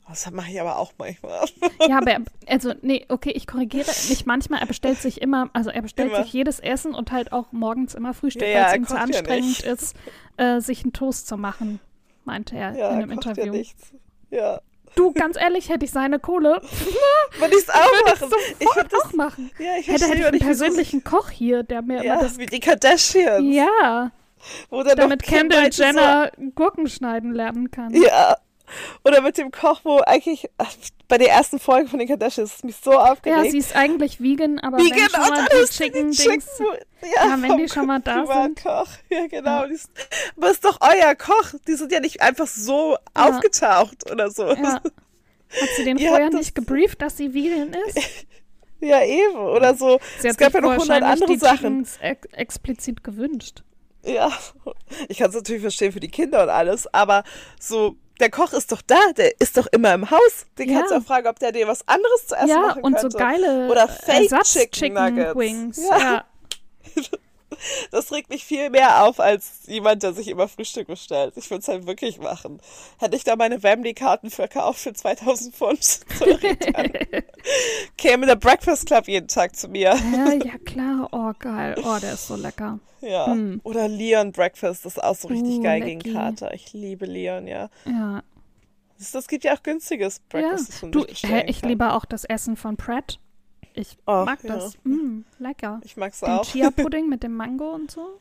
Das 0.08 0.28
mache 0.32 0.50
ich 0.50 0.60
aber 0.60 0.76
auch 0.78 0.92
manchmal. 0.98 1.44
Ja, 1.88 1.98
aber 1.98 2.10
er, 2.10 2.20
also, 2.48 2.72
nee, 2.82 3.06
okay, 3.08 3.30
ich 3.30 3.46
korrigiere 3.46 3.86
nicht 4.08 4.26
manchmal. 4.26 4.58
Er 4.60 4.66
bestellt 4.66 4.98
sich 4.98 5.20
immer, 5.22 5.48
also 5.52 5.70
er 5.70 5.82
bestellt 5.82 6.10
Immer. 6.12 6.24
sich 6.24 6.32
jedes 6.32 6.58
Essen 6.58 6.94
und 6.96 7.12
halt 7.12 7.32
auch 7.32 7.52
morgens 7.52 7.94
immer 7.94 8.12
Frühstück, 8.12 8.42
Ja, 8.42 8.48
ja, 8.48 8.60
weil 8.64 8.70
es 8.70 8.76
ihm 8.76 8.86
zu 8.88 8.94
ja 8.94 9.00
anstrengend 9.02 9.46
nicht. 9.46 9.62
ist, 9.62 9.94
äh, 10.36 10.60
sich 10.60 10.82
einen 10.82 10.92
Toast 10.92 11.28
zu 11.28 11.36
machen, 11.36 11.78
meinte 12.24 12.56
er 12.56 12.76
Ja, 12.76 12.88
in 12.90 13.02
einem 13.04 13.10
kocht 13.16 13.24
ja 13.26 13.30
Interview. 13.32 13.52
nichts. 13.52 13.94
Ja. 14.30 14.60
Du, 14.94 15.12
ganz 15.12 15.36
ehrlich, 15.40 15.68
hätte 15.68 15.84
ich 15.84 15.90
seine 15.90 16.18
Kohle, 16.18 16.60
Würde 17.38 17.54
ich 17.56 17.62
es 17.62 17.68
auch 17.70 17.74
würde 17.74 18.14
ich 18.14 18.20
machen. 18.20 18.32
Ich 18.58 18.68
find 18.70 18.92
das, 18.92 19.04
auch 19.04 19.12
machen. 19.12 19.50
ja, 19.58 19.76
ich 19.78 19.88
Hätte, 19.88 20.06
hätte 20.06 20.18
ich 20.18 20.26
einen 20.26 20.38
persönlichen 20.40 21.04
Koch 21.04 21.30
hier, 21.30 21.62
der 21.62 21.82
mir 21.82 21.96
immer 21.96 22.04
Ja, 22.04 22.20
das. 22.20 22.38
wie 22.38 22.46
die 22.46 22.60
Kardashians. 22.60 23.44
Ja, 23.54 24.10
Wo 24.68 24.82
dann 24.82 24.96
damit 24.96 25.22
Kendall 25.22 25.62
meinte 25.62 25.76
so, 25.76 25.82
Jenner 25.84 26.30
Gurken 26.54 26.88
schneiden 26.88 27.32
lernen 27.32 27.70
kann. 27.70 27.94
Ja. 27.94 28.36
Oder 29.04 29.20
mit 29.22 29.36
dem 29.38 29.50
Koch, 29.50 29.80
wo 29.84 29.98
eigentlich 30.00 30.48
bei 31.08 31.18
der 31.18 31.30
ersten 31.30 31.58
Folge 31.58 31.88
von 31.88 31.98
den 31.98 32.08
Kardashians 32.08 32.54
ist 32.54 32.64
mich 32.64 32.76
so 32.76 32.92
aufgeregt. 32.92 33.44
Ja, 33.44 33.50
sie 33.50 33.58
ist 33.58 33.74
eigentlich 33.74 34.20
vegan, 34.20 34.58
aber 34.60 34.78
Vegan 34.78 34.98
wenn 34.98 35.10
schon 35.10 35.30
mal 35.34 35.46
die 35.50 35.68
Chicken 35.70 36.10
Chicken, 36.12 36.30
Dings. 36.32 36.46
ja, 37.02 37.26
Ja, 37.26 37.42
wenn 37.42 37.56
die 37.56 37.68
schon 37.68 37.86
mal 37.86 38.00
da 38.00 38.24
sind. 38.26 38.54
Privatkoch. 38.56 38.88
Ja, 39.08 39.26
genau. 39.26 39.64
Ist, 39.64 39.90
aber 40.36 40.50
ist 40.50 40.64
doch 40.64 40.78
euer 40.80 41.14
Koch. 41.14 41.54
Die 41.66 41.74
sind 41.74 41.90
ja 41.92 42.00
nicht 42.00 42.20
einfach 42.22 42.46
so 42.46 42.96
Ja. 43.16 43.28
aufgetaucht 43.28 44.10
oder 44.10 44.30
so. 44.30 44.46
Ja. 44.48 44.80
Hat 45.60 45.68
sie 45.76 45.84
den 45.84 45.98
vorher 45.98 46.30
nicht 46.30 46.54
gebrieft, 46.54 47.02
dass 47.02 47.16
sie 47.16 47.34
vegan 47.34 47.74
ist? 47.88 47.98
Ja, 48.82 49.02
eben. 49.04 49.36
Oder 49.36 49.74
so. 49.74 50.00
Sie 50.20 50.28
es 50.28 50.32
hat 50.34 50.38
gab 50.38 50.54
ja 50.54 50.62
noch 50.62 50.74
hundert 50.78 51.02
andere 51.02 51.26
die 51.34 51.38
Sachen. 51.38 51.86
Ex 52.00 52.26
explizit 52.32 53.04
gewünscht. 53.04 53.62
Ja, 54.02 54.32
ich 55.10 55.18
kann 55.18 55.28
es 55.28 55.34
natürlich 55.36 55.60
verstehen 55.60 55.92
für 55.92 56.00
die 56.00 56.08
Kinder 56.08 56.42
und 56.44 56.48
alles, 56.48 56.86
aber 56.94 57.22
so, 57.60 57.96
der 58.20 58.30
Koch 58.30 58.52
ist 58.52 58.70
doch 58.72 58.82
da, 58.82 58.98
der 59.16 59.40
ist 59.40 59.56
doch 59.56 59.66
immer 59.68 59.94
im 59.94 60.10
Haus. 60.10 60.46
Den 60.58 60.70
Ja. 60.70 60.78
kannst 60.78 60.92
du 60.92 60.96
auch 60.98 61.02
fragen, 61.02 61.26
ob 61.26 61.38
der 61.38 61.52
dir 61.52 61.66
was 61.66 61.86
anderes 61.88 62.26
zu 62.26 62.36
essen 62.36 62.48
ja, 62.48 62.60
machen 62.60 62.82
und 62.82 62.94
könnte. 62.94 63.10
so 63.10 63.18
geile 63.18 63.68
Oder 63.70 63.88
Fake 63.88 64.30
Chicken 64.44 64.94
Nuggets. 64.94 65.36
Wings. 65.36 65.78
Ja. 65.78 65.98
Ja. 65.98 66.24
Das 67.90 68.12
regt 68.12 68.30
mich 68.30 68.44
viel 68.44 68.70
mehr 68.70 69.04
auf 69.04 69.20
als 69.20 69.60
jemand, 69.66 70.02
der 70.02 70.12
sich 70.12 70.28
immer 70.28 70.48
Frühstück 70.48 70.86
bestellt. 70.86 71.34
Ich 71.36 71.50
würde 71.50 71.60
es 71.62 71.68
halt 71.68 71.86
wirklich 71.86 72.18
machen. 72.18 72.60
Hätte 72.98 73.16
ich 73.16 73.24
da 73.24 73.36
meine 73.36 73.62
Wembley-Karten 73.62 74.30
verkauft 74.30 74.80
für 74.80 74.92
2000 74.92 75.54
Pfund 75.54 75.82
zu 75.84 76.00
Return, 76.24 76.92
käme 77.96 78.26
der 78.26 78.36
Breakfast 78.36 78.86
Club 78.86 79.08
jeden 79.08 79.28
Tag 79.28 79.56
zu 79.56 79.68
mir. 79.68 79.94
ja, 80.12 80.32
ja, 80.32 80.58
klar. 80.64 81.08
Oh, 81.12 81.32
geil. 81.38 81.74
Oh, 81.84 81.98
der 82.00 82.14
ist 82.14 82.26
so 82.26 82.36
lecker. 82.36 82.78
Ja. 83.00 83.26
Hm. 83.26 83.60
Oder 83.64 83.88
Leon 83.88 84.32
Breakfast, 84.32 84.84
das 84.84 84.96
ist 84.96 85.02
auch 85.02 85.14
so 85.16 85.28
richtig 85.28 85.58
Uh, 85.58 85.62
geil 85.62 85.80
lecky. 85.80 85.98
gegen 85.98 86.14
Kater. 86.14 86.52
Ich 86.54 86.72
liebe 86.72 87.06
Leon, 87.06 87.46
ja. 87.46 87.70
Ja, 87.86 88.22
das 89.12 89.28
gibt 89.28 89.44
ja 89.44 89.54
auch 89.54 89.62
günstiges 89.62 90.18
ja. 90.18 90.22
Breakfast. 90.28 90.82
man 90.82 90.92
Du, 90.92 91.04
ich 91.06 91.22
kann. 91.22 91.46
liebe 91.62 91.92
auch 91.92 92.04
das 92.04 92.24
Essen 92.24 92.56
von 92.56 92.76
Pratt. 92.76 93.18
Ich 93.80 93.96
Oh, 94.06 94.24
mag 94.24 94.42
ja. 94.44 94.56
das. 94.56 94.74
Mm, 94.84 95.20
lecker. 95.38 95.80
Ich 95.84 95.96
mag's 95.96 96.20
Den 96.20 96.28
auch. 96.30 96.44
Chia-Pudding 96.44 97.08
mit 97.08 97.22
dem 97.22 97.34
Mango 97.34 97.70
und 97.74 97.90
so. 97.90 98.18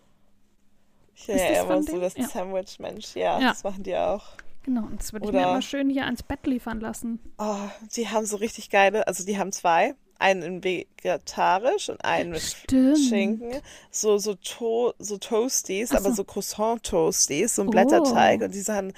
Ja, 1.28 1.36
Ist 1.36 1.44
das 1.44 1.52
er 1.58 1.66
von 1.66 1.84
so 1.84 2.00
das 2.00 2.16
Ja. 2.16 2.28
Sandwich-Mensch. 2.28 3.16
Ja, 3.16 3.40
Ja. 3.40 3.50
das 3.50 3.64
machen 3.64 3.84
die 3.84 3.96
auch. 3.96 4.24
Genau, 4.64 4.84
und 4.84 5.00
das 5.00 5.12
würde 5.14 5.26
ich 5.26 5.32
mir 5.32 5.42
immer 5.42 5.62
schön 5.62 5.90
hier 5.90 6.06
ans 6.06 6.24
Bett 6.24 6.46
liefern 6.46 6.80
lassen. 6.80 7.20
Oh, 7.38 7.56
die 7.96 8.08
haben 8.08 8.26
so 8.26 8.38
richtig 8.38 8.70
geile, 8.70 9.08
also 9.08 9.26
die 9.26 9.38
haben 9.38 9.52
zwei. 9.52 9.96
Einen 10.22 10.42
in 10.44 10.64
vegetarisch 10.66 11.88
und 11.88 12.04
einen 12.04 12.32
mit 12.32 12.42
Stimmt. 12.42 12.98
Schinken. 13.00 13.62
So, 13.90 14.18
so, 14.18 14.36
to 14.36 14.94
so 15.00 15.18
Toasties, 15.18 15.92
Ach 15.94 16.00
aber 16.00 16.10
so. 16.10 16.16
so 16.16 16.24
Croissant-Toasties, 16.26 17.56
so 17.56 17.62
ein 17.62 17.70
Oh. 17.70 17.72
Blätterteig. 17.72 18.42
Und 18.42 18.54
die 18.54 18.60
sind, 18.60 18.94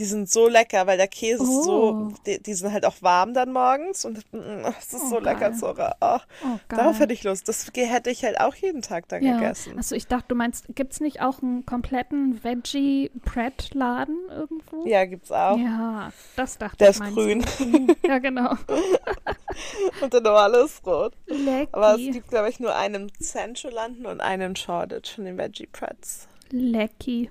die 0.00 0.06
sind 0.06 0.28
so 0.30 0.48
lecker, 0.48 0.86
weil 0.86 0.96
der 0.96 1.06
Käse 1.08 1.42
ist 1.42 1.64
so, 1.64 2.08
Oh. 2.10 2.12
die, 2.26 2.42
die 2.42 2.54
sind 2.54 2.72
halt 2.72 2.84
auch 2.86 2.96
warm 3.02 3.34
dann 3.34 3.52
morgens. 3.52 4.04
Und 4.06 4.16
mm, 4.32 4.64
es 4.78 4.94
ist 4.94 5.02
Oh, 5.04 5.08
so 5.10 5.18
lecker, 5.20 5.50
geil. 5.50 5.54
Zora. 5.54 5.94
Oh, 6.00 6.18
Oh, 6.42 6.58
darauf 6.68 6.98
hätte 6.98 7.12
ich 7.12 7.22
Lust. 7.22 7.46
Das 7.48 7.66
hätte 7.74 8.10
ich 8.10 8.24
halt 8.24 8.40
auch 8.40 8.54
jeden 8.54 8.80
Tag 8.82 9.08
dann 9.08 9.22
ja. 9.22 9.34
gegessen. 9.34 9.78
Achso, 9.78 9.94
ich 9.94 10.06
dachte, 10.06 10.24
du 10.28 10.34
meinst, 10.34 10.64
gibt 10.74 10.94
es 10.94 11.00
nicht 11.00 11.20
auch 11.20 11.42
einen 11.42 11.66
kompletten 11.66 12.42
Veggie-Pret-Laden 12.42 14.16
irgendwo? 14.30 14.86
Ja, 14.86 15.04
gibt's 15.04 15.30
auch. 15.30 15.58
Ja, 15.58 16.10
das 16.34 16.56
dachte 16.58 16.78
Der 16.78 16.88
ich. 16.90 16.96
ist 16.96 17.00
meinst 17.00 17.16
grün. 17.16 17.44
du. 17.58 18.08
Ja, 18.08 18.18
genau. 18.18 18.54
Und 20.00 20.12
der 20.14 20.20
normale 20.22 20.64
ist 20.64 20.86
rot. 20.86 21.12
Lecky. 21.26 21.68
Aber 21.72 21.94
es 21.96 22.12
gibt, 22.12 22.28
glaube 22.30 22.48
ich, 22.48 22.58
nur 22.58 22.74
einen 22.74 23.08
in 23.08 23.24
Central 23.24 23.72
London 23.74 24.06
und 24.06 24.20
einen 24.22 24.50
in 24.50 24.56
Shoreditch 24.56 25.14
von 25.14 25.24
den 25.26 25.36
Veggie 25.36 25.66
Prets. 25.66 26.26
Lecky. 26.50 27.28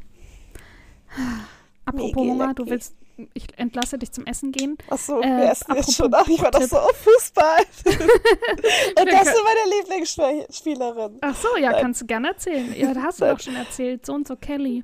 Apropos 1.89 2.15
Hunger, 2.23 2.54
du 2.54 2.63
lecky. 2.63 2.71
willst, 2.71 2.95
ich 3.34 3.45
entlasse 3.58 3.97
dich 3.97 4.12
zum 4.12 4.25
Essen 4.25 4.52
gehen. 4.52 4.78
Achso, 4.89 5.19
Äh, 5.21 5.25
wir 5.28 5.52
essen 5.52 5.75
jetzt 5.75 5.93
schon. 5.95 6.13
Ach, 6.13 6.28
ich 6.28 6.41
war 6.41 6.52
doch 6.52 6.62
so 6.62 6.78
auf 6.78 6.95
Fußball. 6.95 7.65
und 7.86 9.12
das 9.12 9.28
ist 9.28 9.43
meine 9.43 9.75
Lieblingsspielerin. 9.78 11.17
Ach 11.21 11.36
so, 11.36 11.58
ja, 11.58 11.73
kannst 11.82 12.02
du 12.02 12.06
gerne 12.06 12.30
erzählen. 12.30 12.73
Ja, 12.78 12.93
da 12.93 13.02
hast 13.04 13.21
du 13.21 13.25
doch 13.25 13.39
schon 13.39 13.56
erzählt. 13.56 14.06
So 14.06 14.13
und 14.13 14.28
so 14.28 14.36
Kelly. 14.36 14.84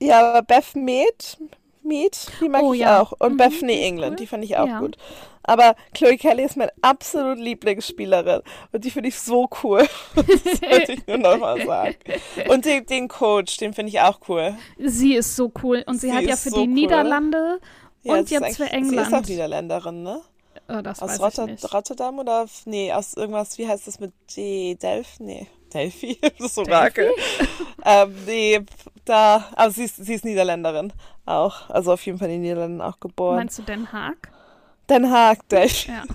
Ja, 0.00 0.40
Beth 0.40 0.74
Mead, 0.74 1.38
Mead, 1.84 2.16
die 2.40 2.48
mag 2.48 2.62
Oh, 2.62 2.72
ich 2.72 2.80
ja. 2.80 3.00
auch. 3.02 3.12
Und 3.18 3.32
Mhm, 3.32 3.36
Bethany 3.38 3.80
England, 3.82 4.12
cool. 4.12 4.16
die 4.16 4.26
fand 4.26 4.44
ich 4.44 4.56
auch 4.56 4.66
Ja. 4.66 4.78
gut. 4.80 4.96
Aber 5.44 5.74
Chloe 5.92 6.16
Kelly 6.16 6.44
ist 6.44 6.56
meine 6.56 6.72
absolut 6.82 7.38
Lieblingsspielerin. 7.38 8.42
Und 8.72 8.84
die 8.84 8.90
finde 8.90 9.08
ich 9.08 9.18
so 9.18 9.48
cool. 9.62 9.88
Das 10.14 10.62
wollte 10.62 10.92
ich 10.92 11.06
nur 11.06 11.18
nochmal 11.18 11.64
sagen. 11.66 11.96
Und 12.48 12.64
den, 12.64 12.86
den 12.86 13.08
Coach, 13.08 13.56
den 13.56 13.72
finde 13.74 13.90
ich 13.90 14.00
auch 14.00 14.20
cool. 14.28 14.54
Sie 14.78 15.14
ist 15.14 15.34
so 15.34 15.50
cool. 15.62 15.82
Und 15.86 16.00
sie, 16.00 16.08
Sie 16.10 16.12
hat 16.12 16.22
ja 16.24 16.36
für 16.36 16.50
so 16.50 16.56
die 16.56 16.68
cool. 16.68 16.74
Niederlande 16.74 17.58
Ja, 18.04 18.14
und 18.14 18.30
jetzt 18.30 18.56
für 18.56 18.64
eigentlich- 18.64 18.90
Sie 18.90 18.96
ist 18.96 19.02
auch 19.02 19.06
England. 19.06 19.28
Niederländerin, 19.28 20.02
ne? 20.04 20.20
Oh, 20.68 20.80
das 20.80 21.02
Aus 21.02 21.18
Rotter. 21.20 21.48
Rotterdam 21.72 22.18
oder 22.20 22.46
nee, 22.66 22.92
aus 22.92 23.14
irgendwas, 23.14 23.58
wie 23.58 23.66
heißt 23.66 23.86
das 23.88 23.98
mit 23.98 24.12
D 24.36 24.76
Delphi? 24.76 25.22
Nee, 25.24 25.46
Delphi, 25.72 26.18
das 26.38 26.56
Orakel. 26.58 27.10
ähm, 27.84 28.14
nee, 28.26 28.60
da, 29.04 29.48
aber 29.54 29.70
sie 29.70 29.84
ist, 29.84 29.96
sie 29.96 30.14
ist 30.14 30.24
Niederländerin 30.24 30.92
auch. 31.26 31.70
Also 31.70 31.92
auf 31.92 32.04
jeden 32.06 32.18
Fall 32.18 32.28
in 32.28 32.34
den 32.34 32.42
Niederlanden 32.42 32.80
auch 32.80 33.00
geboren. 33.00 33.36
Meinst 33.36 33.58
du 33.58 33.62
Den 33.62 33.92
Haag? 33.92 34.30
Den 34.88 35.10
Haag, 35.10 35.48
Delphi. 35.48 35.90
Ja. 35.90 36.04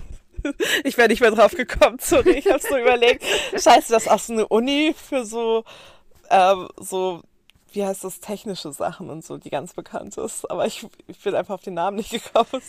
Ich 0.84 0.96
wäre 0.96 1.08
nicht 1.08 1.20
mehr 1.20 1.32
drauf 1.32 1.50
gekommen, 1.50 1.98
sorry, 2.00 2.30
ich 2.30 2.46
hab's 2.46 2.68
so 2.68 2.76
überlegt. 2.78 3.24
Scheiße, 3.50 3.92
das 3.92 4.04
ist 4.04 4.08
auch 4.08 4.20
so 4.20 4.32
eine 4.32 4.46
Uni 4.46 4.94
für 4.96 5.24
so, 5.24 5.64
ähm, 6.30 6.68
so, 6.76 7.22
wie 7.72 7.84
heißt 7.84 8.04
das, 8.04 8.20
technische 8.20 8.72
Sachen 8.72 9.10
und 9.10 9.24
so, 9.24 9.36
die 9.36 9.50
ganz 9.50 9.74
bekannt 9.74 10.16
ist. 10.16 10.48
Aber 10.48 10.64
ich, 10.64 10.86
ich 11.08 11.18
bin 11.18 11.34
einfach 11.34 11.54
auf 11.54 11.62
den 11.62 11.74
Namen 11.74 11.96
nicht 11.96 12.10
gekommen. 12.10 12.62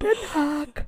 Den 0.00 0.34
Haag. 0.34 0.86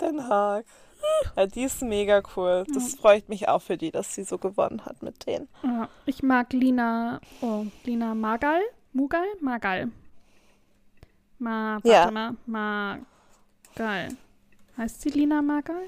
Den 0.00 0.26
Haag. 0.26 0.64
Ja, 1.36 1.46
die 1.46 1.62
ist 1.62 1.82
mega 1.82 2.22
cool. 2.36 2.64
Das 2.74 2.94
freut 2.94 3.28
mich 3.28 3.48
auch 3.48 3.60
für 3.62 3.76
die, 3.76 3.90
dass 3.90 4.14
sie 4.14 4.24
so 4.24 4.38
gewonnen 4.38 4.84
hat 4.84 5.02
mit 5.02 5.26
denen. 5.26 5.48
Ja, 5.62 5.88
ich 6.06 6.22
mag 6.22 6.52
Lina, 6.52 7.20
oh, 7.40 7.64
Lina 7.84 8.14
Magal. 8.14 8.60
Mugal? 8.92 9.24
Magal. 9.40 9.88
Ma, 11.38 11.74
warte 11.82 11.88
Ja. 11.88 12.10
mal. 12.10 12.36
Magal. 12.46 14.08
Heißt 14.76 15.00
sie 15.02 15.10
Lina 15.10 15.42
Magal? 15.42 15.82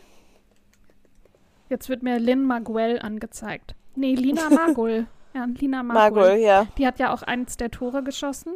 Jetzt 1.68 1.88
wird 1.88 2.02
mir 2.02 2.18
Lynn 2.18 2.44
Maguel 2.44 2.98
angezeigt. 3.00 3.74
Nee, 3.94 4.14
Lina 4.14 4.48
Magul. 4.50 5.06
ja, 5.34 5.44
Lina 5.44 5.82
Magul. 5.82 6.22
Margul, 6.22 6.38
ja. 6.40 6.66
Die 6.78 6.86
hat 6.86 6.98
ja 6.98 7.12
auch 7.12 7.22
eins 7.22 7.56
der 7.56 7.70
Tore 7.70 8.02
geschossen. 8.02 8.52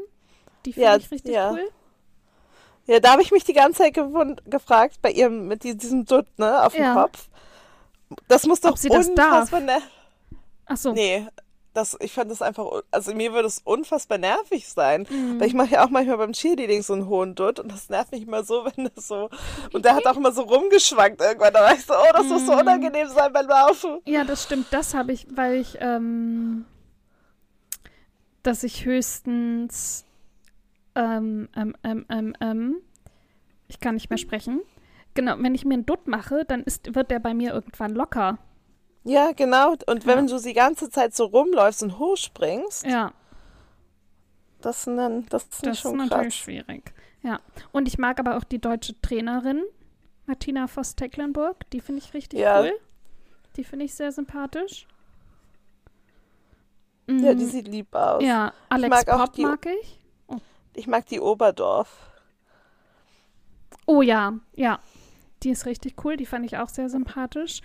Die 0.64 0.72
finde 0.72 0.88
Ja, 0.88 0.96
ich 0.96 1.11
richtig 1.11 1.34
ja. 1.34 1.52
cool. 1.52 1.68
Ja, 2.89 2.99
da 3.01 3.12
habe 3.12 3.22
ich 3.22 3.30
mich 3.30 3.45
die 3.45 3.53
ganze 3.53 3.82
Zeit 3.82 3.95
gefragt, 4.47 4.97
bei 5.03 5.11
ihr 5.12 5.28
mit 5.30 5.62
die- 5.62 5.76
diesem 5.76 6.05
Dutt, 6.07 6.26
ne, 6.39 6.64
auf 6.64 6.72
dem 6.72 6.82
Ja. 6.82 6.95
Kopf. 6.95 7.28
Das 8.26 8.47
muss 8.47 8.61
doch 8.62 8.70
Ob 8.70 8.78
sie 8.78 8.89
unfassbar 8.89 9.61
ner- 9.61 9.82
Ach 10.66 10.76
so. 10.78 10.93
Nee, 10.93 11.26
das, 11.74 11.97
ich 12.01 12.12
fand 12.12 12.30
das 12.30 12.41
einfach, 12.43 12.64
also 12.91 13.14
mir 13.14 13.32
würde 13.34 13.47
es 13.47 13.59
unfassbar 13.62 14.16
nervig 14.18 14.66
sein. 14.68 15.07
Mhm. 15.09 15.39
Weil 15.39 15.47
ich 15.49 15.55
mache 15.55 15.74
ja 15.74 15.84
auch 15.84 15.91
manchmal 15.91 16.16
beim 16.16 16.32
Cheerleading 16.32 16.82
so 16.82 16.95
einen 16.95 17.07
hohen 17.09 17.34
Dutt 17.34 17.61
und 17.61 17.70
das 17.70 17.89
nervt 17.91 18.11
mich 18.12 18.22
immer 18.22 18.43
so, 18.43 18.64
wenn 18.76 18.91
das 18.95 19.07
so. 19.07 19.28
Und 19.74 19.84
der 19.84 19.95
hat 19.95 20.07
auch 20.07 20.16
immer 20.16 20.32
so 20.32 20.43
rumgeschwankt 20.43 21.20
irgendwann. 21.20 21.53
Da 21.53 21.61
war 21.61 21.74
ich 21.74 21.84
so, 21.84 21.93
oh, 21.93 22.12
das 22.14 22.24
muss 22.26 22.47
so 22.47 22.53
Mhm. 22.55 22.59
unangenehm 22.61 23.09
sein 23.11 23.32
beim 23.32 23.47
Laufen. 23.47 24.01
Ja, 24.07 24.24
das 24.24 24.45
stimmt. 24.45 24.66
Das 24.70 24.95
habe 24.95 25.12
ich, 25.12 25.26
weil 25.34 25.57
ich, 25.61 25.76
ähm, 25.80 26.64
dass 28.43 28.62
ich 28.62 28.84
höchstens, 28.86 30.05
ähm, 30.99 31.49
ähm, 31.57 31.74
ähm, 31.84 32.05
ähm, 32.11 32.34
ähm, 32.40 32.76
ich 33.68 33.80
kann 33.80 33.94
nicht 33.94 34.11
mehr 34.11 34.18
sprechen. 34.18 34.61
Genau, 35.14 35.34
wenn 35.38 35.55
ich 35.55 35.64
mir 35.64 35.74
einen 35.74 35.86
Dutt 35.86 36.07
mache, 36.07 36.44
dann 36.44 36.62
ist, 36.64 36.94
wird 36.94 37.11
der 37.11 37.18
bei 37.20 37.32
mir 37.34 37.53
irgendwann 37.55 37.94
locker. 37.94 38.38
Ja, 39.05 39.32
genau. 39.32 39.74
Und 39.86 40.07
wenn 40.07 40.26
Ja. 40.28 40.36
du 40.36 40.42
die 40.42 40.53
ganze 40.53 40.90
Zeit 40.90 41.14
so 41.14 41.24
rumläufst 41.26 41.82
und 41.82 41.99
hochspringst, 41.99 42.84
Ja, 42.86 43.12
das, 44.61 44.84
sind 44.84 44.96
dann, 44.96 45.24
das 45.26 45.44
ist 45.44 45.64
das 45.66 45.72
ist 45.76 45.80
schon 45.80 45.96
natürlich 45.96 46.24
krass. 46.24 46.34
schwierig. 46.34 46.92
Ja, 47.22 47.40
und 47.72 47.88
ich 47.88 47.96
mag 47.99 48.20
aber 48.20 48.36
auch 48.36 48.44
die 48.44 48.61
deutsche 48.61 49.01
Trainerin, 49.01 49.62
Martina 50.26 50.66
Voss-Tecklenburg. 50.66 51.68
Die 51.70 51.80
finde 51.80 52.03
ich 52.05 52.12
richtig 52.14 52.40
Ja. 52.40 52.61
cool. 52.61 52.72
Die 53.57 53.64
finde 53.64 53.86
ich 53.86 53.94
sehr 53.94 54.12
sympathisch. 54.12 54.86
Ja, 57.09 57.32
die 57.34 57.44
Mm, 57.44 57.49
sieht 57.49 57.68
lieb 57.68 57.94
aus. 57.94 58.22
ja, 58.22 58.53
Alex 58.68 58.90
mag 58.90 59.09
auch 59.09 59.24
Pop 59.24 59.32
die- 59.32 59.42
mag 59.46 59.66
ich. 59.66 59.97
Ich 60.79 60.87
mag 60.87 61.07
die 61.07 61.18
Oberdorf. 61.18 61.89
Oh 63.85 64.01
ja, 64.01 64.35
ja. 64.55 64.79
Die 65.43 65.51
ist 65.51 65.66
richtig 65.66 66.05
cool. 66.05 66.16
Die 66.16 66.24
fand 66.24 66.47
ich 66.47 66.57
auch 66.57 66.68
sehr 66.68 66.89
sympathisch. 66.89 67.62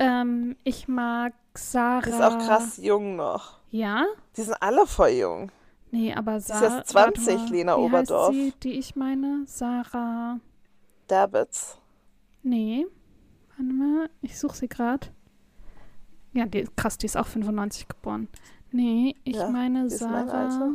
Ähm, 0.00 0.56
ich 0.64 0.88
mag 0.88 1.32
Sarah. 1.54 2.00
Die 2.00 2.10
ist 2.10 2.20
auch 2.20 2.38
krass 2.38 2.76
jung 2.78 3.14
noch. 3.14 3.60
Ja? 3.70 4.04
Die 4.36 4.42
sind 4.42 4.60
alle 4.60 4.84
voll 4.88 5.10
jung. 5.10 5.52
Nee, 5.92 6.12
aber 6.12 6.38
ist 6.38 6.48
Sarah. 6.48 6.78
erst 6.78 6.88
20, 6.90 7.50
Lena 7.50 7.76
wie 7.76 7.82
Oberdorf. 7.82 8.30
Heißt 8.30 8.36
sie, 8.36 8.54
die 8.64 8.72
ich 8.72 8.96
meine? 8.96 9.44
Sarah. 9.46 10.40
Davids. 11.06 11.78
Nee. 12.42 12.84
Warte 13.50 13.72
mal, 13.72 14.10
ich 14.22 14.40
suche 14.40 14.56
sie 14.56 14.68
gerade. 14.68 15.06
Ja, 16.32 16.46
die, 16.46 16.66
krass, 16.74 16.98
die 16.98 17.06
ist 17.06 17.16
auch 17.16 17.28
95 17.28 17.86
geboren. 17.86 18.26
Nee, 18.72 19.14
ich 19.22 19.36
Ja, 19.36 19.48
meine 19.50 19.86
die 19.86 19.94
ist 19.94 20.02
mein 20.02 20.26
Sarah. 20.28 20.70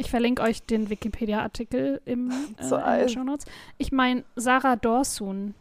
Ich 0.00 0.10
verlinke 0.10 0.42
euch 0.42 0.62
den 0.62 0.88
Wikipedia-Artikel 0.88 2.00
im 2.06 2.30
äh, 2.30 2.34
So 2.64 2.76
in 2.76 2.80
den 2.80 2.88
alt. 2.88 3.10
Shownotes. 3.10 3.46
Ich 3.78 3.92
meine 3.92 4.24
Sarah 4.34 4.76
Dorsun. 4.76 5.54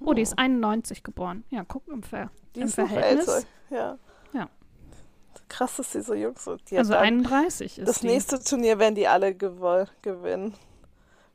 Oh, 0.00 0.12
die 0.12 0.20
Hm. 0.20 0.22
ist 0.24 0.38
91 0.38 1.02
geboren. 1.04 1.44
Ja, 1.50 1.64
guck 1.66 1.86
im, 1.88 2.02
Ver 2.02 2.30
Die 2.56 2.60
im 2.62 2.66
ist 2.66 2.78
noch 2.78 2.88
Verhältnis. 2.88 3.28
älter. 3.28 3.46
Ja. 3.70 3.98
Ja. 4.32 4.48
Krass, 5.48 5.76
dass 5.76 5.92
die 5.92 6.00
so 6.00 6.14
jung 6.14 6.36
sind. 6.36 6.68
Die 6.70 6.78
Also 6.78 6.92
dann- 6.94 7.02
31 7.04 7.78
ist 7.78 7.88
das 7.88 8.00
die. 8.00 8.06
nächste 8.08 8.42
Turnier 8.42 8.78
werden 8.80 8.94
die 8.96 9.06
alle 9.06 9.34
gewinnen. 9.34 10.54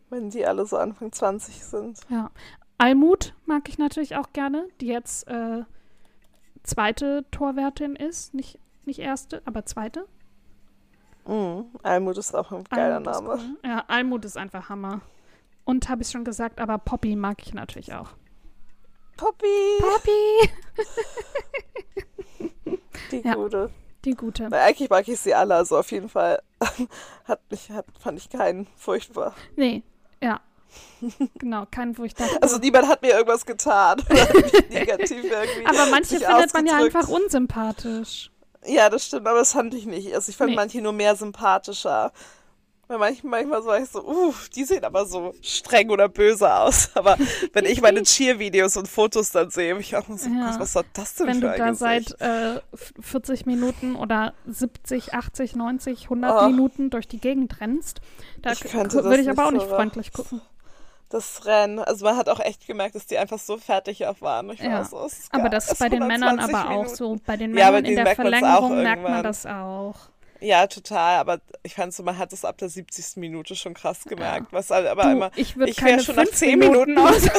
Wenn 0.09 0.29
die 0.29 0.45
alle 0.45 0.65
so 0.65 0.77
Anfang 0.77 1.11
20 1.11 1.63
sind. 1.63 1.99
Ja. 2.09 2.31
Almut 2.77 3.33
mag 3.45 3.69
ich 3.69 3.77
natürlich 3.77 4.17
auch 4.17 4.33
gerne, 4.33 4.67
die 4.81 4.87
jetzt 4.87 5.27
äh, 5.29 5.63
zweite 6.63 7.23
Torwärtin 7.31 7.95
ist. 7.95 8.33
Nicht, 8.33 8.59
nicht 8.85 8.99
erste, 8.99 9.41
aber 9.45 9.65
zweite. 9.65 10.05
Mhm. 11.27 11.65
Almut 11.83 12.17
ist 12.17 12.35
auch 12.35 12.51
ein 12.51 12.63
geiler 12.65 12.95
Almut 12.95 13.13
Name. 13.13 13.29
cool. 13.29 13.69
Ja, 13.69 13.83
Almut 13.87 14.25
ist 14.25 14.37
einfach 14.37 14.69
Hammer. 14.69 15.01
Und 15.63 15.89
habe 15.89 16.03
ich 16.03 16.09
schon 16.11 16.23
gesagt, 16.23 16.59
aber 16.59 16.77
Poppy 16.77 17.15
mag 17.15 17.37
ich 17.43 17.53
natürlich 17.53 17.93
auch. 17.93 18.09
Poppy, 19.17 19.79
Poppy! 19.79 20.49
die 23.11 23.21
Ja. 23.21 23.35
gute. 23.35 23.69
Die 24.03 24.11
gute. 24.13 24.51
Weil 24.51 24.61
eigentlich 24.61 24.89
mag 24.89 25.07
ich 25.07 25.19
sie 25.19 25.33
alle, 25.33 25.55
also 25.55 25.77
auf 25.79 25.89
jeden 25.91 26.09
Fall 26.09 26.39
hat 27.25 27.39
mich, 27.49 27.71
hat, 27.71 27.85
fand 27.99 28.19
ich 28.19 28.29
keinen 28.29 28.67
furchtbar. 28.75 29.33
Nee, 29.55 29.81
ja. 30.21 30.41
Genau, 31.39 31.65
kein, 31.71 31.97
wo 31.97 32.03
ich 32.03 32.13
dachte. 32.13 32.41
Also 32.43 32.57
niemand 32.57 32.87
hat 32.87 33.01
mir 33.01 33.13
irgendwas 33.13 33.45
getan. 33.45 33.99
Oder 34.09 34.33
mich 34.41 34.69
negativ 34.69 35.23
irgendwie. 35.31 35.65
aber 35.65 35.89
manche 35.89 36.19
findet 36.19 36.53
man 36.53 36.65
ja 36.67 36.75
einfach 36.75 37.07
unsympathisch. 37.07 38.29
Ja, 38.67 38.89
das 38.89 39.05
stimmt, 39.05 39.27
aber 39.27 39.39
das 39.39 39.51
fand 39.53 39.73
ich 39.73 39.85
nicht. 39.85 40.13
Also 40.13 40.29
ich 40.29 40.37
fand 40.37 40.51
Nee. 40.51 40.55
manche 40.55 40.81
nur 40.81 40.93
mehr 40.93 41.15
sympathischer. 41.15 42.11
Weil 42.87 42.99
manchmal, 42.99 43.41
manchmal 43.41 43.61
so 43.63 43.67
war 43.69 43.79
ich 43.79 43.89
so, 43.89 44.03
uff, 44.05 44.47
die 44.49 44.63
sehen 44.63 44.83
aber 44.83 45.07
so 45.07 45.33
streng 45.41 45.89
oder 45.89 46.07
böse 46.07 46.53
aus. 46.53 46.91
Aber 46.95 47.17
wenn 47.53 47.65
ich 47.65 47.81
meine 47.81 48.03
Cheer-Videos 48.03 48.77
und 48.77 48.87
Fotos 48.87 49.31
dann 49.31 49.49
sehe, 49.49 49.75
ich 49.79 49.95
auch 49.95 50.05
so, 50.07 50.29
Ja. 50.29 50.55
Was 50.59 50.73
soll 50.73 50.83
das 50.93 51.15
denn 51.15 51.25
Wenn 51.25 51.35
für 51.35 51.41
du 51.41 51.51
ein 51.53 51.57
da 51.57 51.69
Gesicht? 51.71 52.15
seit 52.19 52.21
äh, 52.21 52.61
f- 52.73 52.93
40 53.01 53.47
Minuten 53.47 53.95
oder 53.95 54.35
70, 54.45 55.15
80, 55.15 55.55
90, 55.55 56.03
100 56.03 56.43
Oh. 56.43 56.45
Minuten 56.47 56.91
durch 56.91 57.07
die 57.07 57.17
Gegend 57.19 57.59
rennst, 57.59 58.01
da 58.43 58.51
würde 58.51 59.21
ich 59.21 59.29
aber 59.31 59.47
auch 59.47 59.51
nicht 59.51 59.61
nicht 59.61 59.69
so. 59.69 59.75
freundlich 59.75 60.13
gucken. 60.13 60.41
Das 61.09 61.45
Rennen, 61.45 61.79
also 61.79 62.03
man 62.03 62.17
hat 62.17 62.27
auch 62.29 62.39
echt 62.39 62.65
gemerkt, 62.65 62.95
dass 62.95 63.05
die 63.05 63.17
einfach 63.17 63.37
so 63.39 63.57
fertig 63.57 64.05
auch 64.07 64.19
waren. 64.21 64.49
Ich 64.49 64.59
Ja. 64.59 64.83
so, 64.83 65.05
es 65.05 65.27
Aber 65.31 65.49
das 65.49 65.71
ist 65.71 65.79
bei 65.79 65.87
den 65.87 66.05
Männern 66.07 66.37
20 66.39 66.55
aber 66.55 66.65
auch 66.65 66.69
Minuten. 66.79 66.95
so. 66.95 67.17
Bei 67.25 67.37
den 67.37 67.55
Ja, 67.55 67.65
Männern 67.67 67.75
in 67.77 67.83
denen 67.85 67.95
der 67.97 68.03
merkt 68.05 68.19
auch 68.19 68.23
Verlängerung 68.23 68.83
merkt 68.83 69.03
man 69.03 69.23
das 69.23 69.45
auch. 69.45 69.95
Ja, 70.41 70.65
total. 70.67 71.17
Aber 71.19 71.39
ich 71.63 71.75
fand 71.75 71.93
so, 71.93 72.03
man 72.03 72.17
hat 72.17 72.33
es 72.33 72.43
ab 72.43 72.57
der 72.57 72.69
70. 72.69 73.17
Minute 73.17 73.55
schon 73.55 73.73
krass 73.75 74.03
gemerkt. 74.03 74.47
Was 74.51 74.69
halt 74.71 74.87
aber 74.87 75.03
Du, 75.03 75.09
immer. 75.11 75.31
ich 75.35 75.55
würde 75.55 75.71
Ich 75.71 75.81
wäre 75.83 75.99
schon 76.01 76.15
nach 76.15 76.23
fünf 76.25 76.35
10 76.35 76.59
Minuten, 76.59 76.95
Minuten. 76.95 77.15
aus. 77.15 77.23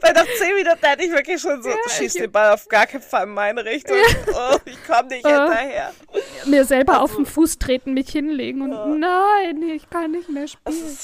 Weil 0.00 0.12
nach 0.14 0.24
10 0.38 0.54
Minuten 0.54 0.78
hätte 0.86 1.04
ich 1.04 1.10
wirklich 1.10 1.40
schon 1.42 1.62
so, 1.62 1.68
Ja, 1.68 1.76
schieß 1.90 2.14
den 2.14 2.32
Ball 2.32 2.54
auf 2.54 2.66
gar 2.68 2.86
keinen 2.86 3.02
Fall 3.02 3.24
in 3.24 3.34
meine 3.34 3.64
Richtung. 3.64 3.96
Oh, 4.28 4.56
ich 4.64 4.82
komme 4.86 5.08
nicht 5.08 5.26
Äh. 5.26 5.30
hinterher. 5.30 5.92
mir 6.46 6.64
selber 6.64 7.02
auf 7.02 7.10
Also- 7.10 7.16
den 7.22 7.26
Fuß 7.26 7.58
treten, 7.58 7.92
mich 7.94 8.08
hinlegen 8.10 8.62
und 8.62 8.72
Ja. 8.72 8.86
nein, 8.86 9.62
ich 9.74 9.88
kann 9.90 10.12
nicht 10.12 10.28
mehr 10.30 10.48
spielen. 10.48 10.96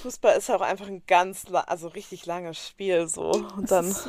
Ist, 0.00 0.16
Fußball 0.16 0.36
ist 0.36 0.48
ja 0.48 0.56
auch 0.56 0.60
einfach 0.60 0.86
ein 0.86 1.02
ganz, 1.06 1.44
also 1.66 1.88
richtig 1.88 2.26
langes 2.26 2.66
Spiel 2.66 3.08
so. 3.08 3.30
Und 3.30 3.70
dann, 3.70 3.86
ist 3.86 4.08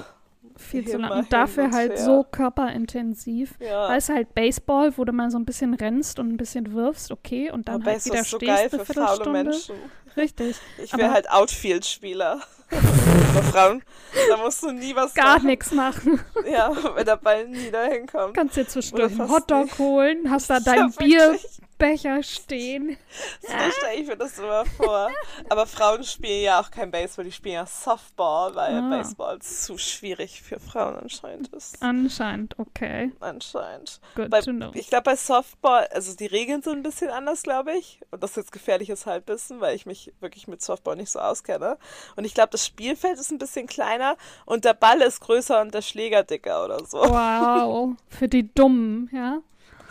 viel 0.57 0.87
zu 0.87 0.97
lang. 0.97 1.11
Und 1.11 1.33
dafür 1.33 1.65
und 1.65 1.73
halt 1.73 1.91
her. 1.93 2.03
so 2.05 2.23
körperintensiv. 2.23 3.55
ja. 3.59 3.89
Weil 3.89 3.97
es 3.97 4.09
halt 4.09 4.33
Baseball, 4.33 4.97
wo 4.97 5.05
du 5.05 5.11
mal 5.11 5.29
so 5.31 5.37
ein 5.37 5.45
bisschen 5.45 5.73
rennst 5.73 6.19
und 6.19 6.29
ein 6.29 6.37
bisschen 6.37 6.73
wirfst, 6.73 7.11
okay, 7.11 7.51
und 7.51 7.67
dann 7.67 7.75
Aber 7.81 7.85
halt 7.91 7.97
ist 7.97 8.05
wieder 8.05 8.17
das 8.17 8.29
so 8.29 8.39
geil 8.39 8.69
für 8.69 8.85
faule. 8.85 9.29
Menschen. 9.31 9.75
Richtig. 10.17 10.57
Ich 10.83 10.95
wäre 10.97 11.11
halt 11.11 11.29
Outfield-Spieler. 11.29 12.41
Bei 12.69 13.41
Frauen, 13.43 13.83
da 14.29 14.37
musst 14.37 14.63
du 14.63 14.71
nie 14.71 14.95
was 14.95 15.13
Gar 15.13 15.41
nichts 15.43 15.71
machen. 15.71 16.19
Ja, 16.49 16.71
wenn 16.95 17.05
der 17.05 17.17
Ball 17.17 17.47
nie 17.47 17.69
dahin 17.69 18.07
kommt. 18.07 18.33
Kannst 18.33 18.57
dir 18.57 18.67
zwischendurch 18.67 19.11
einen 19.11 19.29
Hotdog 19.29 19.65
nicht. 19.65 19.79
holen, 19.79 20.29
hast 20.29 20.49
da 20.49 20.55
Ja, 20.55 20.59
deinen 20.61 20.91
wirklich. 20.97 21.61
Bierbecher 21.81 22.23
stehen. 22.23 22.97
So 23.41 23.47
stelle 23.77 23.95
ich 24.01 24.07
mir 24.07 24.15
das 24.15 24.37
immer 24.39 24.65
vor. 24.65 25.09
Aber 25.49 25.65
Frauen 25.65 26.03
spielen 26.03 26.43
ja 26.43 26.61
auch 26.61 26.71
kein 26.71 26.91
Baseball, 26.91 27.25
die 27.25 27.31
spielen 27.31 27.55
ja 27.55 27.65
Softball, 27.65 28.55
weil 28.55 28.75
Ah. 28.75 28.89
Baseball 28.89 29.39
zu 29.39 29.77
schwierig 29.77 30.41
für 30.41 30.59
Frauen 30.59 30.95
anscheinend 30.95 31.49
ist. 31.49 31.81
Anscheinend, 31.81 32.57
okay. 32.59 33.11
Anscheinend. 33.19 33.99
Good 34.15 34.29
Bei, 34.29 34.41
to 34.41 34.51
know. 34.51 34.71
ich 34.73 34.87
glaube, 34.89 35.03
bei 35.03 35.15
Softball, 35.15 35.87
also 35.87 36.15
die 36.15 36.27
Regeln 36.27 36.61
sind 36.61 36.73
ein 36.77 36.83
bisschen 36.83 37.09
anders, 37.09 37.43
glaube 37.43 37.73
ich. 37.73 37.99
Und 38.11 38.23
das 38.23 38.31
ist 38.31 38.37
jetzt 38.37 38.51
gefährliches 38.51 39.05
Halbwissen, 39.05 39.59
weil 39.59 39.75
ich 39.75 39.85
mich 39.85 40.13
wirklich 40.21 40.47
mit 40.47 40.61
Softball 40.61 40.95
nicht 40.95 41.11
so 41.11 41.19
auskenne. 41.19 41.77
Und 42.15 42.23
ich 42.25 42.33
glaube, 42.33 42.49
das 42.51 42.65
Spielfeld 42.65 43.19
ist 43.19 43.31
ein 43.31 43.39
bisschen 43.39 43.67
kleiner 43.67 44.15
und 44.45 44.63
der 44.65 44.73
Ball 44.73 45.01
ist 45.01 45.19
größer 45.21 45.59
und 45.61 45.73
der 45.73 45.81
Schläger 45.81 46.23
dicker 46.23 46.63
oder 46.65 46.85
so. 46.85 46.99
Wow, 46.99 47.95
für 48.07 48.27
die 48.27 48.53
Dummen, 48.53 49.09
ja. 49.11 49.39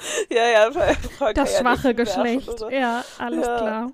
Ja, 0.31 0.45
ja, 0.49 0.71
Frau 1.19 1.33
Das 1.33 1.53
ja 1.55 1.61
schwache 1.61 1.95
Geschlecht. 1.95 2.49
oder- 2.49 2.73
Ja, 2.73 3.05
alles 3.19 3.47
Ja. 3.47 3.57
klar. 3.59 3.93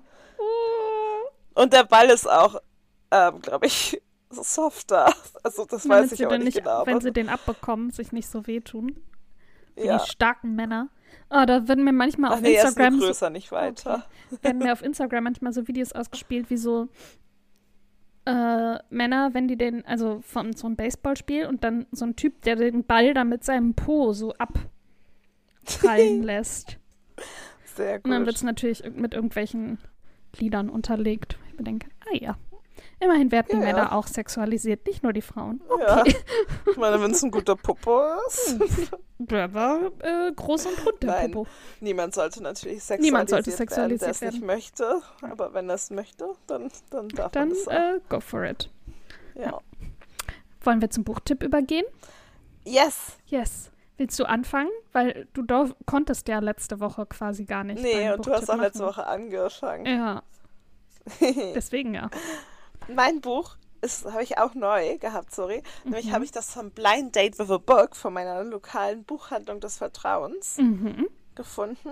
Und 1.53 1.73
der 1.73 1.83
Ball 1.83 2.07
ist 2.09 2.29
auch, 2.29 2.61
ähm, 3.11 3.41
glaube 3.41 3.65
ich, 3.65 4.01
so 4.29 4.43
softer. 4.43 5.11
Also 5.43 5.65
das 5.65 5.83
Damit 5.83 6.03
weiß 6.05 6.11
ich 6.19 6.27
den 6.27 6.43
nicht 6.43 6.57
genau. 6.57 6.85
wenn 6.85 6.99
sie 7.01 7.11
den 7.11 7.29
abbekommen, 7.29 7.91
sich 7.91 8.11
nicht 8.11 8.27
so 8.29 8.45
wehtun. 8.47 8.97
Für 9.75 9.85
ja. 9.85 9.97
die 9.97 10.09
starken 10.09 10.55
Männer. 10.55 10.89
Ah, 11.29 11.45
da 11.45 11.67
werden 11.67 11.83
mir 11.83 11.93
manchmal 11.93 12.31
Ach 12.31 12.35
auf 12.35 12.41
nee, 12.41 12.53
er 12.53 12.63
ist 12.63 12.69
Instagram 12.69 12.99
so, 12.99 13.05
größer, 13.05 13.29
nicht 13.29 13.51
weiter. 13.51 14.03
werden 14.41 14.57
mir 14.59 14.73
auf 14.73 14.81
Instagram 14.81 15.23
manchmal 15.25 15.53
so 15.53 15.67
Videos 15.67 15.93
ausgespielt, 15.93 16.49
wie 16.49 16.57
so 16.57 16.87
äh, 18.25 18.77
Männer, 18.89 19.33
wenn 19.33 19.47
die 19.47 19.57
den, 19.57 19.85
also 19.85 20.19
von 20.21 20.53
so 20.53 20.67
einem 20.67 20.75
Baseballspiel 20.75 21.45
und 21.47 21.63
dann 21.63 21.85
so 21.91 22.05
ein 22.05 22.15
Typ, 22.15 22.41
der 22.41 22.55
den 22.57 22.83
Ball 22.83 23.13
dann 23.13 23.29
mit 23.29 23.43
seinem 23.43 23.73
Po 23.73 24.11
so 24.13 24.33
abprallen 25.67 26.23
lässt. 26.23 26.77
Sehr 27.75 27.97
gut. 27.97 28.05
Und 28.05 28.11
dann 28.11 28.25
wird 28.25 28.35
es 28.35 28.43
natürlich 28.43 28.83
mit 28.95 29.13
irgendwelchen 29.13 29.77
Liedern 30.37 30.69
unterlegt. 30.69 31.37
Ich 31.49 31.57
bedenke, 31.57 31.87
ah 32.01 32.15
ja. 32.15 32.37
Immerhin 32.99 33.31
werden 33.31 33.47
die 33.51 33.55
Ja, 33.57 33.59
ja. 33.61 33.65
Männer 33.73 33.91
auch 33.93 34.07
sexualisiert, 34.07 34.85
nicht 34.87 35.03
nur 35.03 35.13
die 35.13 35.21
Frauen. 35.21 35.61
Ja. 35.79 36.03
Ich 36.05 36.77
meine, 36.77 36.99
wenn 37.01 37.11
es 37.11 37.21
ein 37.23 37.29
guter 37.29 37.55
Popo 37.55 38.01
ist. 38.27 38.57
Der 39.19 39.53
war 39.53 39.91
äh, 39.99 40.31
groß 40.35 40.65
und 40.67 40.85
rund, 40.85 41.03
der 41.03 41.09
Nein. 41.11 41.31
Popo. 41.31 41.47
Niemand 41.79 42.13
sollte 42.15 42.41
natürlich 42.41 42.79
sexualisiert, 42.83 43.01
Niemand 43.01 43.29
sollte 43.29 43.47
werden, 43.47 43.57
sexualisiert 43.57 44.01
der 44.01 44.09
es 44.11 44.21
werden. 44.21 44.33
nicht 44.35 44.45
möchte. 44.45 45.01
Aber 45.21 45.53
wenn 45.53 45.69
er 45.69 45.75
es 45.75 45.91
möchte, 45.91 46.25
dann, 46.47 46.71
dann 46.89 47.09
darf 47.09 47.31
Dann 47.33 47.49
man 47.49 47.57
das 47.57 47.67
auch. 47.67 47.73
äh, 47.73 47.99
go 48.09 48.19
for 48.19 48.43
it. 48.45 48.71
ja. 49.35 49.59
Wollen 50.61 50.81
wir 50.81 50.89
zum 50.89 51.03
Buchtipp 51.03 51.43
übergehen? 51.43 51.85
Yes! 52.65 53.17
Yes. 53.27 53.71
Willst 53.97 54.19
du 54.19 54.25
anfangen? 54.25 54.69
Weil 54.93 55.27
du 55.33 55.43
konntest 55.85 56.27
ja 56.27 56.39
letzte 56.39 56.79
Woche 56.79 57.05
quasi 57.07 57.45
gar 57.45 57.63
nicht. 57.63 57.81
Nee, 57.81 58.11
und 58.11 58.25
du 58.25 58.31
hast 58.31 58.49
auch 58.49 58.57
letzte. 58.57 58.85
Woche 58.85 59.05
angefangen. 59.07 59.85
Ja, 59.85 60.21
deswegen 61.55 61.93
ja. 61.93 62.09
Mein 62.93 63.21
Buch 63.21 63.57
ist, 63.81 64.05
habe 64.05 64.23
ich 64.23 64.37
auch 64.37 64.53
neu 64.55 64.97
gehabt, 64.97 65.33
sorry. 65.33 65.63
Mhm. 65.83 65.91
Nämlich 65.91 66.11
habe 66.11 66.25
ich 66.25 66.31
das 66.31 66.51
vom 66.53 66.71
Blind 66.71 67.15
Date 67.15 67.37
with 67.39 67.49
a 67.49 67.57
Book 67.57 67.95
von 67.95 68.13
meiner 68.13 68.43
lokalen 68.43 69.03
Buchhandlung 69.03 69.59
des 69.59 69.77
Vertrauens 69.77 70.57
Mhm. 70.57 71.07
gefunden. 71.35 71.91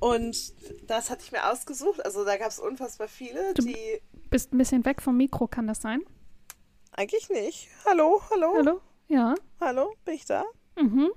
Und 0.00 0.36
das 0.88 1.10
hatte 1.10 1.22
ich 1.24 1.30
mir 1.32 1.48
ausgesucht. 1.50 2.04
Also 2.04 2.24
da 2.24 2.36
gab 2.36 2.48
es 2.48 2.58
unfassbar 2.58 3.06
viele, 3.08 3.54
Du- 3.54 3.62
die 3.62 4.00
Bist 4.30 4.52
ein 4.52 4.58
bisschen 4.58 4.84
weg 4.84 5.00
vom 5.02 5.16
Mikro, 5.16 5.46
kann 5.46 5.66
das 5.66 5.80
sein? 5.82 6.02
eigentlich 6.94 7.30
nicht. 7.30 7.68
Hallo, 7.86 8.20
hallo, 8.30 8.52
hallo, 8.56 8.80
Hallo? 9.08 9.34
Ja. 9.68 9.84
bin 10.04 10.14
ich 10.14 10.24
da? 10.26 10.44
Mhm. 10.76 11.10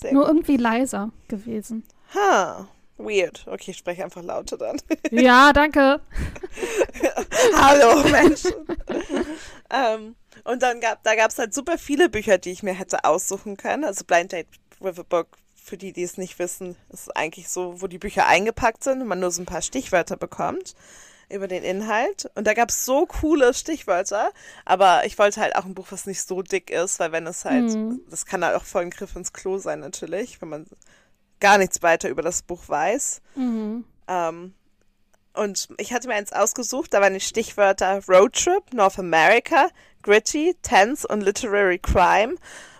Sehr 0.00 0.12
Nur 0.12 0.24
gut. 0.24 0.30
irgendwie 0.34 0.56
leiser 0.56 1.10
gewesen. 1.28 1.84
Ha, 2.14 2.68
weird. 2.96 3.44
Okay, 3.48 3.72
ich 3.72 3.78
spreche 3.78 4.04
einfach 4.04 4.22
lauter 4.22 4.56
dann. 4.56 4.80
Ja, 5.10 5.52
danke. 5.52 6.00
Hallo 7.54 8.02
Menschen. 8.08 8.52
ähm, 9.70 10.14
und 10.44 10.62
dann 10.62 10.80
gab, 10.80 11.02
da 11.02 11.14
gab 11.14 11.30
es 11.30 11.38
halt 11.38 11.52
super 11.54 11.78
viele 11.78 12.08
Bücher, 12.08 12.38
die 12.38 12.50
ich 12.52 12.62
mir 12.62 12.74
hätte 12.74 13.04
aussuchen 13.04 13.56
können. 13.56 13.84
Also 13.84 14.04
Blind 14.04 14.32
Date 14.32 14.46
with 14.80 14.98
a 14.98 15.02
Book, 15.02 15.28
für 15.56 15.76
die, 15.76 15.92
die 15.92 16.02
es 16.02 16.16
nicht 16.16 16.38
wissen, 16.38 16.76
ist 16.90 17.14
eigentlich 17.16 17.48
so, 17.48 17.80
wo 17.82 17.88
die 17.88 17.98
Bücher 17.98 18.26
eingepackt 18.26 18.84
sind 18.84 19.02
und 19.02 19.08
man 19.08 19.20
nur 19.20 19.30
so 19.30 19.42
ein 19.42 19.46
paar 19.46 19.62
Stichwörter 19.62 20.16
bekommt 20.16 20.74
über 21.30 21.46
den 21.48 21.62
Inhalt. 21.62 22.30
Und 22.34 22.46
da 22.46 22.54
gab 22.54 22.70
es 22.70 22.84
so 22.84 23.06
coole 23.06 23.52
Stichwörter, 23.54 24.30
aber 24.64 25.04
ich 25.04 25.18
wollte 25.18 25.40
halt 25.40 25.56
auch 25.56 25.64
ein 25.64 25.74
Buch, 25.74 25.88
was 25.90 26.06
nicht 26.06 26.22
so 26.26 26.42
dick 26.42 26.70
ist, 26.70 26.98
weil 27.00 27.12
wenn 27.12 27.26
es 27.26 27.44
halt, 27.44 27.64
Mhm. 27.74 28.00
das 28.10 28.24
kann 28.26 28.44
halt 28.44 28.56
auch 28.56 28.64
voll 28.64 28.82
ein 28.82 28.90
Griff 28.90 29.14
ins 29.16 29.32
Klo 29.32 29.58
sein 29.58 29.80
natürlich, 29.80 30.40
wenn 30.40 30.48
man 30.48 30.66
gar 31.40 31.58
nichts 31.58 31.82
weiter 31.82 32.08
über 32.08 32.22
das 32.22 32.42
Buch 32.42 32.62
weiß. 32.68 33.20
Mhm. 33.36 33.84
Ähm, 34.08 34.54
und 35.34 35.68
ich 35.78 35.92
hatte 35.92 36.08
mir 36.08 36.14
eins 36.14 36.32
ausgesucht, 36.32 36.92
da 36.94 37.00
waren 37.00 37.14
die 37.14 37.20
Stichwörter 37.20 38.00
Roadtrip, 38.08 38.72
North 38.72 38.98
America, 38.98 39.68
Gritty, 40.02 40.56
Tense 40.62 41.06
und 41.06 41.20
Literary 41.20 41.78
Crime, 41.78 42.36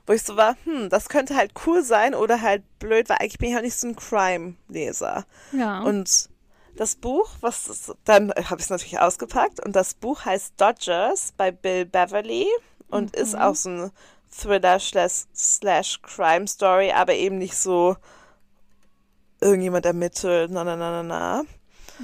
wo 0.06 0.14
ich 0.14 0.22
so 0.22 0.36
war, 0.36 0.56
hm, 0.64 0.88
das 0.88 1.08
könnte 1.10 1.36
halt 1.36 1.52
cool 1.66 1.82
sein 1.84 2.14
oder 2.14 2.40
halt 2.40 2.62
blöd, 2.78 3.08
weil 3.10 3.18
eigentlich 3.18 3.38
bin 3.38 3.50
ich 3.50 3.56
auch 3.56 3.60
nicht 3.62 3.76
so 3.76 3.86
ein 3.88 3.94
Crime-Leser. 3.94 5.26
Ja. 5.52 5.80
Und 5.82 6.30
das 6.78 6.94
Buch, 6.94 7.28
was 7.40 7.92
dann 8.04 8.30
habe 8.30 8.60
ich 8.60 8.66
es 8.66 8.70
natürlich 8.70 9.00
ausgepackt 9.00 9.64
und 9.64 9.74
das 9.74 9.94
Buch 9.94 10.24
heißt 10.24 10.54
Dodgers 10.60 11.32
bei 11.36 11.50
Bill 11.50 11.84
Beverly 11.84 12.46
und 12.88 13.16
ist 13.16 13.36
auch 13.36 13.56
so 13.56 13.68
ein 13.68 13.90
Thriller 14.30 14.78
slash, 14.78 15.24
slash 15.34 16.00
Crime 16.02 16.46
Story, 16.46 16.92
aber 16.92 17.14
eben 17.14 17.38
nicht 17.38 17.56
so 17.56 17.96
irgendjemand 19.40 19.86
ermittelt, 19.86 20.52
na 20.52 20.62
na 20.62 20.76
na 20.76 21.02
na 21.02 21.02
na. 21.02 21.44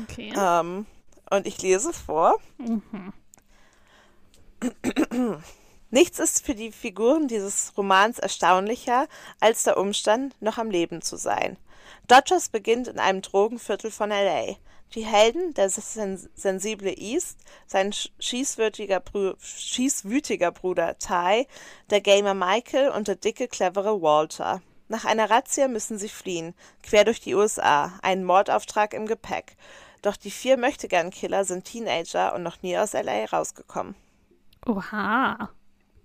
okay. 0.03 0.33
Ähm, 0.37 0.87
und 1.31 1.47
ich 1.47 1.63
lese 1.63 1.93
vor. 1.93 2.35
Mhm. 2.59 3.13
Nichts 5.91 6.19
ist 6.19 6.45
für 6.45 6.57
die 6.57 6.73
Figuren 6.73 7.29
dieses 7.29 7.73
Romans 7.77 8.19
erstaunlicher, 8.19 9.07
als 9.39 9.63
der 9.63 9.77
Umstand, 9.77 10.35
noch 10.43 10.59
am 10.59 10.71
Leben 10.71 11.01
zu 11.03 11.17
sein. 11.17 11.57
Dodgers 12.09 12.49
beginnt 12.49 12.89
in 12.89 12.99
einem 12.99 13.23
Drogenviertel 13.23 13.91
von 13.91 14.11
LA. 14.11 14.57
Die 14.95 15.05
Helden, 15.05 15.55
der 15.55 15.71
sen 15.71 16.19
sensible 16.35 16.93
East, 16.97 17.39
sein 17.67 17.93
sch- 17.93 18.11
schießwütiger, 18.21 19.01
Brü 19.01 19.35
schießwütiger 19.41 20.53
Bruder 20.53 20.99
Ty, 20.99 21.47
der 21.91 22.01
Gamer 22.01 22.35
Michael 22.35 22.91
und 22.91 23.09
der 23.09 23.17
dicke, 23.17 23.49
clevere 23.49 24.01
Walter. 24.03 24.63
Nach 24.89 25.05
einer 25.05 25.31
Razzia 25.31 25.67
müssen 25.67 25.99
sie 25.99 26.11
fliehen, 26.11 26.55
quer 26.83 27.05
durch 27.05 27.21
die 27.21 27.35
USA, 27.35 27.99
einen 28.03 28.25
Mordauftrag 28.25 28.93
im 28.93 29.07
Gepäck. 29.07 29.57
Doch 30.03 30.17
die 30.17 30.31
vier 30.31 30.59
Möchtegern-Killer 30.59 31.45
sind 31.45 31.65
Teenager 31.65 32.35
und 32.35 32.43
noch 32.43 32.61
nie 32.63 32.77
aus 32.77 32.93
LA 32.93 33.25
rausgekommen. 33.25 33.95
Oha. 34.67 35.49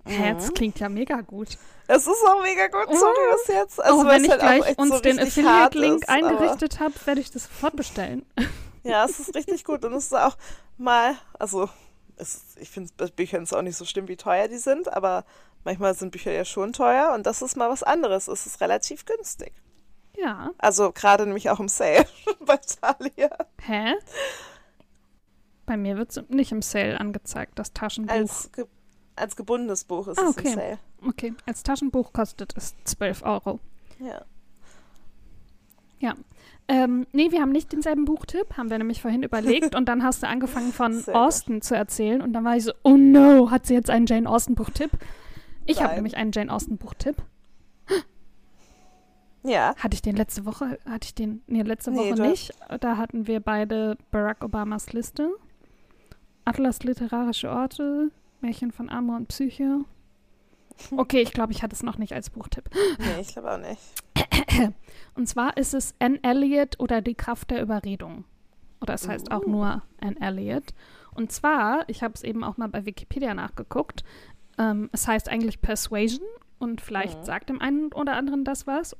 Hä, 0.06 0.32
Mhm. 0.34 0.38
das 0.38 0.54
klingt 0.54 0.80
ja 0.80 0.90
mega 0.90 1.22
gut. 1.22 1.58
Es 1.88 2.08
ist 2.08 2.24
auch 2.28 2.42
mega 2.42 2.68
gut, 2.68 2.96
sorry, 2.98 3.18
was 3.32 3.48
jetzt. 3.48 3.84
Also, 3.84 4.06
weil 4.06 4.08
wenn 4.08 4.22
es 4.22 4.24
ich 4.26 4.32
halt 4.32 4.64
gleich 4.64 4.78
uns 4.78 4.90
so 4.96 5.00
den 5.02 5.20
Affiliate-Link 5.20 6.08
eingerichtet 6.10 6.80
habe, 6.80 6.94
werde 7.06 7.22
ich 7.22 7.32
das 7.32 7.44
sofort 7.44 7.76
bestellen. 7.76 8.26
Ja, 8.82 9.04
es 9.04 9.20
ist 9.20 9.36
richtig 9.36 9.66
gut 9.66 9.84
und 9.84 9.92
es 9.94 10.06
ist 10.06 10.16
auch 10.16 10.38
mal, 10.78 11.14
also 11.38 11.68
es, 12.16 12.56
ich 12.58 12.70
finde 12.70 12.90
bei 12.96 13.08
Büchern 13.08 13.44
ist 13.44 13.54
auch 13.54 13.62
nicht 13.62 13.76
so 13.76 13.84
schlimm, 13.84 14.08
wie 14.08 14.16
teuer 14.16 14.48
die 14.48 14.58
sind, 14.58 14.92
aber 14.94 15.26
manchmal 15.66 15.94
sind 15.96 16.12
Bücher 16.12 16.32
ja 16.32 16.46
schon 16.46 16.72
teuer 16.72 17.12
und 17.14 17.26
das 17.26 17.42
ist 17.42 17.58
mal 17.58 17.70
was 17.70 17.84
anderes. 17.84 18.30
Es 18.30 18.46
ist 18.46 18.62
relativ 18.62 19.04
günstig. 19.06 19.52
Ja. 20.16 20.52
Also 20.60 20.94
gerade 20.94 21.26
nämlich 21.26 21.50
auch 21.50 21.60
im 21.60 21.68
Sale 21.68 22.06
bei 22.40 22.56
Thalia. 22.58 23.30
Hä? 23.62 23.96
Bei 25.66 25.76
mir 25.76 25.98
wird 25.98 26.12
es 26.18 26.24
nicht 26.30 26.52
im 26.54 26.62
Sale 26.62 27.00
angezeigt, 27.00 27.60
das 27.60 27.74
Taschenbuch. 27.74 28.14
Als, 28.16 28.50
als 29.20 29.36
gebundenes 29.36 29.84
Buch 29.84 30.08
ist 30.08 30.18
Ah, 30.20 30.30
es 30.30 30.38
okay. 30.38 30.48
im 30.50 30.54
Sale. 30.56 30.78
okay, 31.08 31.34
als 31.46 31.64
Taschenbuch 31.64 32.14
kostet 32.14 32.54
es 32.58 32.74
12 32.86 33.24
Euro. 33.24 33.60
Ja. 34.00 34.22
Ja. 36.00 36.14
Ähm, 36.68 37.08
nee, 37.14 37.32
wir 37.32 37.42
haben 37.42 37.52
nicht 37.52 37.72
denselben 37.72 38.06
Buchtipp, 38.06 38.56
haben 38.56 38.70
wir 38.70 38.78
nämlich 38.78 39.02
vorhin 39.02 39.24
überlegt 39.24 39.76
und 39.76 39.90
dann 39.90 40.04
hast 40.04 40.24
du 40.24 40.28
angefangen 40.28 40.72
von 40.72 40.94
Sehr 40.94 41.14
gut. 41.14 41.22
Austen 41.22 41.62
zu 41.62 41.76
erzählen 41.76 42.22
und 42.22 42.32
dann 42.34 42.46
war 42.46 42.56
ich 42.56 42.64
so, 42.64 42.72
oh 42.84 42.96
no, 42.96 43.50
hat 43.52 43.66
sie 43.66 43.74
jetzt 43.74 43.90
einen 43.90 44.06
Jane 44.06 44.30
Austen 44.30 44.56
Buchtipp? 44.56 44.92
Ich 45.66 45.82
habe 45.84 45.96
nämlich 45.96 46.16
einen 46.18 46.32
Jane 46.32 46.52
Austen 46.54 46.78
Buchtipp. 46.78 47.18
Ja. 49.44 49.74
Hatte 49.78 49.94
ich 49.96 50.02
den 50.02 50.18
letzte 50.18 50.46
Woche? 50.46 50.78
Hatte 50.86 51.06
ich 51.06 51.16
den? 51.16 51.42
Nee, 51.48 51.62
letzte 51.62 51.92
Nee, 51.92 51.98
Woche 51.98 52.16
du- 52.16 52.24
nicht. 52.30 52.52
Da 52.82 52.98
hatten 52.98 53.26
wir 53.26 53.40
beide 53.40 53.98
Barack 54.12 54.44
Obamas 54.44 54.92
Liste. 54.92 55.30
Atlas 56.44 56.84
literarische 56.84 57.50
Orte, 57.50 58.12
Märchen 58.42 58.72
von 58.72 58.90
Amor 58.90 59.18
und 59.18 59.28
Psyche. 59.30 59.80
Okay, 60.96 61.22
ich 61.22 61.34
glaube, 61.34 61.52
ich 61.52 61.62
hatte 61.62 61.76
es 61.76 61.84
noch 61.84 61.98
nicht 61.98 62.14
als 62.14 62.30
Buchtipp. 62.30 62.70
Nee, 63.00 63.20
ich 63.20 63.34
glaube 63.34 63.52
auch 63.52 63.58
nicht. 63.58 63.82
Und 65.14 65.28
zwar 65.28 65.58
ist 65.58 65.74
es 65.74 65.94
Anne 66.00 66.20
Elliot 66.24 66.80
oder 66.80 67.02
die 67.02 67.16
Kraft 67.16 67.52
der 67.52 67.62
Überredung. 67.62 68.24
Oder 68.80 68.94
es 68.94 69.06
heißt 69.06 69.30
auch 69.30 69.44
Uh. 69.46 69.50
nur 69.50 69.84
Anne 70.00 70.16
Elliot. 70.22 70.74
Und 71.14 71.34
zwar, 71.34 71.84
ich 71.90 72.02
habe 72.02 72.14
es 72.14 72.24
eben 72.24 72.46
auch 72.46 72.56
mal 72.56 72.70
bei 72.70 72.86
Wikipedia 72.86 73.34
nachgeguckt, 73.34 74.06
ähm, 74.58 74.90
es 74.94 75.06
heißt 75.06 75.28
eigentlich 75.28 75.62
Persuasion 75.62 76.26
und 76.60 76.80
vielleicht 76.80 77.20
Mhm. 77.20 77.26
sagt 77.26 77.50
dem 77.50 77.60
einen 77.60 77.92
oder 77.92 78.16
anderen 78.16 78.46
das 78.46 78.66
was. 78.66 78.96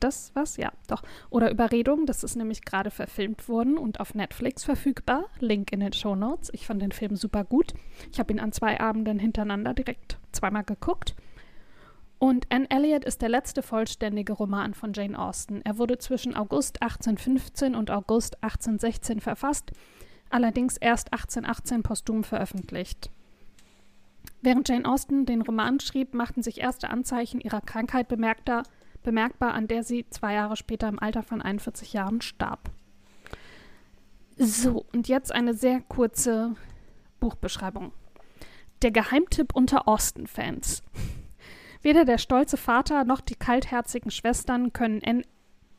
Das 0.00 0.30
was? 0.34 0.56
Ja, 0.56 0.72
doch. 0.88 1.02
Oder 1.30 1.50
Überredung, 1.50 2.06
das 2.06 2.22
ist 2.22 2.36
nämlich 2.36 2.62
gerade 2.62 2.90
verfilmt 2.90 3.48
worden 3.48 3.78
und 3.78 4.00
auf 4.00 4.14
Netflix 4.14 4.64
verfügbar. 4.64 5.26
Link 5.40 5.72
in 5.72 5.80
den 5.80 5.92
Show 5.92 6.14
Notes. 6.14 6.50
Ich 6.52 6.66
fand 6.66 6.82
den 6.82 6.92
Film 6.92 7.16
super 7.16 7.44
gut. 7.44 7.74
Ich 8.12 8.18
habe 8.18 8.32
ihn 8.32 8.40
an 8.40 8.52
zwei 8.52 8.78
Abenden 8.80 9.18
hintereinander 9.18 9.74
direkt 9.74 10.18
zweimal 10.32 10.64
geguckt. 10.64 11.14
Und 12.18 12.46
Anne 12.50 12.70
Elliot 12.70 13.04
ist 13.04 13.20
der 13.20 13.28
letzte 13.28 13.62
vollständige 13.62 14.32
Roman 14.32 14.74
von 14.74 14.92
Jane 14.94 15.18
Austen. 15.18 15.60
Er 15.64 15.78
wurde 15.78 15.98
zwischen 15.98 16.34
August 16.34 16.80
1815 16.82 17.74
und 17.74 17.90
August 17.90 18.42
1816 18.42 19.20
verfasst, 19.20 19.72
allerdings 20.30 20.78
erst 20.78 21.12
1818 21.12 21.82
posthum 21.82 22.24
veröffentlicht. 22.24 23.10
Während 24.40 24.68
Jane 24.68 24.88
Austen 24.88 25.26
den 25.26 25.42
Roman 25.42 25.78
schrieb, 25.80 26.14
machten 26.14 26.42
sich 26.42 26.60
erste 26.60 26.88
Anzeichen 26.88 27.40
ihrer 27.40 27.60
Krankheit 27.60 28.08
bemerkter, 28.08 28.62
bemerkbar, 29.06 29.54
an 29.54 29.68
der 29.68 29.84
sie 29.84 30.04
zwei 30.10 30.34
Jahre 30.34 30.56
später 30.56 30.88
im 30.88 30.98
Alter 30.98 31.22
von 31.22 31.40
41 31.40 31.94
Jahren 31.94 32.20
starb. 32.20 32.70
So, 34.36 34.84
und 34.92 35.08
jetzt 35.08 35.32
eine 35.32 35.54
sehr 35.54 35.80
kurze 35.80 36.56
Buchbeschreibung. 37.20 37.92
Der 38.82 38.90
Geheimtipp 38.90 39.54
unter 39.54 39.88
Austen-Fans. 39.88 40.82
Weder 41.80 42.04
der 42.04 42.18
stolze 42.18 42.56
Vater 42.56 43.04
noch 43.04 43.20
die 43.20 43.36
kaltherzigen 43.36 44.10
Schwestern 44.10 44.72
können 44.72 45.00
Anne, 45.04 45.22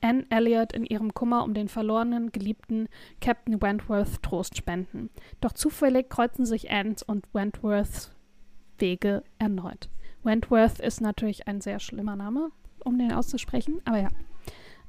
Anne 0.01 0.25
Elliot 0.30 0.71
in 0.71 0.86
ihrem 0.86 1.13
Kummer 1.13 1.43
um 1.43 1.53
den 1.53 1.67
verlorenen, 1.67 2.32
geliebten 2.32 2.88
Captain 3.19 3.61
Wentworth 3.61 4.23
Trost 4.23 4.57
spenden. 4.57 5.09
Doch 5.41 5.51
zufällig 5.51 6.09
kreuzen 6.09 6.45
sich 6.45 6.71
Annes 6.71 7.03
und 7.03 7.25
Wentworths 7.34 8.11
Wege 8.78 9.23
erneut. 9.38 9.89
Wentworth 10.23 10.80
ist 10.80 11.01
natürlich 11.01 11.47
ein 11.47 11.61
sehr 11.61 11.80
schlimmer 11.80 12.15
Name, 12.15 12.51
um 12.88 12.98
den 12.98 13.12
auszusprechen, 13.12 13.82
aber 13.86 14.00
ja. 14.00 14.10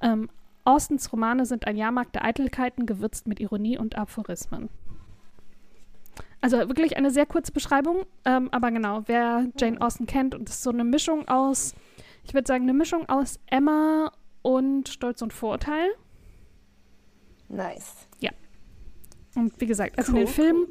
Ähm, 0.01 0.31
Austens 0.65 1.13
Romane 1.13 1.47
sind 1.47 1.67
ein 1.67 1.77
Jahrmarkt 1.77 2.15
der 2.15 2.25
Eitelkeiten, 2.25 2.85
gewürzt 2.85 3.27
mit 3.27 3.41
Ironie 3.41 3.79
und 3.79 3.97
Aphorismen. 3.97 4.69
Also 6.41 6.59
wirklich 6.59 6.97
eine 6.97 7.11
sehr 7.11 7.27
kurze 7.27 7.53
Beschreibung, 7.53 8.05
ähm, 8.25 8.49
aber 8.53 8.71
genau, 8.71 9.03
wer 9.07 9.49
Jane 9.57 9.81
Austen 9.81 10.07
kennt 10.07 10.35
und 10.35 10.49
es 10.49 10.57
ist 10.57 10.63
so 10.63 10.71
eine 10.71 10.85
Mischung 10.85 11.27
aus, 11.27 11.75
ich 12.23 12.35
würde 12.35 12.47
sagen, 12.47 12.65
eine 12.65 12.75
Mischung 12.75 13.09
aus 13.09 13.41
Emma 13.47 14.13
und 14.43 14.89
Stolz 14.89 15.23
und 15.23 15.33
Vorurteil. 15.33 15.89
Nice. 17.49 18.07
Ja. 18.21 18.31
Und 19.35 19.61
wie 19.61 19.67
gesagt, 19.67 19.99
also 19.99 20.13
Cool, 20.13 20.19
den 20.19 20.27
Film, 20.29 20.67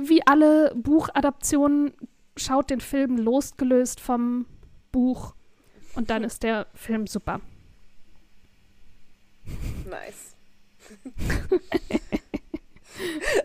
wie 0.00 0.26
alle 0.26 0.74
Buchadaptionen, 0.74 1.92
schaut 2.36 2.70
den 2.70 2.80
Film 2.80 3.18
losgelöst 3.18 4.00
vom 4.00 4.46
Buch 4.92 5.34
und 5.96 6.10
dann 6.10 6.24
ist 6.24 6.42
der 6.42 6.66
Film 6.74 7.06
super. 7.06 7.40
Nice. 9.88 10.36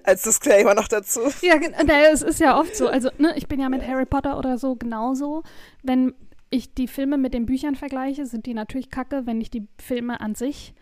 Als 0.03 0.23
Disclaimer 0.23 0.73
noch 0.73 0.87
dazu. 0.87 1.21
Ja, 1.41 1.55
naja, 1.57 2.09
es 2.11 2.21
ist 2.21 2.39
ja 2.39 2.57
oft 2.57 2.75
so. 2.75 2.87
Also, 2.87 3.09
ne, 3.17 3.33
ich 3.35 3.47
bin 3.47 3.59
ja 3.59 3.69
mit 3.69 3.85
Harry 3.85 4.05
Potter 4.05 4.37
oder 4.37 4.57
so 4.57 4.75
genauso. 4.75 5.43
Wenn 5.83 6.13
ich 6.49 6.73
die 6.73 6.87
Filme 6.87 7.17
mit 7.17 7.33
den 7.33 7.45
Büchern 7.45 7.75
vergleiche, 7.75 8.25
sind 8.25 8.45
die 8.45 8.53
natürlich 8.53 8.89
kacke. 8.89 9.25
Wenn 9.25 9.41
ich 9.41 9.49
die 9.49 9.67
Filme 9.77 10.21
an 10.21 10.35
sich 10.35 10.73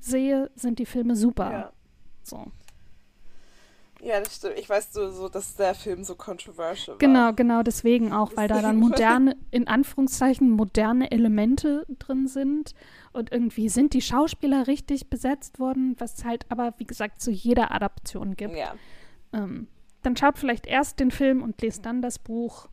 sehe, 0.00 0.50
sind 0.54 0.78
die 0.78 0.86
Filme 0.86 1.16
super. 1.16 1.50
Ja. 1.50 1.72
So. 2.22 2.46
Ja, 4.04 4.20
das 4.20 4.36
stimmt. 4.36 4.58
Ich 4.58 4.68
weiß 4.68 4.92
so, 4.92 5.10
so, 5.10 5.30
dass 5.30 5.56
der 5.56 5.74
Film 5.74 6.04
so 6.04 6.14
controversial 6.14 6.94
war. 6.94 6.98
Genau, 6.98 7.32
genau 7.32 7.62
deswegen 7.62 8.12
auch, 8.12 8.32
weil 8.36 8.48
da 8.48 8.60
dann 8.60 8.76
moderne, 8.76 9.34
in 9.50 9.66
Anführungszeichen, 9.66 10.50
moderne 10.50 11.10
Elemente 11.10 11.86
drin 11.98 12.28
sind. 12.28 12.74
Und 13.14 13.32
irgendwie 13.32 13.70
sind 13.70 13.94
die 13.94 14.02
Schauspieler 14.02 14.66
richtig 14.66 15.08
besetzt 15.08 15.58
worden, 15.58 15.96
was 15.98 16.18
es 16.18 16.24
halt 16.24 16.44
aber, 16.50 16.74
wie 16.76 16.84
gesagt, 16.84 17.22
zu 17.22 17.30
jeder 17.30 17.72
Adaption 17.72 18.36
gibt. 18.36 18.54
Ja. 18.56 18.74
Ähm, 19.32 19.68
dann 20.02 20.16
schaut 20.16 20.38
vielleicht 20.38 20.66
erst 20.66 21.00
den 21.00 21.10
Film 21.10 21.42
und 21.42 21.62
lest 21.62 21.86
dann 21.86 22.02
das 22.02 22.18
Buch. 22.18 22.68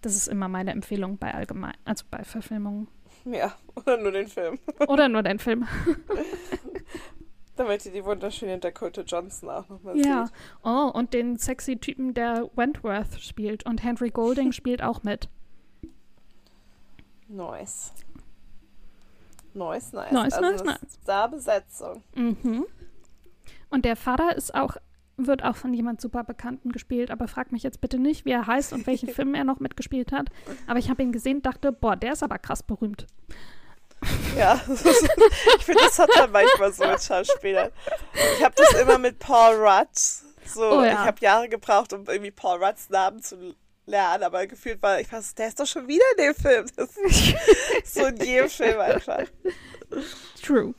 Das 0.00 0.16
ist 0.16 0.28
immer 0.28 0.48
meine 0.48 0.70
Empfehlung 0.70 1.18
bei 1.18 1.34
allgemein, 1.34 1.74
also 1.84 2.06
bei 2.10 2.24
Verfilmungen. 2.24 2.88
Ja, 3.26 3.54
oder 3.76 3.98
nur 3.98 4.12
den 4.12 4.28
Film. 4.28 4.58
Oder 4.88 5.08
nur 5.08 5.22
den 5.22 5.38
Film. 5.38 5.66
Damit 7.56 7.86
ihr 7.86 7.92
die 7.92 8.04
wunderschöne 8.04 8.58
Dakota 8.58 9.02
Johnson 9.02 9.48
auch 9.48 9.68
nochmal 9.68 9.96
Ja. 9.96 10.26
seht. 10.26 10.34
Oh, 10.64 10.90
und 10.92 11.14
den 11.14 11.36
sexy 11.36 11.76
Typen, 11.76 12.12
der 12.14 12.50
Wentworth 12.56 13.20
spielt. 13.20 13.64
Und 13.64 13.82
Henry 13.82 14.10
Golding 14.10 14.50
spielt 14.52 14.82
auch 14.82 15.02
mit. 15.04 15.28
Nice. 17.28 17.92
Nice, 19.54 19.92
nice. 19.92 20.12
Nice, 20.12 20.34
also 20.34 20.50
nice, 20.50 20.64
nice. 20.64 20.80
Star-Besetzung. 21.02 22.02
Mhm. 22.16 22.66
Und 23.70 23.84
der 23.84 23.94
Vater 23.96 24.36
ist 24.36 24.54
auch, 24.54 24.76
wird 25.16 25.44
auch 25.44 25.54
von 25.54 25.72
jemand 25.72 26.00
super 26.00 26.24
Bekannten 26.24 26.72
gespielt, 26.72 27.10
aber 27.12 27.28
frag 27.28 27.52
mich 27.52 27.62
jetzt 27.62 27.80
bitte 27.80 27.98
nicht, 27.98 28.24
wie 28.24 28.32
er 28.32 28.48
heißt 28.48 28.72
und 28.72 28.86
welche 28.88 29.06
Filme 29.14 29.38
er 29.38 29.44
noch 29.44 29.60
mitgespielt 29.60 30.10
hat. 30.10 30.28
Aber 30.66 30.80
ich 30.80 30.90
habe 30.90 31.02
ihn 31.04 31.12
gesehen, 31.12 31.40
dachte, 31.40 31.70
boah, 31.70 31.94
der 31.94 32.14
ist 32.14 32.24
aber 32.24 32.38
krass 32.38 32.64
berühmt. 32.64 33.06
Ja, 34.36 34.60
ich 34.68 35.64
finde, 35.64 35.82
das 35.82 35.98
hat 35.98 36.10
man 36.16 36.32
manchmal 36.32 36.72
so 36.72 36.84
mit 36.86 37.02
Schauspielern. 37.02 37.70
Ich 38.36 38.44
habe 38.44 38.54
das 38.56 38.72
immer 38.80 38.98
mit 38.98 39.18
Paul 39.18 39.54
Rudd. 39.56 39.88
So, 40.46 40.70
Oh 40.78 40.82
ja. 40.84 40.92
ich 40.92 40.98
habe 40.98 41.20
Jahre 41.20 41.48
gebraucht, 41.48 41.92
um 41.92 42.04
irgendwie 42.06 42.30
Paul 42.30 42.62
Rudds 42.62 42.90
Namen 42.90 43.22
zu 43.22 43.54
lernen, 43.86 44.22
aber 44.24 44.46
gefühlt 44.46 44.82
war 44.82 45.00
ich 45.00 45.08
fast, 45.08 45.38
der 45.38 45.48
ist 45.48 45.60
doch 45.60 45.66
schon 45.66 45.86
wieder 45.88 46.04
in 46.16 46.24
dem 46.24 46.34
Film. 46.34 46.66
Das 46.76 46.90
ist 46.96 47.94
so 47.94 48.06
in 48.06 48.16
jedem 48.16 48.48
Film 48.48 48.80
einfach. 48.80 49.24
True. 50.42 50.74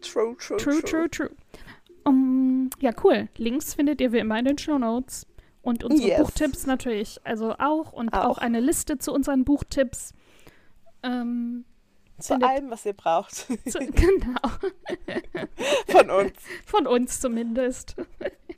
True, 0.00 0.36
true, 0.38 0.56
True, 0.58 0.82
true, 0.82 1.10
true. 1.10 1.30
Um, 2.04 2.70
ja, 2.80 2.92
cool. 3.04 3.28
Links 3.36 3.74
findet 3.74 4.00
ihr 4.00 4.12
wie 4.12 4.18
immer 4.18 4.38
in 4.38 4.44
den 4.44 4.58
Show 4.58 4.78
Notes. 4.78 5.26
Und 5.60 5.84
unsere 5.84 6.08
Yes. 6.08 6.18
Buchtipps 6.20 6.66
natürlich, 6.66 7.20
also 7.24 7.54
auch. 7.58 7.92
Und 7.92 8.10
auch. 8.14 8.24
Auch. 8.24 8.38
eine 8.38 8.60
Liste 8.60 8.98
zu 8.98 9.12
unseren 9.12 9.44
Buchtipps. 9.44 10.14
Ähm, 11.02 11.64
Zu 12.18 12.34
Findet- 12.34 12.48
allem, 12.48 12.70
was 12.70 12.84
ihr 12.84 12.92
braucht. 12.94 13.34
zu, 13.34 13.46
genau. 13.78 14.40
Von 15.88 16.10
uns. 16.10 16.32
Von 16.66 16.86
uns 16.86 17.20
zumindest. 17.20 17.94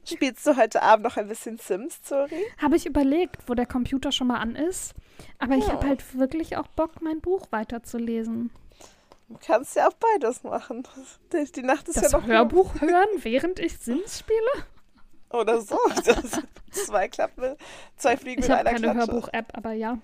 Spielst 0.04 0.46
du 0.46 0.56
heute 0.56 0.82
Abend 0.82 1.04
noch 1.04 1.16
ein 1.16 1.28
bisschen 1.28 1.58
Sims, 1.58 2.00
Zori? 2.02 2.42
Habe 2.60 2.76
ich 2.76 2.86
überlegt, 2.86 3.36
wo 3.48 3.54
der 3.54 3.66
Computer 3.66 4.12
schon 4.12 4.28
mal 4.28 4.38
an 4.38 4.56
ist. 4.56 4.94
Aber 5.38 5.56
ich 5.56 5.66
Ja. 5.66 5.74
habe 5.74 5.88
halt 5.88 6.18
wirklich 6.18 6.56
auch 6.56 6.66
Bock, 6.68 7.02
mein 7.02 7.20
Buch 7.20 7.46
weiterzulesen. 7.50 8.50
Du 9.28 9.38
kannst 9.46 9.76
ja 9.76 9.88
auch 9.88 9.92
beides 9.94 10.42
machen. 10.42 10.82
Die, 11.32 11.52
die 11.52 11.62
Nacht 11.62 11.86
ist 11.88 12.02
Das 12.02 12.10
ja 12.12 12.18
noch 12.18 12.26
Hörbuch 12.26 12.74
hören, 12.80 13.08
während 13.18 13.58
ich 13.60 13.78
Sims 13.78 14.18
spiele? 14.20 14.64
Oder 15.30 15.60
so. 15.60 15.78
Das, 16.04 16.40
zwei 16.72 17.08
Klappen, 17.08 17.56
zwei 17.96 18.16
Fliegen 18.16 18.42
Ich 18.42 18.48
mit 18.48 18.56
habe 18.58 18.68
einer 18.68 18.80
keine 18.80 18.92
Klappe. 18.94 19.12
Hörbuch-App, 19.12 19.46
aber 19.56 19.72
ja. 19.72 19.98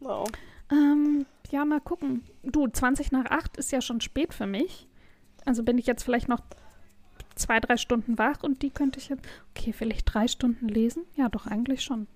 No. 0.00 0.24
Ähm, 0.70 1.26
ja, 1.50 1.64
mal 1.64 1.80
gucken. 1.80 2.24
Du, 2.42 2.66
20 2.68 3.12
nach 3.12 3.26
8 3.26 3.56
ist 3.56 3.72
ja 3.72 3.80
schon 3.80 4.00
spät 4.00 4.34
für 4.34 4.46
mich. 4.46 4.86
Also 5.44 5.62
bin 5.62 5.78
ich 5.78 5.86
jetzt 5.86 6.02
vielleicht 6.02 6.28
noch 6.28 6.40
zwei, 7.34 7.60
drei 7.60 7.76
Stunden 7.76 8.18
wach 8.18 8.42
und 8.42 8.62
die 8.62 8.70
könnte 8.70 8.98
ich 8.98 9.08
jetzt. 9.08 9.22
Okay, 9.56 9.72
vielleicht 9.72 10.12
drei 10.12 10.28
Stunden 10.28 10.68
lesen? 10.68 11.04
Ja, 11.16 11.28
doch, 11.28 11.46
eigentlich 11.46 11.82
schon. 11.82 12.06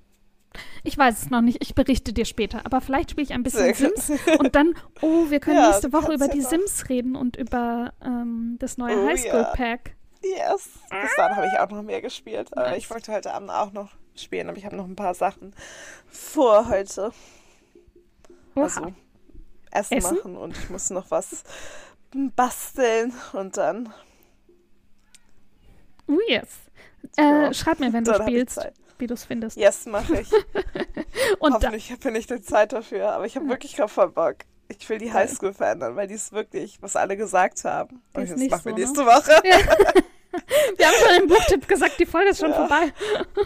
Ich 0.85 0.99
weiß 0.99 1.23
es 1.23 1.31
noch 1.31 1.41
nicht, 1.41 1.63
ich 1.63 1.75
berichte 1.75 2.13
dir 2.13 2.27
später. 2.27 2.67
Aber 2.67 2.83
vielleicht 2.83 3.13
spiele 3.13 3.25
ich 3.25 3.33
ein 3.33 3.43
bisschen 3.43 3.75
Sehr 3.75 3.89
gut. 3.89 3.99
Sims 3.99 4.21
und 4.39 4.55
dann, 4.55 4.75
oh, 5.01 5.31
wir 5.31 5.41
können 5.41 5.57
Ja, 5.61 5.69
nächste 5.71 5.93
Woche 5.95 6.13
über 6.13 6.27
ja 6.27 6.33
die 6.33 6.41
noch. 6.41 6.51
Sims 6.51 6.89
reden 6.91 7.17
und 7.17 7.37
über 7.37 7.95
ähm, 8.05 8.57
das 8.59 8.77
neue 8.77 8.99
Oh, 9.03 9.07
Highschool-Pack. 9.07 9.97
Yes. 10.23 10.69
Bis 10.91 11.11
dann 11.17 11.35
habe 11.37 11.47
ich 11.53 11.59
auch 11.59 11.71
noch 11.71 11.83
mehr 11.83 12.03
gespielt. 12.03 12.53
Aber 12.57 12.69
Nice. 12.69 12.79
ich 12.79 12.91
wollte 12.91 13.13
heute 13.13 13.33
Abend 13.33 13.51
auch 13.51 13.73
noch 13.73 13.93
spielen, 14.15 14.49
aber 14.51 14.59
ich 14.59 14.67
habe 14.67 14.77
noch 14.77 14.85
ein 14.85 14.95
paar 14.95 15.15
Sachen 15.15 15.55
vor 16.07 16.69
heute. 16.69 17.13
Oha. 18.55 18.65
Also 18.65 18.93
Essen, 19.71 19.97
Essen? 19.99 20.17
machen 20.17 20.37
und 20.37 20.57
ich 20.57 20.71
muss 20.71 20.91
noch 20.91 21.11
was 21.11 21.45
basteln 22.37 23.13
und 23.33 23.57
dann, 23.57 23.93
Oh, 26.09 26.19
yes. 26.29 26.49
Ja. 27.17 27.49
Äh, 27.49 27.55
schreib 27.55 27.81
mir, 27.81 27.93
wenn 27.93 28.05
du 28.05 28.13
dann 28.13 28.23
spielst, 28.23 28.61
wie 28.99 29.07
du 29.07 29.15
es 29.15 29.25
findest. 29.25 29.57
Yes, 29.57 29.87
mache 29.87 30.21
ich. 30.21 30.31
Und 31.39 31.53
da, 31.63 31.69
Hoffentlich 31.69 31.95
finde 32.01 32.21
ich 32.21 32.27
die 32.27 32.43
Zeit 32.43 32.73
dafür, 32.73 33.13
aber 33.13 33.25
ich 33.25 33.37
habe 33.37 33.49
wirklich 33.49 33.75
gerade 33.77 33.89
voll 33.89 34.11
Bock. 34.11 34.37
Ich 34.69 34.89
will 34.89 34.99
die. 34.99 35.13
Highschool 35.13 35.53
verändern, 35.53 35.97
weil 35.97 36.07
die 36.07 36.15
ist 36.15 36.33
wirklich, 36.33 36.81
was 36.83 36.97
alle 36.97 37.17
gesagt 37.17 37.65
haben. 37.65 38.03
Und 38.15 38.31
das 38.31 38.39
machen 38.39 38.51
wir 38.51 38.61
so, 38.61 38.69
ne? 38.69 38.75
nächste 38.75 39.07
Woche. 39.07 39.43
wir 40.77 40.87
haben 40.87 40.95
schon 41.05 41.23
im 41.23 41.29
Buchtipp 41.29 41.67
gesagt, 41.69 41.99
die 41.99 42.07
Folge 42.07 42.31
ist 42.31 42.41
schon 42.41 42.51
Ja. 42.51 42.57
vorbei. 42.57 42.93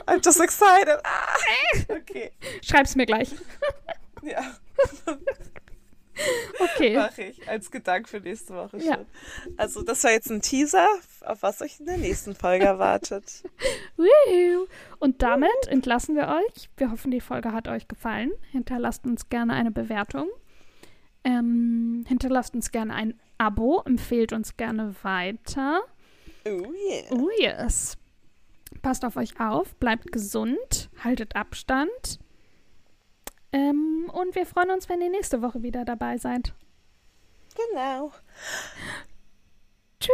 I'm 0.07 0.25
just 0.25 0.41
excited. 0.41 0.99
Ah, 1.05 1.37
okay. 1.89 2.33
Schreib's 2.63 2.95
mir 2.97 3.07
gleich. 3.07 3.31
Ja, 4.27 4.43
Okay. 6.59 6.97
mache 6.97 7.25
ich. 7.25 7.47
Als 7.47 7.71
Gedanke 7.71 8.09
für 8.09 8.21
nächste 8.21 8.55
Woche 8.55 8.81
schon. 8.81 8.89
Ja. 8.89 8.99
Also, 9.59 9.83
das 9.83 10.03
war 10.03 10.13
jetzt 10.13 10.31
ein 10.31 10.41
Teaser, 10.41 10.89
auf 11.21 11.43
was 11.43 11.61
euch 11.61 11.79
in 11.79 11.87
der 11.87 11.99
nächsten 11.99 12.35
Folge 12.35 12.65
erwartet. 12.65 13.43
Und 14.99 15.21
damit 15.23 15.67
entlassen 15.69 16.17
wir 16.17 16.29
euch. 16.29 16.71
Wir 16.79 16.91
hoffen, 16.91 17.11
die 17.11 17.21
Folge 17.21 17.53
hat 17.53 17.69
euch 17.69 17.87
gefallen. 17.87 18.33
Hinterlasst 18.51 19.05
uns 19.05 19.29
gerne 19.29 19.53
eine 19.53 19.71
Bewertung. 19.71 20.29
Ähm, 21.23 22.05
hinterlasst 22.09 22.55
uns 22.55 22.73
gerne 22.73 22.95
ein 22.95 23.21
Abo. 23.37 23.83
Empfehlt 23.85 24.33
uns 24.33 24.57
gerne 24.57 24.95
weiter. 25.03 25.83
Oh 26.47 26.51
yeah. 26.51 27.05
Oh 27.11 27.29
yes. 27.39 27.99
Passt 28.81 29.05
auf 29.05 29.17
euch 29.17 29.39
auf. 29.39 29.75
Bleibt 29.77 30.13
gesund. 30.13 30.89
Haltet 31.05 31.37
Abstand. 31.37 32.21
Ähm, 33.57 34.11
und 34.13 34.35
wir 34.35 34.45
freuen 34.45 34.71
uns, 34.71 34.87
wenn 34.91 35.01
ihr 35.01 35.09
nächste 35.09 35.41
Woche 35.41 35.63
wieder 35.63 35.87
dabei 35.87 36.19
seid. 36.19 36.53
Genau. 37.71 38.13
Tschüss. 39.99 40.13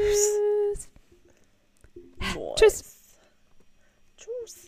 Tschüss. 0.00 0.40
Tschüss. 2.56 2.93